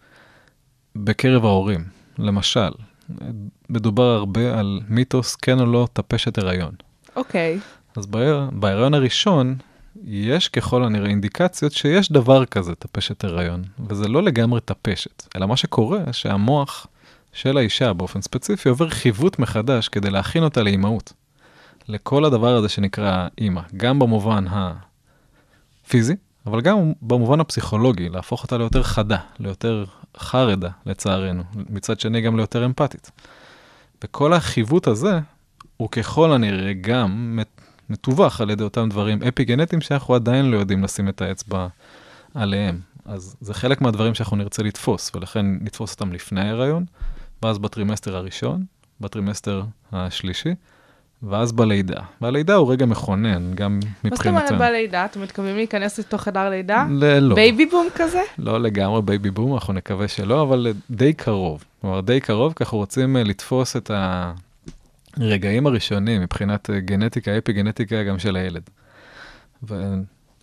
בקרב 0.96 1.46
ההורים. 1.46 1.84
למשל, 2.20 2.70
מדובר 3.70 4.04
הרבה 4.04 4.60
על 4.60 4.80
מיתוס 4.88 5.36
כן 5.36 5.60
או 5.60 5.66
לא 5.66 5.88
טפשת 5.94 6.38
הריון. 6.38 6.72
אוקיי. 7.16 7.58
Okay. 7.58 8.00
אז 8.00 8.06
בהיריון 8.52 8.94
הראשון, 8.94 9.56
יש 10.04 10.50
ככל 10.50 10.84
הנראה 10.84 11.10
אינדיקציות 11.10 11.72
שיש 11.72 12.12
דבר 12.12 12.46
כזה, 12.46 12.76
טפשת 12.76 13.24
הריון, 13.24 13.64
וזה 13.90 14.08
לא 14.08 14.24
לגמרי 14.24 14.62
טפשת, 14.62 15.28
אלא 15.36 15.48
מה 15.48 15.58
שקורה, 15.58 16.00
שהמוח 16.12 16.88
של 17.34 17.58
האישה 17.58 17.94
באופן 17.94 18.22
ספציפי 18.22 18.70
עובר 18.70 18.90
חיווט 18.90 19.40
מחדש 19.40 19.88
כדי 19.88 20.10
להכין 20.10 20.44
אותה 20.44 20.64
לאימהות. 20.64 21.14
לכל 21.88 22.26
הדבר 22.26 22.56
הזה 22.56 22.70
שנקרא 22.70 23.28
אימא, 23.38 23.62
גם 23.78 24.00
במובן 24.00 24.46
הפיזי, 24.50 26.16
אבל 26.46 26.62
גם 26.62 26.94
במובן 27.02 27.40
הפסיכולוגי, 27.40 28.10
להפוך 28.10 28.44
אותה 28.44 28.58
ליותר 28.58 28.84
חדה, 28.84 29.18
ליותר 29.40 29.86
חרדה, 30.18 30.70
לצערנו, 30.86 31.44
מצד 31.70 32.00
שני 32.00 32.22
גם 32.22 32.38
ליותר 32.38 32.66
אמפתית. 32.66 33.12
וכל 34.04 34.34
החיווט 34.34 34.88
הזה 34.88 35.20
הוא 35.78 35.90
ככל 35.90 36.34
הנראה 36.34 36.74
גם 36.74 37.40
מתווך 37.90 38.42
על 38.42 38.50
ידי 38.50 38.64
אותם 38.64 38.90
דברים 38.90 39.20
אפי-גנטיים 39.28 39.82
שאנחנו 39.82 40.16
עדיין 40.16 40.52
לא 40.52 40.58
יודעים 40.58 40.84
לשים 40.84 41.10
את 41.10 41.22
האצבע 41.22 41.68
עליהם. 42.36 42.80
אז 43.06 43.36
זה 43.42 43.54
חלק 43.54 43.82
מהדברים 43.82 44.14
שאנחנו 44.14 44.38
נרצה 44.38 44.64
לתפוס, 44.64 45.12
ולכן 45.16 45.46
נתפוס 45.62 45.94
אותם 45.94 46.14
לפני 46.14 46.42
ההיריון, 46.42 46.86
ואז 47.44 47.58
בטרימסטר 47.58 48.16
הראשון, 48.16 48.64
בטרימסטר 49.02 49.64
השלישי, 49.92 50.50
ואז 51.24 51.52
בלידה. 51.52 52.00
והלידה 52.22 52.56
הוא 52.56 52.72
רגע 52.72 52.86
מכונן, 52.86 53.54
גם 53.56 53.80
מבחינתנו. 54.04 54.34
מה 54.34 54.40
זאת 54.42 54.52
אומרת 54.52 54.70
בלידה? 54.70 55.06
אתם 55.06 55.22
מתכוונים 55.22 55.56
להיכנס 55.56 56.00
לתוך 56.00 56.22
חדר 56.22 56.50
לידה? 56.50 56.88
ל- 56.90 57.20
לא. 57.20 57.36
בייבי 57.36 57.66
בום 57.66 57.88
כזה? 57.96 58.22
לא 58.38 58.62
לגמרי 58.62 59.02
בייבי 59.02 59.32
בום, 59.32 59.54
אנחנו 59.54 59.74
נקווה 59.74 60.08
שלא, 60.08 60.42
אבל 60.42 60.68
די 60.90 61.14
קרוב. 61.14 61.64
כלומר, 61.82 62.02
די 62.02 62.20
קרוב, 62.20 62.54
כי 62.54 62.64
אנחנו 62.64 62.78
רוצים 62.78 63.18
אה, 63.18 63.24
לתפוס 63.24 63.76
את 63.78 63.92
הרגעים 65.16 65.68
הראשונים 65.68 66.22
מבחינת 66.22 66.70
אה, 66.70 66.80
גנטיקה, 66.80 67.38
אפי 67.38 67.54
גנטיקה 67.54 68.04
גם 68.04 68.20
של 68.20 68.36
הילד. 68.36 68.70
ו... 69.64 69.94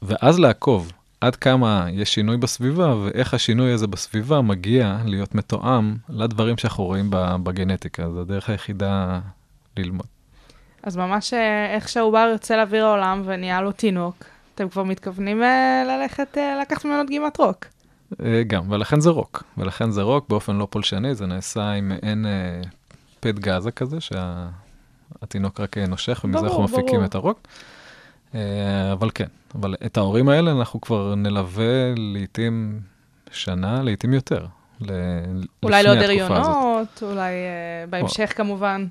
ואז 0.03 0.39
לעקוב 0.39 0.93
עד 1.21 1.37
כמה 1.37 1.87
יש 1.93 2.15
שינוי 2.15 2.37
בסביבה, 2.37 2.97
ואיך 2.97 3.35
השינוי 3.35 3.73
הזה 3.73 3.87
בסביבה 3.87 4.41
מגיע 4.41 4.99
להיות 5.05 5.35
מתואם 5.35 5.97
לדברים 6.09 6.57
שאנחנו 6.57 6.85
רואים 6.85 7.07
בגנטיקה. 7.43 8.11
זו 8.11 8.21
הדרך 8.21 8.51
היחידה 8.51 9.21
ללמוד. 9.77 10.07
אז 10.83 10.97
ממש 10.97 11.35
אה, 11.35 11.75
איך 11.75 11.89
שהעובר 11.89 12.29
יוצא 12.33 12.57
לאוויר 12.57 12.87
העולם 12.87 13.23
ונהיה 13.25 13.61
לו 13.61 13.73
תינוק, 13.73 14.25
אתם 14.55 14.69
כבר 14.69 14.83
מתכוונים 14.83 15.43
אה, 15.43 15.85
ללכת, 15.87 16.37
לקחת 16.63 16.85
ממנו 16.85 17.05
דגימת 17.05 17.37
רוק. 17.39 17.65
גם, 18.47 18.73
ולכן 18.73 19.01
זה 19.01 19.11
רוק. 19.11 19.43
ולכן 19.59 19.91
זה 19.91 20.03
רוק 20.03 20.29
באופן 20.29 20.57
לא 20.57 20.67
פולשני, 20.71 21.15
זה 21.15 21.27
נעשה 21.27 21.71
עם 21.71 21.89
מעין 21.89 22.27
פט 23.27 23.39
גאזה 23.39 23.71
כזה, 23.71 23.97
שהתינוק 24.01 25.61
רק 25.61 25.79
נושך, 25.79 26.21
ומזה 26.25 26.47
אנחנו 26.47 26.63
מפיקים. 26.63 27.05
את 27.05 27.15
הרוק. 27.15 27.41
אבל 28.93 29.11
כן, 29.15 29.29
אבל 29.55 29.75
את 29.87 29.97
ההורים 29.97 30.29
האלה 30.29 30.53
אנחנו 30.53 30.81
כבר 30.81 31.15
נלווה 31.15 31.95
לעתים 31.97 32.81
שנה, 33.31 33.83
לעתים 33.83 34.13
יותר. 34.13 34.47
אולי 35.63 35.83
לעוד 35.83 35.99
הריונות, 35.99 37.03
אולי 37.03 37.33
uh, 37.33 37.91
בהמשך 37.91 38.29
או... 38.31 38.37
כמובן. 38.37 38.87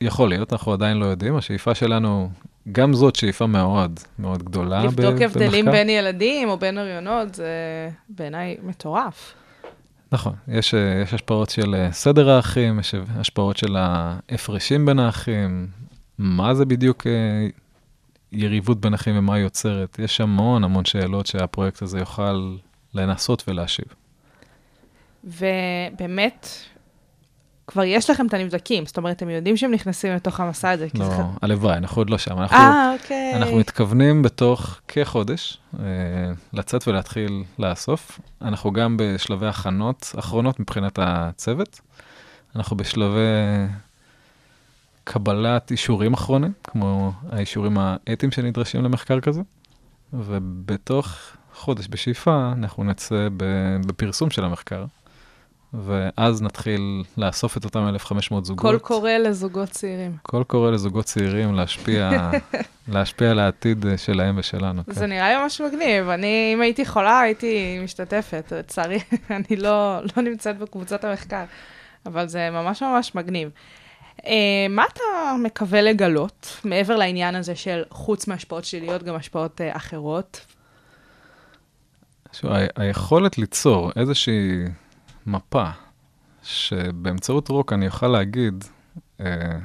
יכול 0.00 0.28
להיות, 0.28 0.52
אנחנו 0.52 0.72
עדיין 0.72 0.96
לא 0.96 1.06
יודעים. 1.06 1.36
השאיפה 1.36 1.74
שלנו, 1.74 2.30
גם 2.72 2.94
זאת 2.94 3.16
שאיפה 3.16 3.46
מאוד 3.46 4.00
מאוד 4.18 4.42
גדולה 4.42 4.82
במחקר. 4.82 5.02
לבדוק 5.02 5.22
הבדלים 5.22 5.64
בין 5.64 5.88
ילדים 5.88 6.48
או 6.48 6.56
בין 6.56 6.78
הריונות, 6.78 7.34
זה 7.34 7.50
בעיניי 8.08 8.56
מטורף. 8.62 9.34
נכון, 10.12 10.34
יש, 10.48 10.74
יש 11.02 11.14
השפעות 11.14 11.50
של 11.50 11.74
אה, 11.74 11.92
סדר 11.92 12.30
האחים, 12.30 12.80
יש 12.80 12.94
השפעות 13.08 13.56
של 13.56 13.76
ההפרשים 13.76 14.86
בין 14.86 14.98
האחים, 14.98 15.68
מה 16.18 16.54
זה 16.54 16.64
בדיוק 16.64 17.06
אה, 17.06 17.46
יריבות 18.32 18.80
בין 18.80 18.94
אחים 18.94 19.18
ומה 19.18 19.34
היא 19.34 19.42
יוצרת. 19.42 19.98
יש 19.98 20.20
המון 20.20 20.64
המון 20.64 20.84
שאלות 20.84 21.26
שהפרויקט 21.26 21.82
הזה 21.82 21.98
יוכל 21.98 22.56
לנסות 22.94 23.44
ולהשיב. 23.48 23.86
ובאמת, 25.24 26.48
כבר 27.76 27.84
יש 27.84 28.10
לכם 28.10 28.26
את 28.26 28.34
הנבדקים, 28.34 28.86
זאת 28.86 28.96
אומרת, 28.96 29.16
אתם 29.16 29.30
יודעים 29.30 29.56
שהם 29.56 29.70
נכנסים 29.70 30.14
לתוך 30.14 30.40
המסע 30.40 30.70
הזה. 30.70 30.86
לא, 30.94 31.04
זה... 31.04 31.22
הלוואי, 31.42 31.76
אנחנו 31.76 32.00
עוד 32.00 32.10
לא 32.10 32.18
שם. 32.18 32.38
אה, 32.38 32.92
אוקיי. 32.92 33.34
אנחנו 33.34 33.56
מתכוונים 33.56 34.22
בתוך 34.22 34.80
כחודש 34.88 35.58
אה, 35.78 35.84
לצאת 36.52 36.88
ולהתחיל 36.88 37.44
לאסוף. 37.58 38.20
אנחנו 38.42 38.72
גם 38.72 38.96
בשלבי 38.98 39.46
הכנות 39.46 40.14
אחרונות 40.18 40.60
מבחינת 40.60 40.98
הצוות. 41.02 41.80
אנחנו 42.56 42.76
בשלבי 42.76 43.18
קבלת 45.04 45.70
אישורים 45.70 46.14
אחרונים, 46.14 46.52
כמו 46.64 47.12
האישורים 47.30 47.78
האתיים 47.78 48.32
שנדרשים 48.32 48.84
למחקר 48.84 49.20
כזה, 49.20 49.40
ובתוך 50.12 51.16
חודש 51.54 51.86
בשאיפה 51.90 52.52
אנחנו 52.52 52.84
נצא 52.84 53.28
בפרסום 53.86 54.30
של 54.30 54.44
המחקר. 54.44 54.84
ואז 55.84 56.42
נתחיל 56.42 57.02
לאסוף 57.16 57.56
את 57.56 57.64
אותם 57.64 57.88
1,500 57.88 58.44
זוגות. 58.44 58.62
קול 58.62 58.78
קורא 58.78 59.10
לזוגות 59.10 59.68
צעירים. 59.68 60.16
קול 60.22 60.44
קורא 60.44 60.70
לזוגות 60.70 61.04
צעירים 61.04 61.54
להשפיע, 61.54 62.30
להשפיע 62.92 63.30
על 63.30 63.38
העתיד 63.38 63.84
שלהם 63.96 64.34
ושלנו. 64.38 64.82
זה 64.86 65.00
כן. 65.00 65.06
נראה 65.06 65.28
לי 65.32 65.42
ממש 65.42 65.60
מגניב. 65.60 66.08
אני, 66.08 66.50
אם 66.54 66.60
הייתי 66.60 66.86
חולה, 66.86 67.20
הייתי 67.20 67.78
משתתפת. 67.84 68.52
לצערי, 68.52 68.98
אני 69.30 69.56
לא, 69.56 70.00
לא 70.16 70.22
נמצאת 70.22 70.58
בקבוצת 70.58 71.04
המחקר, 71.04 71.44
אבל 72.06 72.28
זה 72.28 72.50
ממש 72.50 72.82
ממש 72.82 73.14
מגניב. 73.14 73.50
Uh, 74.16 74.28
מה 74.70 74.84
אתה 74.92 75.02
מקווה 75.42 75.82
לגלות, 75.82 76.60
מעבר 76.64 76.96
לעניין 76.96 77.34
הזה 77.34 77.54
של 77.54 77.82
חוץ 77.90 78.28
מהשפעות 78.28 78.64
שליליות, 78.64 79.02
גם 79.02 79.14
השפעות 79.14 79.60
uh, 79.60 79.76
אחרות? 79.76 80.46
שוב, 82.32 82.50
היכולת 82.76 83.38
ליצור 83.38 83.92
איזושהי 83.96 84.64
מפה, 85.26 85.70
שבאמצעות 86.42 87.48
רוק 87.48 87.72
אני 87.72 87.86
אוכל 87.86 88.08
להגיד, 88.08 88.64
uh, 89.18 89.22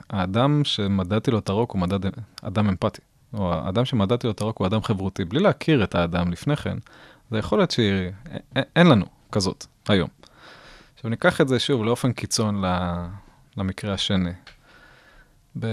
האדם 0.09 0.63
שמדדתי 0.63 1.31
לו 1.31 1.39
את 1.39 1.49
הרוק 1.49 1.71
הוא 1.71 1.81
מדד, 1.81 2.11
אדם 2.41 2.69
אמפתי, 2.69 3.01
או 3.33 3.53
האדם 3.53 3.85
שמדדתי 3.85 4.27
לו 4.27 4.33
את 4.33 4.41
הרוק 4.41 4.57
הוא 4.57 4.67
אדם 4.67 4.83
חברותי, 4.83 5.25
בלי 5.25 5.39
להכיר 5.39 5.83
את 5.83 5.95
האדם 5.95 6.31
לפני 6.31 6.55
כן, 6.55 6.77
זה 7.31 7.37
יכולת 7.37 7.71
שאין 7.71 8.87
לנו 8.87 9.05
כזאת 9.31 9.65
היום. 9.89 10.09
עכשיו 10.95 11.09
ניקח 11.09 11.41
את 11.41 11.47
זה 11.47 11.59
שוב 11.59 11.83
לאופן 11.83 12.11
קיצון 12.11 12.63
למקרה 13.57 13.93
השני. 13.93 14.31
ב... 15.59 15.67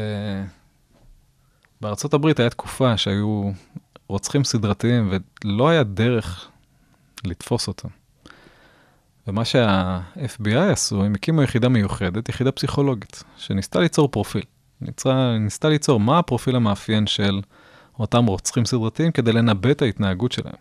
בארצות 1.80 2.14
הברית 2.14 2.40
הייתה 2.40 2.54
תקופה 2.54 2.96
שהיו 2.96 3.50
רוצחים 4.08 4.44
סדרתיים 4.44 5.10
ולא 5.44 5.68
היה 5.68 5.82
דרך 5.82 6.48
לתפוס 7.24 7.68
אותם. 7.68 7.88
ומה 9.28 9.44
שה-FBI 9.44 10.58
עשו, 10.72 11.04
הם 11.04 11.14
הקימו 11.14 11.42
יחידה 11.42 11.68
מיוחדת, 11.68 12.28
יחידה 12.28 12.52
פסיכולוגית, 12.52 13.22
שניסתה 13.36 13.80
ליצור 13.80 14.08
פרופיל. 14.08 14.42
ניסתה, 14.80 15.36
ניסתה 15.40 15.68
ליצור 15.68 16.00
מה 16.00 16.18
הפרופיל 16.18 16.56
המאפיין 16.56 17.06
של 17.06 17.40
אותם 17.98 18.26
רוצחים 18.26 18.64
סדרתיים 18.64 19.12
כדי 19.12 19.32
לנבא 19.32 19.70
את 19.70 19.82
ההתנהגות 19.82 20.32
שלהם. 20.32 20.54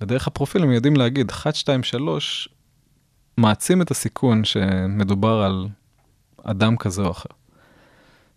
ודרך 0.00 0.26
הפרופיל 0.26 0.62
הם 0.62 0.72
יודעים 0.72 0.96
להגיד, 0.96 1.30
1, 1.30 1.54
2, 1.54 1.82
3, 1.82 2.48
מעצים 3.36 3.82
את 3.82 3.90
הסיכון 3.90 4.44
שמדובר 4.44 5.42
על 5.42 5.68
אדם 6.44 6.76
כזה 6.76 7.02
או 7.02 7.10
אחר. 7.10 7.30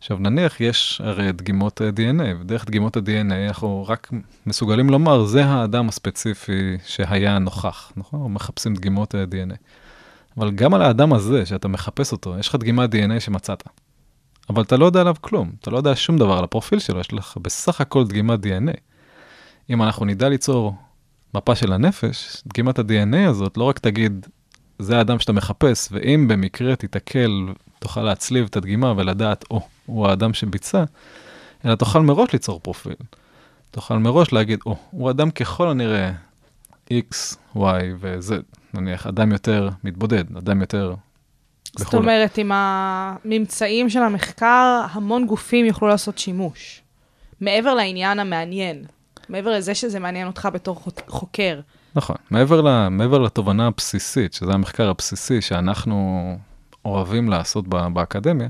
עכשיו 0.06 0.18
נניח 0.20 0.62
יש 0.62 1.02
הרי 1.04 1.32
דגימות 1.32 1.82
אה, 1.82 1.90
DNA, 1.90 2.42
ודרך 2.42 2.66
דגימות 2.66 2.98
ה-DNA 2.98 3.34
אנחנו 3.48 3.86
רק 3.88 4.12
מסוגלים 4.46 4.90
לומר, 4.90 5.26
זה 5.26 5.46
האדם 5.46 5.90
הספציפי 5.90 6.78
שהיה 6.86 7.40
נוכח, 7.40 7.92
נכון? 7.98 8.34
מחפשים 8.34 8.76
דגימות 8.76 9.16
אה, 9.16 9.24
DNA. 9.24 9.56
אבל 10.38 10.52
גם 10.52 10.74
על 10.74 10.82
האדם 10.82 11.14
הזה, 11.14 11.46
שאתה 11.46 11.68
מחפש 11.68 12.12
אותו, 12.12 12.40
יש 12.40 12.48
לך 12.48 12.56
דגימת 12.56 12.94
DNA 12.94 13.20
שמצאת. 13.20 13.64
אבל 14.50 14.62
אתה 14.64 14.78
לא 14.78 14.86
יודע 14.86 15.02
עליו 15.02 15.16
כלום, 15.22 15.52
אתה 15.62 15.72
לא 15.72 15.78
יודע 15.78 15.96
שום 15.96 16.18
דבר 16.18 16.38
על 16.38 16.44
הפרופיל 16.44 16.80
שלו, 16.80 17.00
יש 17.00 17.14
לך 17.14 17.38
בסך 17.42 17.82
הכל 17.82 18.08
דגימת 18.08 18.40
DNA. 18.40 18.78
אם 19.70 19.84
אנחנו 19.84 20.06
נדע 20.06 20.30
ליצור 20.30 20.76
מפה 21.34 21.56
של 21.56 21.74
הנפש, 21.74 22.44
דגימת 22.48 22.80
ה-DNA 22.80 23.30
הזאת 23.30 23.58
לא 23.58 23.64
רק 23.64 23.80
תגיד, 23.80 24.28
זה 24.80 24.98
האדם 24.98 25.20
שאתה 25.20 25.34
מחפש, 25.34 25.90
ואם 25.92 26.28
במקרה 26.28 26.76
תיתקל, 26.76 27.48
תוכל 27.80 28.02
להצליב 28.02 28.46
את 28.46 28.58
הדגימה 28.58 28.94
ולדעת, 28.98 29.46
או, 29.52 29.58
oh, 29.58 29.75
הוא 29.86 30.08
האדם 30.08 30.34
שביצע, 30.34 30.84
אלא 31.66 31.76
תוכל 31.76 32.00
מראש 32.00 32.34
ליצור 32.34 32.60
פרופיל. 32.60 32.96
תוכל 33.72 33.98
מראש 33.98 34.34
להגיד, 34.34 34.60
או, 34.66 34.74
oh, 34.74 34.76
הוא 34.92 35.10
אדם 35.10 35.32
ככל 35.32 35.70
הנראה 35.70 36.12
X, 36.90 37.36
Y 37.56 37.60
ו-Z, 38.00 38.32
נניח, 38.74 39.08
אדם 39.08 39.32
יותר 39.32 39.70
מתבודד, 39.84 40.38
אדם 40.38 40.62
יותר... 40.62 40.96
זאת 41.78 41.88
בכולה. 41.88 42.02
אומרת, 42.02 42.38
עם 42.38 42.52
הממצאים 42.54 43.90
של 43.90 44.00
המחקר, 44.00 44.86
המון 44.92 45.26
גופים 45.26 45.66
יוכלו 45.66 45.88
לעשות 45.88 46.18
שימוש. 46.18 46.82
מעבר 47.42 47.74
לעניין 47.74 48.20
המעניין, 48.20 48.86
מעבר 49.30 49.52
לזה 49.52 49.76
שזה 49.76 50.00
מעניין 50.00 50.28
אותך 50.28 50.50
בתור 50.54 50.82
חוקר. 51.08 51.60
נכון, 51.96 52.16
מעבר, 52.32 52.62
ל, 52.62 52.90
מעבר 52.90 53.20
לתובנה 53.20 53.68
הבסיסית, 53.68 54.34
שזה 54.34 54.52
המחקר 54.52 54.90
הבסיסי 54.90 55.42
שאנחנו 55.42 56.38
אוהבים 56.86 57.30
לעשות 57.30 57.68
באקדמיה, 57.68 58.48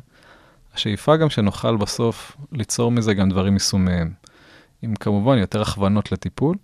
השאיפה 0.76 1.18
גם 1.18 1.30
שנוכל 1.30 1.78
בסוף 1.78 2.38
ליצור 2.52 2.92
מזה 2.92 3.14
גם 3.14 3.30
דברים 3.30 3.54
יישומיים. 3.54 4.14
עם 4.82 4.96
כמובן 4.96 5.38
יותר 5.38 5.62
הכוונות 5.62 6.12
לטיפול, 6.12 6.56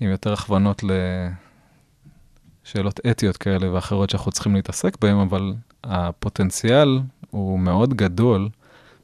עם 0.00 0.10
יותר 0.10 0.32
הכוונות 0.32 0.82
לשאלות 2.64 3.00
אתיות 3.10 3.36
כאלה 3.36 3.72
ואחרות 3.72 4.10
שאנחנו 4.10 4.32
צריכים 4.32 4.54
להתעסק 4.54 4.96
בהן, 5.00 5.16
אבל 5.16 5.54
הפוטנציאל 5.84 7.00
הוא 7.30 7.58
מאוד 7.58 7.94
גדול 7.94 8.48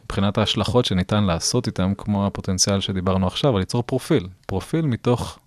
מבחינת 0.05 0.39
ההשלכות 0.39 0.84
שניתן 0.84 1.24
לעשות 1.24 1.66
איתם, 1.66 1.93
כמו 1.99 2.26
הפוטנציאל 2.26 2.80
שדיברנו 2.80 3.26
עכשיו, 3.26 3.55
על 3.55 3.59
ליצור 3.59 3.82
פרופיל. 3.82 4.28
פרופיל 4.47 4.86
מתוך 4.86 5.39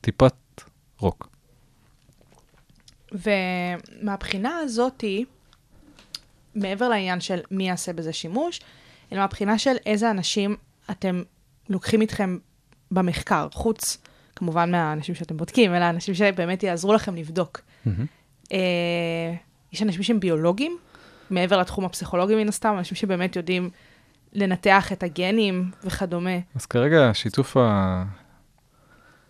טיפת 0.00 0.34
רוק. 0.98 1.28
ומהבחינה 3.12 4.58
הזאתי, 4.58 5.24
מעבר 6.54 6.88
לעניין 6.88 7.20
של 7.20 7.40
מי 7.50 7.68
יעשה 7.68 7.92
בזה 7.92 8.12
שימוש, 8.12 8.60
אלא 9.12 9.20
מהבחינה 9.20 9.58
של 9.58 9.76
איזה 9.86 10.10
אנשים 10.10 10.56
אתם 10.90 11.22
לוקחים 11.68 12.00
איתכם 12.00 12.38
במחקר, 12.90 13.48
חוץ 13.52 13.98
כמובן 14.36 14.70
מהאנשים 14.70 15.14
שאתם 15.14 15.36
בודקים, 15.36 15.74
אלא 15.74 15.84
האנשים 15.84 16.14
שבאמת 16.14 16.62
יעזרו 16.62 16.92
לכם 16.92 17.14
לבדוק. 17.14 17.60
אה, 18.52 19.34
יש 19.72 19.82
אנשים 19.82 20.02
שהם 20.02 20.20
ביולוגים, 20.20 20.78
מעבר 21.30 21.58
לתחום 21.58 21.84
הפסיכולוגי 21.84 22.34
מן 22.34 22.48
הסתם, 22.48 22.74
אנשים 22.78 22.96
שבאמת 22.96 23.36
יודעים 23.36 23.70
לנתח 24.32 24.92
את 24.92 25.02
הגנים 25.02 25.70
וכדומה. 25.84 26.38
אז 26.54 26.66
כרגע 26.66 27.10
שיתוף, 27.12 27.56
ה... 27.56 28.04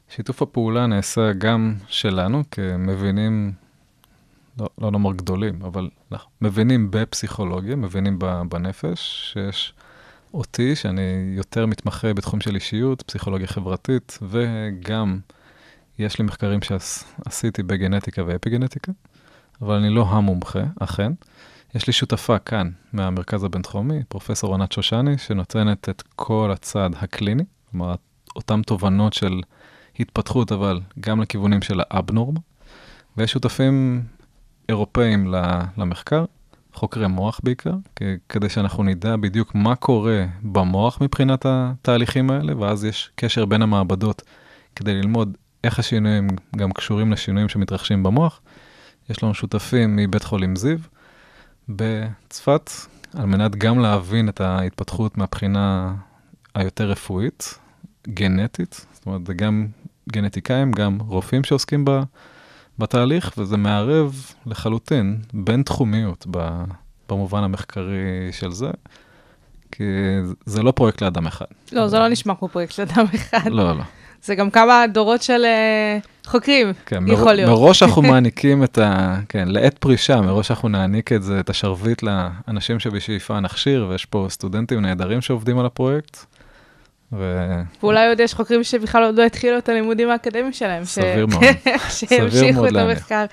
שיתוף 0.08 0.42
הפעולה 0.42 0.86
נעשה 0.86 1.32
גם 1.32 1.74
שלנו 1.88 2.42
כמבינים, 2.50 3.52
לא, 4.58 4.68
לא 4.78 4.90
נאמר 4.90 5.12
גדולים, 5.12 5.62
אבל 5.62 5.90
אנחנו 6.12 6.30
מבינים 6.40 6.90
בפסיכולוגיה, 6.90 7.76
מבינים 7.76 8.18
בנפש, 8.48 9.30
שיש 9.32 9.74
אותי, 10.34 10.76
שאני 10.76 11.34
יותר 11.36 11.66
מתמחה 11.66 12.14
בתחום 12.14 12.40
של 12.40 12.54
אישיות, 12.54 13.02
פסיכולוגיה 13.02 13.46
חברתית, 13.46 14.18
וגם 14.22 15.18
יש 15.98 16.18
לי 16.18 16.24
מחקרים 16.24 16.60
שעשיתי 16.62 17.62
בגנטיקה 17.62 18.22
ואפיגנטיקה, 18.26 18.92
אבל 19.62 19.74
אני 19.74 19.90
לא 19.90 20.06
המומחה, 20.08 20.62
אכן. 20.80 21.12
יש 21.74 21.86
לי 21.86 21.92
שותפה 21.92 22.38
כאן 22.38 22.70
מהמרכז 22.92 23.44
הבינתחומי, 23.44 24.02
פרופסור 24.08 24.54
ענת 24.54 24.72
שושני, 24.72 25.18
שנותנת 25.18 25.88
את 25.88 26.02
כל 26.16 26.50
הצד 26.52 26.90
הקליני, 26.96 27.44
כלומר, 27.70 27.94
אותן 28.36 28.62
תובנות 28.62 29.12
של 29.12 29.40
התפתחות, 30.00 30.52
אבל 30.52 30.80
גם 31.00 31.22
לכיוונים 31.22 31.62
של 31.62 31.80
האבנורמה, 31.90 32.40
ויש 33.16 33.32
שותפים 33.32 34.02
אירופאים 34.68 35.34
למחקר, 35.76 36.24
חוקרי 36.72 37.06
מוח 37.06 37.40
בעיקר, 37.42 37.74
כדי 38.28 38.48
שאנחנו 38.48 38.82
נדע 38.82 39.16
בדיוק 39.16 39.54
מה 39.54 39.74
קורה 39.74 40.24
במוח 40.42 41.00
מבחינת 41.00 41.46
התהליכים 41.48 42.30
האלה, 42.30 42.58
ואז 42.58 42.84
יש 42.84 43.10
קשר 43.14 43.44
בין 43.44 43.62
המעבדות 43.62 44.22
כדי 44.76 44.94
ללמוד 44.94 45.36
איך 45.64 45.78
השינויים 45.78 46.28
גם 46.56 46.72
קשורים 46.72 47.12
לשינויים 47.12 47.48
שמתרחשים 47.48 48.02
במוח. 48.02 48.40
יש 49.10 49.22
לנו 49.22 49.34
שותפים 49.34 49.96
מבית 49.96 50.24
חולים 50.24 50.56
זיו 50.56 50.78
בצפת, 51.68 52.70
על 53.14 53.26
מנת 53.26 53.56
גם 53.56 53.78
להבין 53.78 54.28
את 54.28 54.40
ההתפתחות 54.40 55.18
מהבחינה 55.18 55.94
היותר 56.54 56.90
רפואית, 56.90 57.58
גנטית, 58.08 58.86
זאת 58.92 59.06
אומרת, 59.06 59.26
זה 59.26 59.34
גם 59.34 59.66
גנטיקאים, 60.12 60.72
גם 60.72 60.98
רופאים 61.00 61.44
שעוסקים 61.44 61.84
בה. 61.84 62.02
בתהליך, 62.78 63.32
וזה 63.38 63.56
מערב 63.56 64.32
לחלוטין 64.46 65.18
בין 65.32 65.62
תחומיות 65.62 66.26
במובן 67.08 67.42
המחקרי 67.44 68.32
של 68.32 68.50
זה, 68.50 68.70
כי 69.72 69.84
זה 70.46 70.62
לא 70.62 70.72
פרויקט 70.72 71.02
לאדם 71.02 71.26
אחד. 71.26 71.46
לא, 71.72 71.88
זה 71.88 71.98
לא 71.98 72.08
נשמע 72.08 72.34
כמו 72.34 72.48
פרויקט 72.48 72.78
לאדם 72.78 73.04
אחד. 73.14 73.46
לא, 73.46 73.76
לא. 73.76 73.84
זה 74.24 74.34
גם 74.34 74.50
כמה 74.50 74.84
דורות 74.92 75.22
של 75.22 75.44
uh, 75.44 76.28
חוקרים, 76.28 76.72
כן, 76.86 77.08
יכול 77.08 77.24
מר, 77.24 77.32
להיות. 77.32 77.50
מראש 77.50 77.82
אנחנו 77.82 78.02
מעניקים 78.12 78.64
את 78.64 78.78
ה... 78.78 79.16
כן, 79.28 79.48
לעת 79.48 79.78
פרישה, 79.78 80.20
מראש 80.20 80.50
אנחנו 80.50 80.68
נעניק 80.68 81.12
את 81.12 81.22
זה, 81.22 81.40
את 81.40 81.50
השרביט 81.50 82.02
לאנשים 82.02 82.80
שבשאיפה 82.80 83.40
נכשיר, 83.40 83.86
ויש 83.90 84.04
פה 84.04 84.26
סטודנטים 84.30 84.80
נהדרים 84.80 85.20
שעובדים 85.20 85.58
על 85.58 85.66
הפרויקט. 85.66 86.26
ו... 87.18 87.50
ואולי 87.82 88.08
עוד 88.08 88.20
יש 88.20 88.34
חוקרים 88.34 88.64
שבכלל 88.64 89.04
עוד 89.04 89.18
לא 89.18 89.22
התחילו 89.22 89.58
את 89.58 89.68
הלימודים 89.68 90.10
האקדמיים 90.10 90.52
שלהם. 90.52 90.84
סביר 90.84 91.26
ש... 91.30 91.32
מאוד. 91.32 91.44
שימשיכו 92.08 92.66
את 92.66 92.76
המחקר 92.76 93.24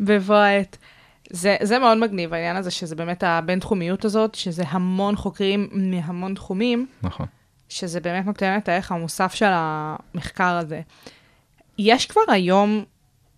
בבוא 0.00 0.36
העת. 0.36 0.76
זה, 1.30 1.56
זה 1.62 1.78
מאוד 1.78 1.98
מגניב, 1.98 2.34
העניין 2.34 2.56
הזה, 2.56 2.70
שזה 2.70 2.96
באמת 2.96 3.24
הבין-תחומיות 3.26 4.04
הזאת, 4.04 4.34
שזה 4.34 4.62
המון 4.68 5.16
חוקרים 5.16 5.68
מהמון 5.72 6.34
תחומים. 6.34 6.86
נכון. 7.02 7.26
שזה 7.68 8.00
באמת 8.00 8.26
נותן 8.26 8.56
את 8.56 8.68
הערך 8.68 8.92
המוסף 8.92 9.34
של 9.34 9.50
המחקר 9.50 10.56
הזה. 10.56 10.80
יש 11.78 12.06
כבר 12.06 12.20
היום 12.28 12.84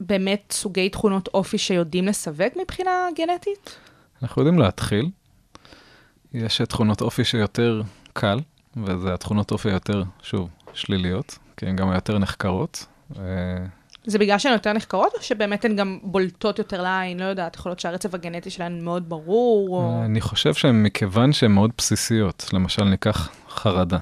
באמת 0.01 0.53
סוגי 0.57 0.89
תכונות 0.89 1.28
אופי 1.34 1.59
שיודעים 1.59 2.07
לסווג 2.07 2.49
מבחינה 2.62 2.91
גנטית? 3.16 3.76
אנחנו 4.22 4.43
יודעים 4.43 4.59
להתחיל. 4.59 5.11
יש 6.34 6.61
תכונות 6.61 7.01
אופי 7.01 7.24
שיותר 7.24 7.82
קל, 8.12 8.39
וזה 8.85 9.14
התכונות 9.14 9.51
אופי 9.51 9.68
היותר, 9.68 10.03
שוב, 10.22 10.49
שליליות, 10.72 11.39
כי 11.57 11.66
הן 11.66 11.77
גם 11.77 11.91
היותר 11.91 12.18
נחקרות. 12.18 12.87
אה, 13.18 13.22
זה 14.07 14.18
בגלל 14.18 14.39
שהן 14.39 14.53
יותר 14.53 14.72
נחקרות, 14.72 15.12
או 15.14 15.22
שבאמת 15.22 15.64
הן 15.64 15.77
גם 15.77 15.99
בולטות 16.03 16.59
יותר 16.59 16.83
לעין? 16.83 17.20
לא 17.20 17.24
יודעת, 17.24 17.57
יכול 17.57 17.70
להיות 17.70 17.81
שהרצף 17.81 18.14
הגנטי 18.14 18.51
שלהן 18.51 18.85
מאוד 18.85 19.09
ברור, 19.09 19.68
או... 19.77 20.05
אני 20.05 20.20
חושב 20.20 20.55
שהן 20.55 20.83
מכיוון 20.83 21.33
שהן 21.33 21.53
מאוד 21.53 21.70
בסיסיות, 21.79 22.51
למשל 22.53 22.85
ניקח 22.85 23.31
חרדה. 23.51 23.99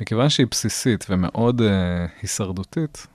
מכיוון 0.00 0.28
שהיא 0.28 0.46
בסיסית 0.50 1.06
ומאוד 1.10 1.60
uh, 1.60 1.64
הישרדותית, 2.22 3.06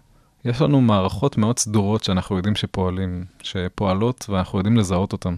יש 0.46 0.62
לנו 0.62 0.82
מערכות 0.82 1.38
מאוד 1.38 1.60
סדורות 1.60 2.04
שאנחנו 2.04 2.38
יודעים 2.38 2.56
שפועלים, 2.56 3.26
שפועלות 3.42 4.26
ואנחנו 4.30 4.60
יודעים 4.60 4.78
לזהות 4.78 5.14
אותן. 5.14 5.36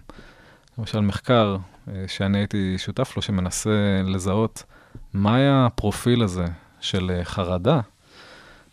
למשל 0.77 0.99
מחקר 0.99 1.57
uh, 1.87 1.91
שאני 2.07 2.37
הייתי 2.37 2.75
שותף 2.77 3.13
לו, 3.15 3.21
שמנסה 3.21 4.01
לזהות 4.03 4.63
מה 5.15 5.65
הפרופיל 5.65 6.23
הזה 6.23 6.45
של 6.79 7.11
uh, 7.21 7.25
חרדה, 7.25 7.79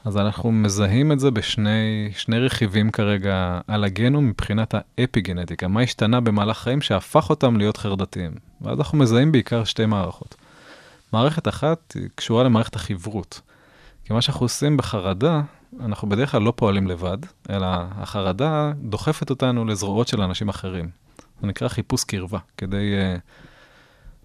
אז 0.04 0.16
אנחנו 0.16 0.52
מזהים 0.52 1.12
את 1.12 1.20
זה 1.20 1.30
בשני 1.30 2.38
רכיבים 2.40 2.90
כרגע 2.90 3.60
על 3.66 3.84
הגנום 3.84 4.28
מבחינת 4.28 4.74
האפיגנטיקה, 4.74 5.68
מה 5.68 5.80
השתנה 5.80 6.20
במהלך 6.20 6.58
חיים 6.58 6.80
שהפך 6.80 7.30
אותם 7.30 7.56
להיות 7.56 7.76
חרדתיים. 7.76 8.32
ואז 8.60 8.78
אנחנו 8.78 8.98
מזהים 8.98 9.32
בעיקר 9.32 9.64
שתי 9.64 9.86
מערכות. 9.86 10.34
מערכת 11.12 11.48
אחת 11.48 11.96
קשורה 12.14 12.44
למערכת 12.44 12.76
החברות. 12.76 13.40
כי 14.04 14.12
מה 14.12 14.22
שאנחנו 14.22 14.44
עושים 14.44 14.76
בחרדה, 14.76 15.40
אנחנו 15.80 16.08
בדרך 16.08 16.30
כלל 16.30 16.42
לא 16.42 16.52
פועלים 16.56 16.86
לבד, 16.86 17.18
אלא 17.50 17.66
החרדה 17.90 18.72
דוחפת 18.82 19.30
אותנו 19.30 19.64
לזרועות 19.64 20.08
של 20.08 20.20
אנשים 20.20 20.48
אחרים. 20.48 20.88
זה 21.40 21.46
נקרא 21.46 21.68
חיפוש 21.68 22.04
קרבה, 22.04 22.38
כדי, 22.56 22.94
uh, 23.16 23.20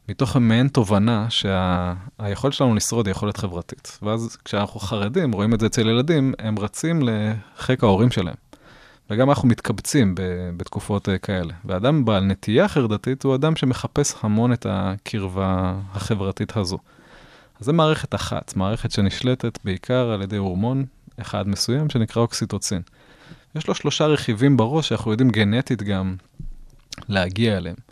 מתוך 0.10 0.36
מעין 0.36 0.68
תובנה 0.68 1.30
שהיכולת 1.30 2.54
שה, 2.54 2.58
שלנו 2.58 2.76
לשרוד 2.76 3.08
היא 3.08 3.12
יכולת 3.12 3.38
חברתית. 3.38 4.00
ואז 4.02 4.38
כשאנחנו 4.46 4.80
חרדים, 4.80 5.32
רואים 5.32 5.54
את 5.54 5.60
זה 5.60 5.66
אצל 5.66 5.90
ילדים, 5.90 6.34
הם 6.40 6.60
רצים 6.60 7.00
לחיק 7.02 7.84
ההורים 7.84 8.12
שלהם. 8.12 8.36
וגם 9.10 9.30
אנחנו 9.30 9.48
מתקבצים 9.48 10.16
ב, 10.16 10.22
בתקופות 10.58 11.08
uh, 11.08 11.12
כאלה. 11.22 11.54
ואדם 11.66 12.06
בעל 12.06 12.24
נטייה 12.24 12.68
חרדתית 12.68 13.24
הוא 13.24 13.36
אדם 13.36 13.56
שמחפש 13.56 14.14
המון 14.22 14.54
את 14.54 14.66
הקרבה 14.70 15.76
החברתית 15.94 16.58
הזו. 16.58 16.78
אז 17.60 17.66
זו 17.66 17.74
מערכת 17.74 18.16
אחת, 18.16 18.56
מערכת 18.56 18.92
שנשלטת 18.92 19.60
בעיקר 19.64 20.12
על 20.12 20.22
ידי 20.22 20.38
הורמון 20.38 20.86
אחד 21.22 21.48
מסוים 21.48 21.90
שנקרא 21.90 22.22
אוקסיטוצין. 22.22 22.82
יש 23.56 23.68
לו 23.68 23.76
שלושה 23.76 24.06
רכיבים 24.06 24.58
בראש 24.58 24.90
שאנחנו 24.90 25.12
יודעים 25.12 25.30
גנטית 25.30 25.84
גם 25.84 26.16
להגיע 27.10 27.58
אליהם. 27.58 27.87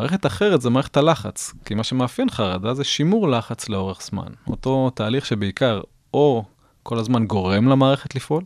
מערכת 0.00 0.26
אחרת 0.26 0.60
זה 0.60 0.70
מערכת 0.70 0.96
הלחץ, 0.96 1.54
כי 1.64 1.74
מה 1.74 1.84
שמאפיין 1.84 2.30
חרדה 2.30 2.74
זה 2.74 2.84
שימור 2.84 3.28
לחץ 3.28 3.68
לאורך 3.68 4.02
זמן. 4.02 4.28
אותו 4.46 4.90
תהליך 4.94 5.26
שבעיקר 5.26 5.80
או 6.14 6.44
כל 6.82 6.98
הזמן 6.98 7.26
גורם 7.26 7.68
למערכת 7.68 8.14
לפעול, 8.14 8.44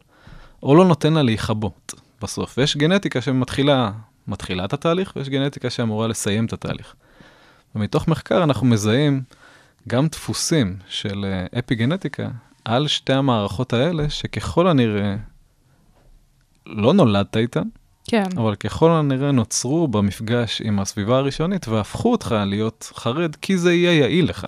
או 0.62 0.74
לא 0.74 0.84
נותן 0.84 1.12
לה 1.12 1.22
להיכבות 1.22 1.94
בסוף. 2.22 2.58
ויש 2.58 2.76
גנטיקה 2.76 3.20
שמתחילה 3.20 3.90
מתחילה 4.26 4.64
את 4.64 4.72
התהליך, 4.72 5.12
ויש 5.16 5.28
גנטיקה 5.28 5.70
שאמורה 5.70 6.06
לסיים 6.06 6.46
את 6.46 6.52
התהליך. 6.52 6.94
ומתוך 7.74 8.08
מחקר 8.08 8.42
אנחנו 8.42 8.66
מזהים 8.66 9.22
גם 9.88 10.08
דפוסים 10.08 10.76
של 10.88 11.24
אה, 11.24 11.58
אפי 11.58 11.74
גנטיקה 11.74 12.28
על 12.64 12.88
שתי 12.88 13.12
המערכות 13.12 13.72
האלה, 13.72 14.10
שככל 14.10 14.68
הנראה 14.68 15.16
לא 16.66 16.92
נולדת 16.92 17.36
איתן, 17.36 17.68
כן. 18.08 18.24
אבל 18.36 18.54
ככל 18.54 18.90
הנראה 18.90 19.32
נוצרו 19.32 19.88
במפגש 19.88 20.62
עם 20.64 20.80
הסביבה 20.80 21.16
הראשונית 21.16 21.68
והפכו 21.68 22.12
אותך 22.12 22.34
להיות 22.46 22.92
חרד, 22.94 23.36
כי 23.36 23.58
זה 23.58 23.74
יהיה 23.74 23.92
יעיל 23.92 24.28
לך. 24.28 24.46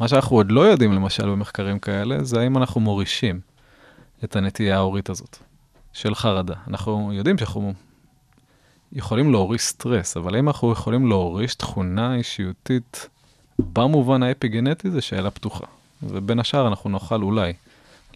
מה 0.00 0.08
שאנחנו 0.08 0.36
עוד 0.36 0.50
לא 0.50 0.60
יודעים, 0.60 0.92
למשל, 0.92 1.26
במחקרים 1.30 1.78
כאלה, 1.78 2.24
זה 2.24 2.40
האם 2.40 2.56
אנחנו 2.56 2.80
מורישים 2.80 3.40
את 4.24 4.36
הנטייה 4.36 4.76
ההורית 4.76 5.10
הזאת, 5.10 5.38
של 5.92 6.14
חרדה. 6.14 6.54
אנחנו 6.68 7.10
יודעים 7.12 7.38
שאנחנו 7.38 7.72
יכולים 8.92 9.32
להוריש 9.32 9.62
סטרס, 9.62 10.16
אבל 10.16 10.34
האם 10.34 10.48
אנחנו 10.48 10.72
יכולים 10.72 11.06
להוריש 11.06 11.54
תכונה 11.54 12.14
אישיותית 12.14 13.08
במובן 13.58 14.22
האפיגנטי, 14.22 14.90
זו 14.90 15.02
שאלה 15.02 15.30
פתוחה. 15.30 15.66
ובין 16.02 16.38
השאר 16.38 16.68
אנחנו 16.68 16.90
נוכל 16.90 17.22
אולי 17.22 17.52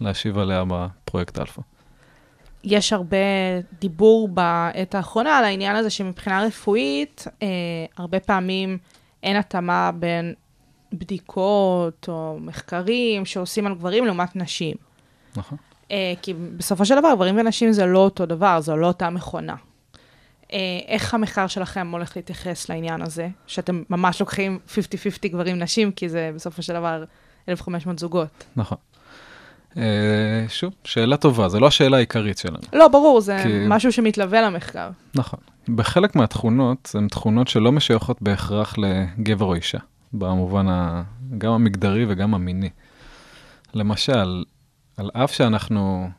להשיב 0.00 0.38
עליה 0.38 0.64
בפרויקט 0.68 1.38
אלפא. 1.38 1.62
יש 2.64 2.92
הרבה 2.92 3.16
דיבור 3.80 4.28
בעת 4.28 4.94
האחרונה 4.94 5.38
על 5.38 5.44
העניין 5.44 5.76
הזה 5.76 5.90
שמבחינה 5.90 6.42
רפואית, 6.42 7.24
אה, 7.42 7.48
הרבה 7.96 8.20
פעמים 8.20 8.78
אין 9.22 9.36
התאמה 9.36 9.90
בין 9.94 10.34
בדיקות 10.92 12.08
או 12.08 12.38
מחקרים 12.40 13.24
שעושים 13.24 13.66
על 13.66 13.74
גברים 13.74 14.06
לעומת 14.06 14.36
נשים. 14.36 14.76
נכון. 15.36 15.58
אה, 15.90 16.12
כי 16.22 16.34
בסופו 16.34 16.84
של 16.84 16.96
דבר, 16.98 17.14
גברים 17.14 17.38
ונשים 17.38 17.72
זה 17.72 17.86
לא 17.86 17.98
אותו 17.98 18.26
דבר, 18.26 18.60
זו 18.60 18.76
לא 18.76 18.86
אותה 18.86 19.10
מכונה. 19.10 19.54
אה, 20.52 20.58
איך 20.86 21.14
המחקר 21.14 21.46
שלכם 21.46 21.90
הולך 21.92 22.16
להתייחס 22.16 22.68
לעניין 22.68 23.02
הזה? 23.02 23.28
שאתם 23.46 23.82
ממש 23.90 24.20
לוקחים 24.20 24.58
50-50 24.68 25.28
גברים-נשים, 25.28 25.92
כי 25.92 26.08
זה 26.08 26.30
בסופו 26.34 26.62
של 26.62 26.72
דבר 26.72 27.04
1,500 27.48 27.98
זוגות. 27.98 28.44
נכון. 28.56 28.78
אה, 29.76 29.82
שוב, 30.48 30.72
שאלה 30.84 31.16
טובה, 31.16 31.48
זו 31.48 31.60
לא 31.60 31.66
השאלה 31.66 31.96
העיקרית 31.96 32.38
שלנו. 32.38 32.58
לא, 32.72 32.88
ברור, 32.88 33.20
זה 33.20 33.40
כי- 33.42 33.64
משהו 33.68 33.92
שמתלווה 33.92 34.42
למחקר. 34.42 34.90
נכון. 35.14 35.40
בחלק 35.68 36.16
מהתכונות, 36.16 36.90
הן 36.94 37.08
תכונות 37.08 37.48
שלא 37.48 37.72
משויכות 37.72 38.22
בהכרח 38.22 38.74
לגבר 38.78 39.44
או 39.44 39.54
אישה, 39.54 39.78
במובן 40.12 40.68
ה... 40.68 41.02
גם 41.38 41.52
המגדרי 41.52 42.04
וגם 42.08 42.34
המיני. 42.34 42.70
למשל, 43.74 44.44
על 44.96 45.10
אף 45.12 45.32
שאנחנו 45.32 46.10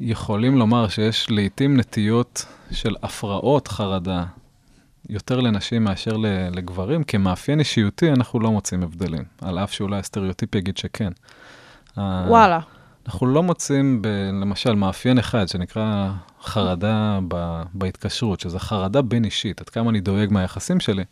יכולים 0.00 0.58
לומר 0.58 0.88
שיש 0.88 1.26
לעתים 1.30 1.76
נטיות 1.76 2.46
של 2.70 2.94
הפרעות 3.02 3.68
חרדה 3.68 4.24
יותר 5.08 5.40
לנשים 5.40 5.84
מאשר 5.84 6.16
לגברים, 6.50 7.04
כמאפיין 7.04 7.58
אישיותי 7.58 8.10
אנחנו 8.12 8.40
לא 8.40 8.50
מוצאים 8.50 8.82
הבדלים, 8.82 9.22
על 9.40 9.58
אף 9.58 9.72
שאולי 9.72 9.98
הסטריאוטיפ 9.98 10.54
יגיד 10.54 10.76
שכן. 10.76 11.12
ה- 11.98 12.24
וואלה. 12.28 12.60
אנחנו 13.06 13.26
לא 13.26 13.42
מוצאים, 13.42 14.02
ב, 14.02 14.06
למשל, 14.40 14.74
מאפיין 14.74 15.18
אחד 15.18 15.48
שנקרא 15.48 16.10
חרדה 16.42 17.18
ב, 17.28 17.62
בהתקשרות, 17.74 18.40
שזה 18.40 18.58
חרדה 18.58 19.02
בין 19.02 19.24
אישית, 19.24 19.60
עד 19.60 19.68
כמה 19.68 19.90
אני 19.90 20.00
דואג 20.00 20.32
מהיחסים 20.32 20.80
שלי. 20.80 21.04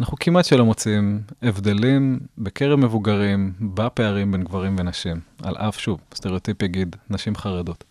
אנחנו 0.00 0.16
כמעט 0.20 0.44
שלא 0.44 0.64
מוצאים 0.64 1.20
הבדלים 1.42 2.18
בקרב 2.38 2.78
מבוגרים 2.78 3.52
בפערים 3.60 4.32
בין 4.32 4.44
גברים 4.44 4.76
ונשים, 4.78 5.20
על 5.42 5.56
אף, 5.56 5.80
שוב, 5.80 6.00
סטריאוטיפ 6.14 6.62
יגיד, 6.62 6.96
נשים 7.10 7.36
חרדות. 7.36 7.84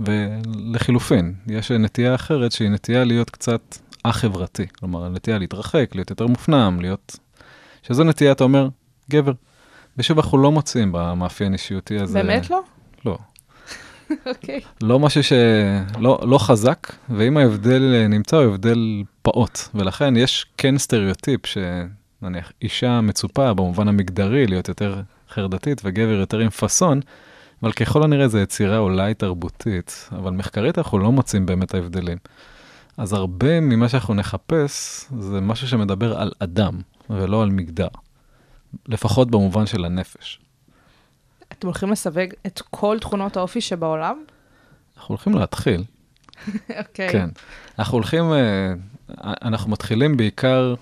ולחילופין, 0.00 1.34
יש 1.46 1.70
נטייה 1.70 2.14
אחרת 2.14 2.52
שהיא 2.52 2.70
נטייה 2.70 3.04
להיות 3.04 3.30
קצת 3.30 3.76
א-חברתי, 4.04 4.66
כלומר, 4.78 5.08
נטייה 5.08 5.38
להתרחק, 5.38 5.90
להיות 5.94 6.10
יותר 6.10 6.26
מופנם, 6.26 6.78
להיות... 6.80 7.18
שזו 7.82 8.04
נטייה, 8.04 8.32
אתה 8.32 8.44
אומר, 8.44 8.68
גבר. 9.10 9.32
ושוב, 9.98 10.18
אנחנו 10.18 10.38
לא 10.38 10.52
מוצאים 10.52 10.92
במאפיין 10.92 11.52
אישיותי 11.52 11.98
הזה. 12.00 12.22
באמת 12.22 12.50
לא? 12.50 12.60
לא. 13.04 13.18
אוקיי. 14.26 14.60
לא 14.82 14.98
משהו 14.98 15.22
שלא 15.22 16.20
לא 16.22 16.38
חזק, 16.38 16.92
ואם 17.08 17.36
ההבדל 17.36 17.94
אה, 17.94 18.08
נמצא, 18.08 18.36
הוא 18.36 18.44
הבדל 18.44 19.02
פעוט. 19.22 19.58
ולכן 19.74 20.16
יש 20.16 20.46
כן 20.58 20.78
סטריאוטיפ 20.78 21.40
שנניח 21.46 22.52
אישה 22.62 23.00
מצופה 23.00 23.54
במובן 23.54 23.88
המגדרי 23.88 24.46
להיות 24.46 24.68
יותר 24.68 25.02
חרדתית 25.30 25.80
וגבר 25.84 26.12
יותר 26.12 26.38
עם 26.38 26.50
פאסון, 26.50 27.00
אבל 27.62 27.72
ככל 27.72 28.02
הנראה 28.02 28.28
זו 28.28 28.38
יצירה 28.38 28.78
אולי 28.78 29.14
תרבותית, 29.14 30.08
אבל 30.12 30.32
מחקרית 30.32 30.78
אנחנו 30.78 30.98
לא 30.98 31.12
מוצאים 31.12 31.46
באמת 31.46 31.74
ההבדלים. 31.74 32.18
אז 32.96 33.12
הרבה 33.12 33.60
ממה 33.60 33.88
שאנחנו 33.88 34.14
נחפש 34.14 35.04
זה 35.18 35.40
משהו 35.40 35.68
שמדבר 35.68 36.20
על 36.20 36.32
אדם 36.38 36.80
ולא 37.10 37.42
על 37.42 37.50
מגדר, 37.50 37.88
לפחות 38.88 39.30
במובן 39.30 39.66
של 39.66 39.84
הנפש. 39.84 40.40
אתם 41.52 41.66
הולכים 41.66 41.90
לסווג 41.90 42.28
את 42.46 42.62
כל 42.70 42.98
תכונות 43.00 43.36
האופי 43.36 43.60
שבעולם? 43.60 44.24
אנחנו 44.96 45.12
הולכים 45.12 45.34
להתחיל. 45.34 45.84
אוקיי. 46.78 47.12
כן. 47.12 47.28
אנחנו 47.78 47.94
הולכים, 47.98 48.32
אה, 48.32 48.72
אנחנו 49.42 49.70
מתחילים 49.70 50.16
בעיקר 50.16 50.74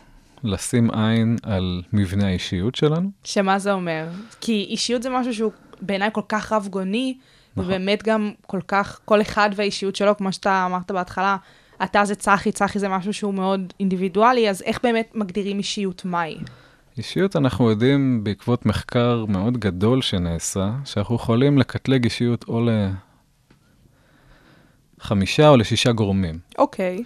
לשים 0.44 0.90
עין 0.90 1.36
על 1.42 1.82
מבנה 1.92 2.26
האישיות 2.26 2.74
שלנו. 2.74 3.10
שמה 3.24 3.58
זה 3.58 3.72
אומר? 3.72 4.08
כי 4.40 4.66
אישיות 4.70 5.02
זה 5.02 5.10
משהו 5.10 5.34
שהוא 5.34 5.52
בעיניי 5.80 6.10
כל 6.12 6.22
כך 6.28 6.52
רב-גוני, 6.52 7.18
נכון. 7.56 7.64
ובאמת 7.64 8.02
גם 8.02 8.32
כל 8.46 8.60
כך, 8.68 9.00
כל 9.04 9.20
אחד 9.20 9.50
והאישיות 9.56 9.96
שלו, 9.96 10.16
כמו 10.16 10.32
שאתה 10.32 10.66
אמרת 10.66 10.90
בהתחלה, 10.90 11.36
אתה 11.84 12.04
זה 12.04 12.14
צחי, 12.14 12.52
צחי 12.52 12.78
זה 12.78 12.88
משהו 12.88 13.12
שהוא 13.12 13.34
מאוד 13.34 13.72
אינדיבידואלי, 13.80 14.50
אז 14.50 14.62
איך 14.62 14.78
באמת 14.82 15.10
מגדירים 15.14 15.58
אישיות 15.58 16.04
מהי? 16.04 16.38
אישיות 16.98 17.36
אנחנו 17.36 17.70
יודעים 17.70 18.24
בעקבות 18.24 18.66
מחקר 18.66 19.24
מאוד 19.28 19.58
גדול 19.58 20.02
שנעשה, 20.02 20.70
שאנחנו 20.84 21.14
יכולים 21.14 21.58
לקטלג 21.58 22.04
אישיות 22.04 22.44
או 22.48 22.68
לחמישה 25.00 25.48
או 25.48 25.56
לשישה 25.56 25.92
גורמים. 25.92 26.38
אוקיי, 26.58 27.02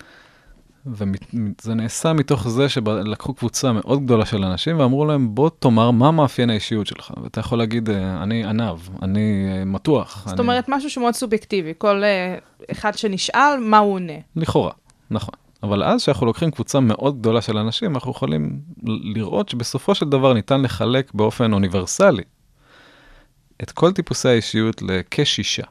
וזה 0.86 1.74
נעשה 1.74 2.12
מתוך 2.12 2.48
זה 2.48 2.68
שלקחו 2.68 3.34
קבוצה 3.34 3.72
מאוד 3.72 4.04
גדולה 4.04 4.26
של 4.26 4.44
אנשים 4.44 4.80
ואמרו 4.80 5.04
להם, 5.04 5.34
בוא 5.34 5.50
תאמר 5.58 5.90
מה 5.90 6.10
מאפיין 6.10 6.50
האישיות 6.50 6.86
שלך. 6.86 7.12
ואתה 7.22 7.40
יכול 7.40 7.58
להגיד, 7.58 7.90
אה, 7.90 8.22
אני 8.22 8.44
עניו, 8.44 8.78
אני 9.02 9.46
אה, 9.48 9.64
מתוח. 9.64 10.22
זאת 10.26 10.32
אני... 10.32 10.40
אומרת 10.40 10.64
משהו 10.68 10.90
שמאוד 10.90 11.14
סובייקטיבי, 11.14 11.72
כל 11.78 12.04
אה, 12.04 12.36
אחד 12.72 12.98
שנשאל, 12.98 13.56
מה 13.60 13.78
הוא 13.78 13.94
עונה. 13.94 14.12
לכאורה, 14.36 14.72
נכון. 15.10 15.34
אבל 15.62 15.84
אז 15.84 16.02
כשאנחנו 16.02 16.26
לוקחים 16.26 16.50
קבוצה 16.50 16.80
מאוד 16.80 17.18
גדולה 17.18 17.42
של 17.42 17.58
אנשים, 17.58 17.94
אנחנו 17.94 18.10
יכולים 18.10 18.60
לראות 18.82 19.48
שבסופו 19.48 19.94
של 19.94 20.08
דבר 20.08 20.32
ניתן 20.32 20.62
לחלק 20.62 21.14
באופן 21.14 21.52
אוניברסלי 21.52 22.22
את 23.62 23.70
כל 23.70 23.92
טיפוסי 23.92 24.28
האישיות 24.28 24.82
לכשישה. 24.82 25.62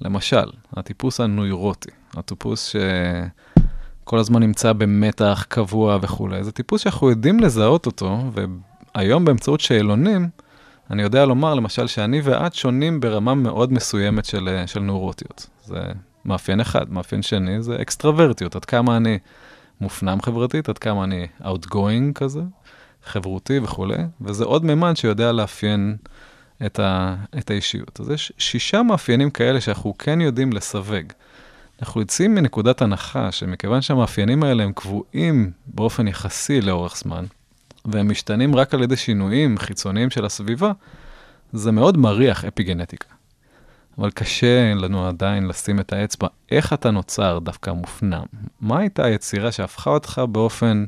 למשל, 0.00 0.50
הטיפוס 0.72 1.20
הנוירוטי, 1.20 1.90
הטיפוס 2.14 2.74
שכל 4.04 4.18
הזמן 4.18 4.40
נמצא 4.42 4.72
במתח 4.72 5.44
קבוע 5.48 5.98
וכולי, 6.02 6.44
זה 6.44 6.52
טיפוס 6.52 6.80
שאנחנו 6.80 7.10
יודעים 7.10 7.40
לזהות 7.40 7.86
אותו, 7.86 8.18
והיום 8.94 9.24
באמצעות 9.24 9.60
שאלונים, 9.60 10.28
אני 10.90 11.02
יודע 11.02 11.24
לומר 11.24 11.54
למשל 11.54 11.86
שאני 11.86 12.20
ואת 12.24 12.54
שונים 12.54 13.00
ברמה 13.00 13.34
מאוד 13.34 13.72
מסוימת 13.72 14.24
של, 14.24 14.62
של 14.66 14.80
נוירוטיות. 14.80 15.46
זה 15.64 15.82
מאפיין 16.26 16.60
אחד. 16.60 16.92
מאפיין 16.92 17.22
שני 17.22 17.62
זה 17.62 17.76
אקסטרוורטיות, 17.82 18.56
עד 18.56 18.64
כמה 18.64 18.96
אני 18.96 19.18
מופנם 19.80 20.22
חברתית, 20.22 20.68
עד 20.68 20.78
כמה 20.78 21.04
אני 21.04 21.26
outgoing 21.42 22.12
כזה, 22.14 22.40
חברותי 23.04 23.58
וכולי, 23.58 23.96
וזה 24.20 24.44
עוד 24.44 24.64
מימד 24.64 24.96
שיודע 24.96 25.32
לאפיין 25.32 25.96
את, 26.66 26.78
ה, 26.78 27.16
את 27.38 27.50
האישיות. 27.50 28.00
אז 28.00 28.10
יש 28.10 28.32
שישה 28.38 28.82
מאפיינים 28.82 29.30
כאלה 29.30 29.60
שאנחנו 29.60 29.98
כן 29.98 30.20
יודעים 30.20 30.52
לסווג. 30.52 31.12
אנחנו 31.82 32.00
יוצאים 32.00 32.34
מנקודת 32.34 32.82
הנחה 32.82 33.32
שמכיוון 33.32 33.82
שהמאפיינים 33.82 34.42
האלה 34.42 34.62
הם 34.62 34.72
קבועים 34.72 35.50
באופן 35.66 36.08
יחסי 36.08 36.60
לאורך 36.60 36.96
זמן, 36.96 37.24
והם 37.84 38.10
משתנים 38.10 38.56
רק 38.56 38.74
על 38.74 38.82
ידי 38.82 38.96
שינויים 38.96 39.58
חיצוניים 39.58 40.10
של 40.10 40.24
הסביבה, 40.24 40.72
זה 41.52 41.72
מאוד 41.72 41.96
מריח 41.96 42.44
אפיגנטיקה. 42.44 43.15
אבל 43.98 44.10
קשה 44.10 44.74
לנו 44.74 45.08
עדיין 45.08 45.46
לשים 45.46 45.80
את 45.80 45.92
האצבע, 45.92 46.28
איך 46.50 46.72
אתה 46.72 46.90
נוצר 46.90 47.38
דווקא 47.38 47.70
מופנם? 47.70 48.24
מה 48.60 48.78
הייתה 48.78 49.04
היצירה 49.04 49.52
שהפכה 49.52 49.90
אותך 49.90 50.22
באופן 50.28 50.84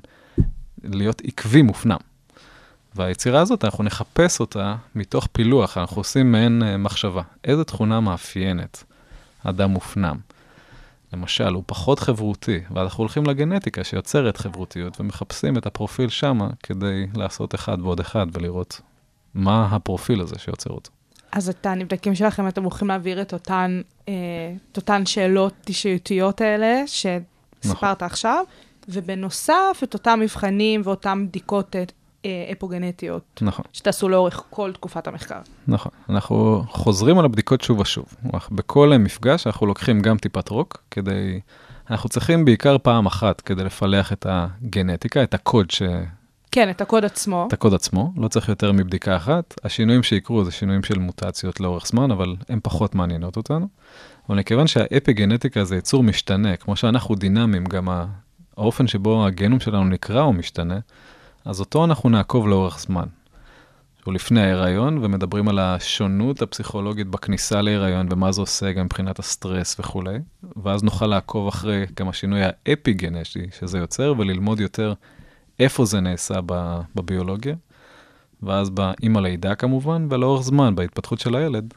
להיות 0.85 1.23
עקבי 1.25 1.63
מופנם? 1.63 1.97
והיצירה 2.95 3.41
הזאת, 3.41 3.65
אנחנו 3.65 3.85
נחפש 3.85 4.41
אותה 4.41 4.77
מתוך 4.95 5.29
פילוח, 5.33 5.79
אנחנו 5.79 6.01
עושים 6.01 6.33
מעין 6.33 6.63
אה, 6.63 6.77
מחשבה. 6.77 7.23
איזה 7.45 7.65
תכונה 7.65 8.01
מאפיינת 8.01 8.85
אדם 9.45 9.71
מופנם? 9.71 10.17
למשל, 11.13 11.55
הוא 11.55 11.63
פחות 11.67 11.99
חברותי, 11.99 12.61
ואז 12.71 12.85
אנחנו 12.85 13.03
הולכים 13.03 13.27
לגנטיקה 13.27 13.85
שיוצרת 13.85 14.37
חברותיות, 14.37 15.01
ומחפשים 15.01 15.59
את 15.59 15.67
הפרופיל 15.67 16.09
שמה 16.09 16.49
כדי 16.63 17.07
לעשות 17.15 17.55
אחד 17.55 17.79
ועוד 17.81 18.01
אחד 18.01 18.27
ולראות 18.33 18.81
מה 19.35 19.69
הפרופיל 19.73 20.21
הזה 20.21 20.39
שיוצר 20.39 20.71
אותו. 20.71 20.91
אז 21.33 21.49
את 21.49 21.67
הנבדקים 21.67 22.15
שלכם, 22.15 22.49
אתם 22.49 22.63
הולכים 22.63 22.89
להעביר 22.89 23.23
את 23.23 23.33
אותן, 23.33 23.81
אה, 24.09 24.15
את 24.73 24.77
אותן 24.77 25.07
שאלות 25.07 25.55
אישיותיות 25.69 26.41
האלה, 26.41 26.83
שסיפרת 26.87 28.03
עכשיו, 28.03 28.45
ובנוסף, 28.89 29.81
את 29.83 29.95
אותם 29.95 30.21
מבחנים 30.23 30.81
ואותן 30.85 31.27
בדיקות 31.29 31.77
אה, 31.77 31.85
אה, 32.25 32.49
אפוגנטיות, 32.53 33.41
נכון. 33.43 33.65
שתעשו 33.73 34.09
לאורך 34.09 34.43
כל 34.51 34.73
תקופת 34.73 35.07
המחקר. 35.07 35.41
נכון, 35.69 35.93
אנחנו 36.11 36.65
חוזרים 36.69 37.19
על 37.19 37.25
הבדיקות 37.25 37.61
שוב 37.61 37.79
ושוב. 37.79 38.05
בכל 38.51 38.93
מפגש 38.99 39.47
אנחנו 39.47 39.67
לוקחים 39.67 40.01
גם 40.01 40.19
טיפת 40.19 40.49
רוק, 40.49 40.83
כדי... 40.91 41.41
אנחנו 41.91 42.09
צריכים 42.09 42.45
בעיקר 42.45 42.77
פעם 42.79 43.07
אחת 43.07 43.41
כדי 43.41 43.65
לפלח 43.65 44.13
את 44.13 44.27
הגנטיקה, 44.29 45.23
את 45.23 45.35
הקוד, 45.35 45.71
ש... 45.71 45.83
כן, 46.51 46.71
את 46.71 46.81
הקוד 46.81 47.05
עצמו. 47.05 47.45
את 47.49 47.53
הקוד 47.53 47.75
עצמו, 47.75 48.13
לא 48.17 48.29
צריך 48.29 48.49
יותר 48.49 48.73
מבדיקה 48.73 49.17
אחת. 49.17 49.55
השינויים 49.65 50.03
שיקרו 50.03 50.45
זה 50.45 50.51
שינויים 50.51 50.83
של 50.83 50.99
מוטציות 50.99 51.61
לאורך 51.61 51.87
זמן, 51.87 52.11
אבל 52.11 52.37
הן 52.49 52.59
פחות 52.63 52.95
מעניינות 52.95 53.37
אותנו. 53.37 53.69
אבל 54.29 54.39
מכיוון 54.39 54.67
שהאפיגנטיקה 54.67 55.65
זה 55.65 55.77
יצור 55.77 56.03
משתנה, 56.03 56.57
כמו 56.57 56.77
שאנחנו 56.77 57.15
דינמיים, 57.15 57.65
גם 57.65 57.89
האופן 58.57 58.87
שבו 58.87 59.27
הגנום 59.27 59.61
שלנו 59.61 59.85
נקרא 59.85 60.21
הוא 60.21 60.35
משתנה, 60.35 60.79
אז 61.45 61.61
אותו 61.61 61.85
אנחנו 61.85 62.09
נעקוב 62.09 62.49
לאורך 62.49 62.79
זמן. 62.81 63.07
או 64.07 64.13
לפני 64.13 64.41
ההיריון, 64.41 64.99
ומדברים 65.05 65.49
על 65.49 65.59
השונות 65.59 66.43
הפסיכולוגית 66.43 67.07
בכניסה 67.07 67.63
להיריון 67.63 68.07
ומה 68.11 68.33
זה 68.33 68.41
עושה 68.41 68.73
גם 68.73 68.85
מבחינת 68.85 69.19
הסטרס 69.19 69.77
וכולי, 69.81 70.19
ואז 70.63 70.83
נוכל 70.83 71.07
לעקוב 71.07 71.49
אחרי 71.49 71.87
גם 71.97 72.09
השינוי 72.09 72.41
האפיגנטי 72.45 73.47
שזה 73.59 73.79
יוצר, 73.79 74.15
וללמוד 74.19 74.61
יותר 74.61 74.95
איפה 75.59 75.85
זה 75.85 76.01
נעשה 76.01 76.35
בביולוגיה, 76.95 77.55
ואז 78.43 78.71
עם 79.03 79.17
הלידה 79.17 79.55
כמובן, 79.55 80.07
ולאורך 80.11 80.43
זמן, 80.43 80.75
בהתפתחות 80.75 81.21
של 81.21 81.37
הילד, 81.37 81.75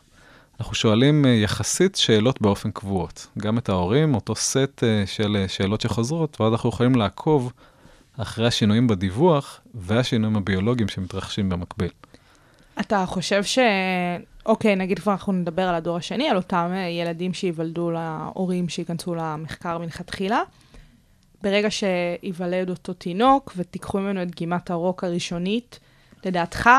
אנחנו 0.61 0.75
שואלים 0.75 1.25
אה, 1.25 1.29
יחסית 1.29 1.95
שאלות 1.95 2.41
באופן 2.41 2.71
קבועות. 2.71 3.27
גם 3.37 3.57
את 3.57 3.69
ההורים, 3.69 4.15
אותו 4.15 4.35
סט 4.35 4.83
אה, 4.83 5.03
של 5.05 5.37
אה, 5.39 5.47
שאלות 5.47 5.81
שחוזרות, 5.81 6.41
ואז 6.41 6.51
אנחנו 6.51 6.69
יכולים 6.69 6.95
לעקוב 6.95 7.53
אחרי 8.17 8.47
השינויים 8.47 8.87
בדיווח 8.87 9.61
והשינויים 9.73 10.35
הביולוגיים 10.35 10.87
שמתרחשים 10.87 11.49
במקביל. 11.49 11.89
אתה 12.79 13.05
חושב 13.05 13.43
ש... 13.43 13.59
אוקיי, 14.45 14.75
נגיד 14.75 14.99
כבר 14.99 15.11
אנחנו 15.11 15.33
נדבר 15.33 15.61
על 15.61 15.75
הדור 15.75 15.97
השני, 15.97 16.29
על 16.29 16.37
אותם 16.37 16.71
ילדים 17.01 17.33
שייוולדו 17.33 17.91
להורים 17.91 18.69
שייכנסו 18.69 19.15
למחקר 19.15 19.77
מלכתחילה. 19.77 20.41
ברגע 21.43 21.67
שייוולד 21.71 22.69
אותו 22.69 22.93
תינוק 22.93 23.53
ותיקחו 23.57 23.99
ממנו 23.99 24.23
את 24.23 24.31
דגימת 24.31 24.69
הרוק 24.69 25.03
הראשונית, 25.03 25.79
לדעתך 26.25 26.69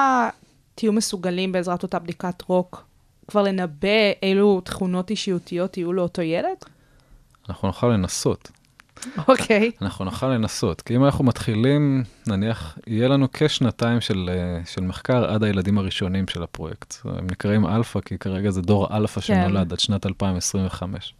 תהיו 0.75 0.93
מסוגלים 0.93 1.53
בעזרת 1.53 1.83
אותה 1.83 1.99
בדיקת 1.99 2.43
רוק 2.43 2.85
כבר 3.29 3.43
לנבא 3.43 4.13
אילו 4.23 4.61
תכונות 4.61 5.11
אישיותיות 5.11 5.77
יהיו 5.77 5.93
לאותו 5.93 6.23
ילד? 6.23 6.57
אנחנו 7.49 7.69
נוכל 7.69 7.87
לנסות. 7.87 8.51
אוקיי. 9.29 9.71
אנחנו 9.83 10.05
נוכל 10.05 10.29
לנסות, 10.29 10.81
כי 10.81 10.97
אם 10.97 11.05
אנחנו 11.05 11.25
מתחילים, 11.25 12.05
נניח, 12.27 12.79
יהיה 12.87 13.09
לנו 13.09 13.29
כשנתיים 13.33 14.01
של, 14.01 14.31
אה, 14.33 14.61
של 14.67 14.81
מחקר 14.81 15.25
עד 15.25 15.45
הילדים 15.45 15.79
הראשונים 15.79 16.29
של 16.29 16.43
הפרויקט. 16.43 16.95
הם 17.05 17.27
נקראים 17.31 17.67
אלפא, 17.67 18.01
כי 18.01 18.19
כרגע 18.19 18.51
זה 18.51 18.63
דור 18.63 18.97
אלפא 18.97 19.21
שנולד 19.21 19.73
עד 19.73 19.81
שנת 19.81 20.07
2025. 20.07 21.15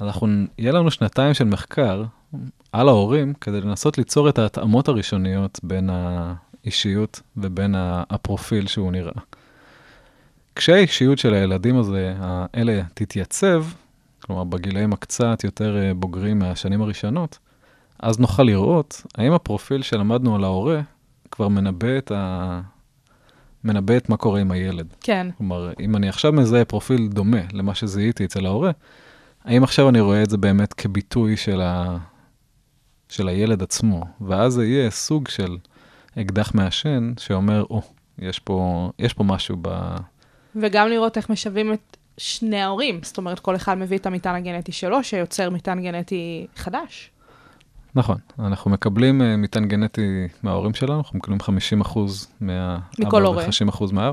אנחנו, 0.00 0.28
יהיה 0.58 0.72
לנו 0.72 0.90
שנתיים 0.90 1.34
של 1.34 1.44
מחקר 1.44 2.04
על 2.72 2.88
ההורים, 2.88 3.34
כדי 3.34 3.60
לנסות 3.60 3.98
ליצור 3.98 4.28
את 4.28 4.38
ההתאמות 4.38 4.88
הראשוניות 4.88 5.60
בין 5.62 5.90
האישיות 5.92 7.20
ובין 7.36 7.74
הפרופיל 7.78 8.66
שהוא 8.66 8.92
נראה. 8.92 9.12
כשהאישיות 10.54 11.18
של 11.18 11.34
הילדים 11.34 11.78
הזה, 11.78 12.14
האלה 12.18 12.82
תתייצב, 12.94 13.64
כלומר 14.22 14.44
בגילאים 14.44 14.92
הקצת 14.92 15.44
יותר 15.44 15.78
אה, 15.78 15.94
בוגרים 15.94 16.38
מהשנים 16.38 16.82
הראשונות, 16.82 17.38
אז 17.98 18.18
נוכל 18.18 18.42
לראות 18.42 19.02
האם 19.14 19.32
הפרופיל 19.32 19.82
שלמדנו 19.82 20.34
על 20.34 20.44
ההורה 20.44 20.80
כבר 21.30 21.48
מנבא 21.48 21.98
את, 21.98 22.12
ה... 22.14 22.60
מנבא 23.64 23.96
את 23.96 24.08
מה 24.08 24.16
קורה 24.16 24.40
עם 24.40 24.50
הילד. 24.50 24.86
כן. 25.00 25.26
כלומר, 25.38 25.72
אם 25.80 25.96
אני 25.96 26.08
עכשיו 26.08 26.32
מזהה 26.32 26.64
פרופיל 26.64 27.08
דומה 27.08 27.40
למה 27.52 27.74
שזיהיתי 27.74 28.24
אצל 28.24 28.46
ההורה, 28.46 28.70
האם 29.44 29.64
עכשיו 29.64 29.88
אני 29.88 30.00
רואה 30.00 30.22
את 30.22 30.30
זה 30.30 30.36
באמת 30.36 30.72
כביטוי 30.72 31.36
של, 31.36 31.60
ה... 31.60 31.96
של 33.08 33.28
הילד 33.28 33.62
עצמו? 33.62 34.04
ואז 34.20 34.52
זה 34.52 34.66
יהיה 34.66 34.90
סוג 34.90 35.28
של 35.28 35.56
אקדח 36.18 36.54
מעשן 36.54 37.12
שאומר, 37.18 37.64
או, 37.70 37.82
יש 38.18 38.38
פה, 38.38 38.90
יש 38.98 39.14
פה 39.14 39.24
משהו 39.24 39.56
ב... 39.62 39.96
וגם 40.56 40.88
לראות 40.88 41.16
איך 41.16 41.30
משווים 41.30 41.72
את 41.72 41.96
שני 42.18 42.60
ההורים. 42.60 43.00
זאת 43.02 43.18
אומרת, 43.18 43.38
כל 43.38 43.56
אחד 43.56 43.78
מביא 43.78 43.98
את 43.98 44.06
המטען 44.06 44.34
הגנטי 44.34 44.72
שלו, 44.72 45.04
שיוצר 45.04 45.50
מטען 45.50 45.82
גנטי 45.82 46.46
חדש. 46.56 47.10
נכון, 47.94 48.16
אנחנו 48.38 48.70
מקבלים 48.70 49.20
uh, 49.20 49.24
מטען 49.24 49.68
גנטי 49.68 50.28
מההורים 50.42 50.74
שלנו, 50.74 50.98
אנחנו 50.98 51.18
מקבלים 51.18 51.40
50% 51.82 51.98
מהאבא 52.40 52.78
מכל 52.98 53.22
הורה. 53.22 53.44
ו-50% 53.44 53.84
מה... 53.92 54.10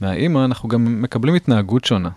מהאימא, 0.00 0.44
אנחנו 0.44 0.68
גם 0.68 1.02
מקבלים 1.02 1.34
התנהגות 1.34 1.84
שונה 1.84 2.10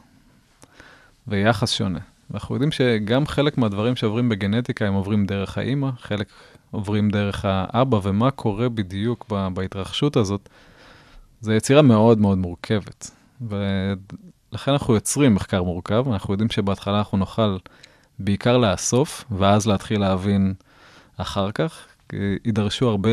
ויחס 1.28 1.72
שונה. 1.72 2.00
ואנחנו 2.32 2.56
יודעים 2.56 2.72
שגם 2.72 3.26
חלק 3.28 3.58
מהדברים 3.58 3.96
שעוברים 3.96 4.30
בגנטיקה 4.30 4.88
הם 4.88 4.94
עוברים 4.94 5.26
דרך 5.26 5.58
האימא, 5.58 5.90
חלק 6.00 6.28
עוברים 6.72 7.10
דרך 7.10 7.46
האבא, 7.46 8.00
ומה 8.04 8.32
קורה 8.32 8.70
בדיוק 8.70 9.32
בהתרחשות 9.54 10.18
הזאת, 10.18 10.50
זה 11.42 11.56
יצירה 11.56 11.82
מאוד 11.82 12.20
מאוד 12.20 12.38
מורכבת. 12.38 13.12
ולכן 13.42 14.72
אנחנו 14.72 14.94
יוצרים 14.94 15.36
מחקר 15.36 15.64
מורכב, 15.64 16.06
אנחנו 16.12 16.34
יודעים 16.34 16.50
שבהתחלה 16.50 16.98
אנחנו 16.98 17.18
נוכל 17.18 17.58
בעיקר 18.20 18.58
לאסוף, 18.58 19.26
ואז 19.32 19.68
להתחיל 19.68 20.00
להבין 20.00 20.54
אחר 21.18 21.52
כך. 21.52 21.86
כי 22.10 22.18
יידרשו 22.46 22.90
הרבה, 22.90 23.10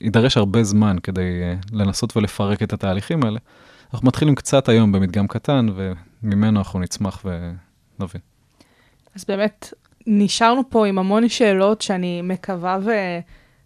יידרש 0.00 0.36
הרבה 0.36 0.64
זמן 0.64 0.96
כדי 1.02 1.40
לנסות 1.72 2.16
ולפרק 2.16 2.62
את 2.62 2.72
התהליכים 2.72 3.24
האלה. 3.24 3.38
אנחנו 3.94 4.08
מתחילים 4.08 4.34
קצת 4.34 4.68
היום 4.68 4.92
במדגם 4.92 5.26
קטן, 5.26 5.66
וממנו 6.24 6.58
אנחנו 6.58 6.80
נצמח 6.80 7.24
ונבין. 7.24 8.20
אז 9.14 9.24
באמת, 9.28 9.72
נשארנו 10.06 10.62
פה 10.70 10.86
עם 10.86 10.98
המון 10.98 11.28
שאלות 11.28 11.82
שאני 11.82 12.22
מקווה 12.22 12.78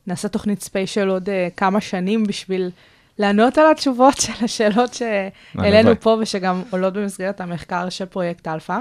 ונעשה 0.06 0.28
תוכנית 0.28 0.62
special 0.62 1.08
עוד 1.08 1.28
אה, 1.28 1.32
כמה 1.56 1.80
שנים 1.80 2.24
בשביל 2.24 2.70
לענות 3.18 3.58
על 3.58 3.70
התשובות 3.70 4.16
של 4.26 4.44
השאלות 4.44 4.94
שהעלינו. 4.94 6.00
פה 6.00 6.16
ושגם 6.20 6.62
עולות 6.70 6.94
במסגרת 6.94 7.40
המחקר 7.40 7.88
של 7.88 8.06
פרויקט 8.06 8.48
אלפא. 8.48 8.78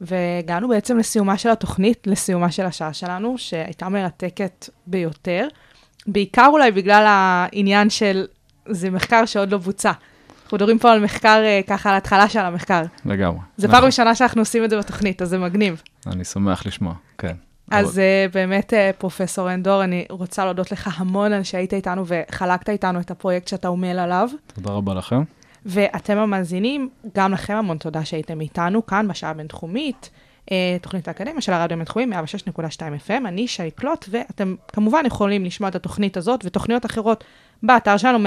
והגענו 0.00 0.68
בעצם 0.68 0.98
לסיומה 0.98 1.38
של 1.38 1.48
התוכנית, 1.48 2.06
לסיומה 2.06 2.50
של 2.50 2.66
השעה 2.66 2.92
שלנו, 2.92 3.38
שהייתה 3.38 3.88
מרתקת 3.88 4.68
ביותר. 4.86 5.48
בעיקר 6.06 6.46
אולי 6.52 6.70
בגלל 6.70 7.04
העניין 7.08 7.90
של, 7.90 8.26
זה 8.68 8.90
מחקר 8.90 9.26
שעוד 9.26 9.52
לא 9.52 9.58
בוצע. 9.58 9.92
אנחנו 10.46 10.56
מדברים 10.56 10.78
פה 10.78 10.92
על 10.92 11.04
מחקר, 11.04 11.42
אה, 11.44 11.60
ככה, 11.66 11.88
על 11.88 11.94
ההתחלה 11.94 12.28
של 12.28 12.38
המחקר. 12.38 12.82
לגמרי. 13.04 13.38
זה 13.56 13.66
נכון. 13.66 13.78
פעם 13.78 13.86
ראשונה 13.86 14.14
שאנחנו 14.14 14.42
עושים 14.42 14.64
את 14.64 14.70
זה 14.70 14.78
בתוכנית, 14.78 15.22
אז 15.22 15.28
זה 15.28 15.38
מגניב. 15.38 15.82
אני 16.06 16.24
שמח 16.24 16.66
לשמוע, 16.66 16.94
כן. 17.18 17.34
אז 17.70 17.98
uh, 17.98 18.32
באמת, 18.34 18.72
uh, 18.72 18.98
פרופסור 18.98 19.54
אנדור, 19.54 19.84
אני 19.84 20.06
רוצה 20.10 20.44
להודות 20.44 20.72
לך 20.72 21.00
המון 21.00 21.32
על 21.32 21.42
שהיית 21.42 21.74
איתנו 21.74 22.04
וחלקת 22.06 22.68
איתנו 22.68 23.00
את 23.00 23.10
הפרויקט 23.10 23.48
שאתה 23.48 23.68
עמל 23.68 23.98
עליו. 23.98 24.28
תודה 24.54 24.70
רבה 24.70 24.94
לכם. 24.94 25.22
ואתם 25.66 26.18
המאזינים, 26.18 26.88
גם 27.16 27.32
לכם 27.32 27.54
המון 27.54 27.78
תודה 27.78 28.04
שהייתם 28.04 28.40
איתנו 28.40 28.86
כאן 28.86 29.08
בשעה 29.08 29.30
הבינתחומית, 29.30 30.10
תוכנית 30.82 31.08
האקדמיה 31.08 31.40
של 31.40 31.52
הרדיו 31.52 31.74
הבינתחומי, 31.74 32.06
106.2 32.56 32.58
FM, 33.08 33.28
אני 33.28 33.48
שי 33.48 33.70
קלוט, 33.70 34.04
ואתם 34.10 34.54
כמובן 34.68 35.02
יכולים 35.06 35.44
לשמוע 35.44 35.68
את 35.68 35.74
התוכנית 35.74 36.16
הזאת 36.16 36.44
ותוכניות 36.44 36.86
אחרות 36.86 37.24
באתר 37.62 37.96
שלנו, 37.96 38.18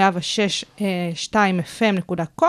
106.2fm.com, 0.78 2.44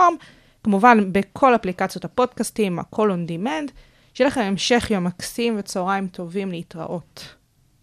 כמובן 0.64 1.12
בכל 1.12 1.54
אפליקציות 1.54 2.04
הפודקאסטים, 2.04 2.78
הכל 2.78 3.10
on 3.10 3.28
demand. 3.30 3.70
שיהיה 4.14 4.28
לכם 4.28 4.40
המשך 4.40 4.90
יום 4.90 5.04
מקסים 5.04 5.54
וצהריים 5.58 6.08
טובים 6.08 6.50
להתראות. 6.50 7.34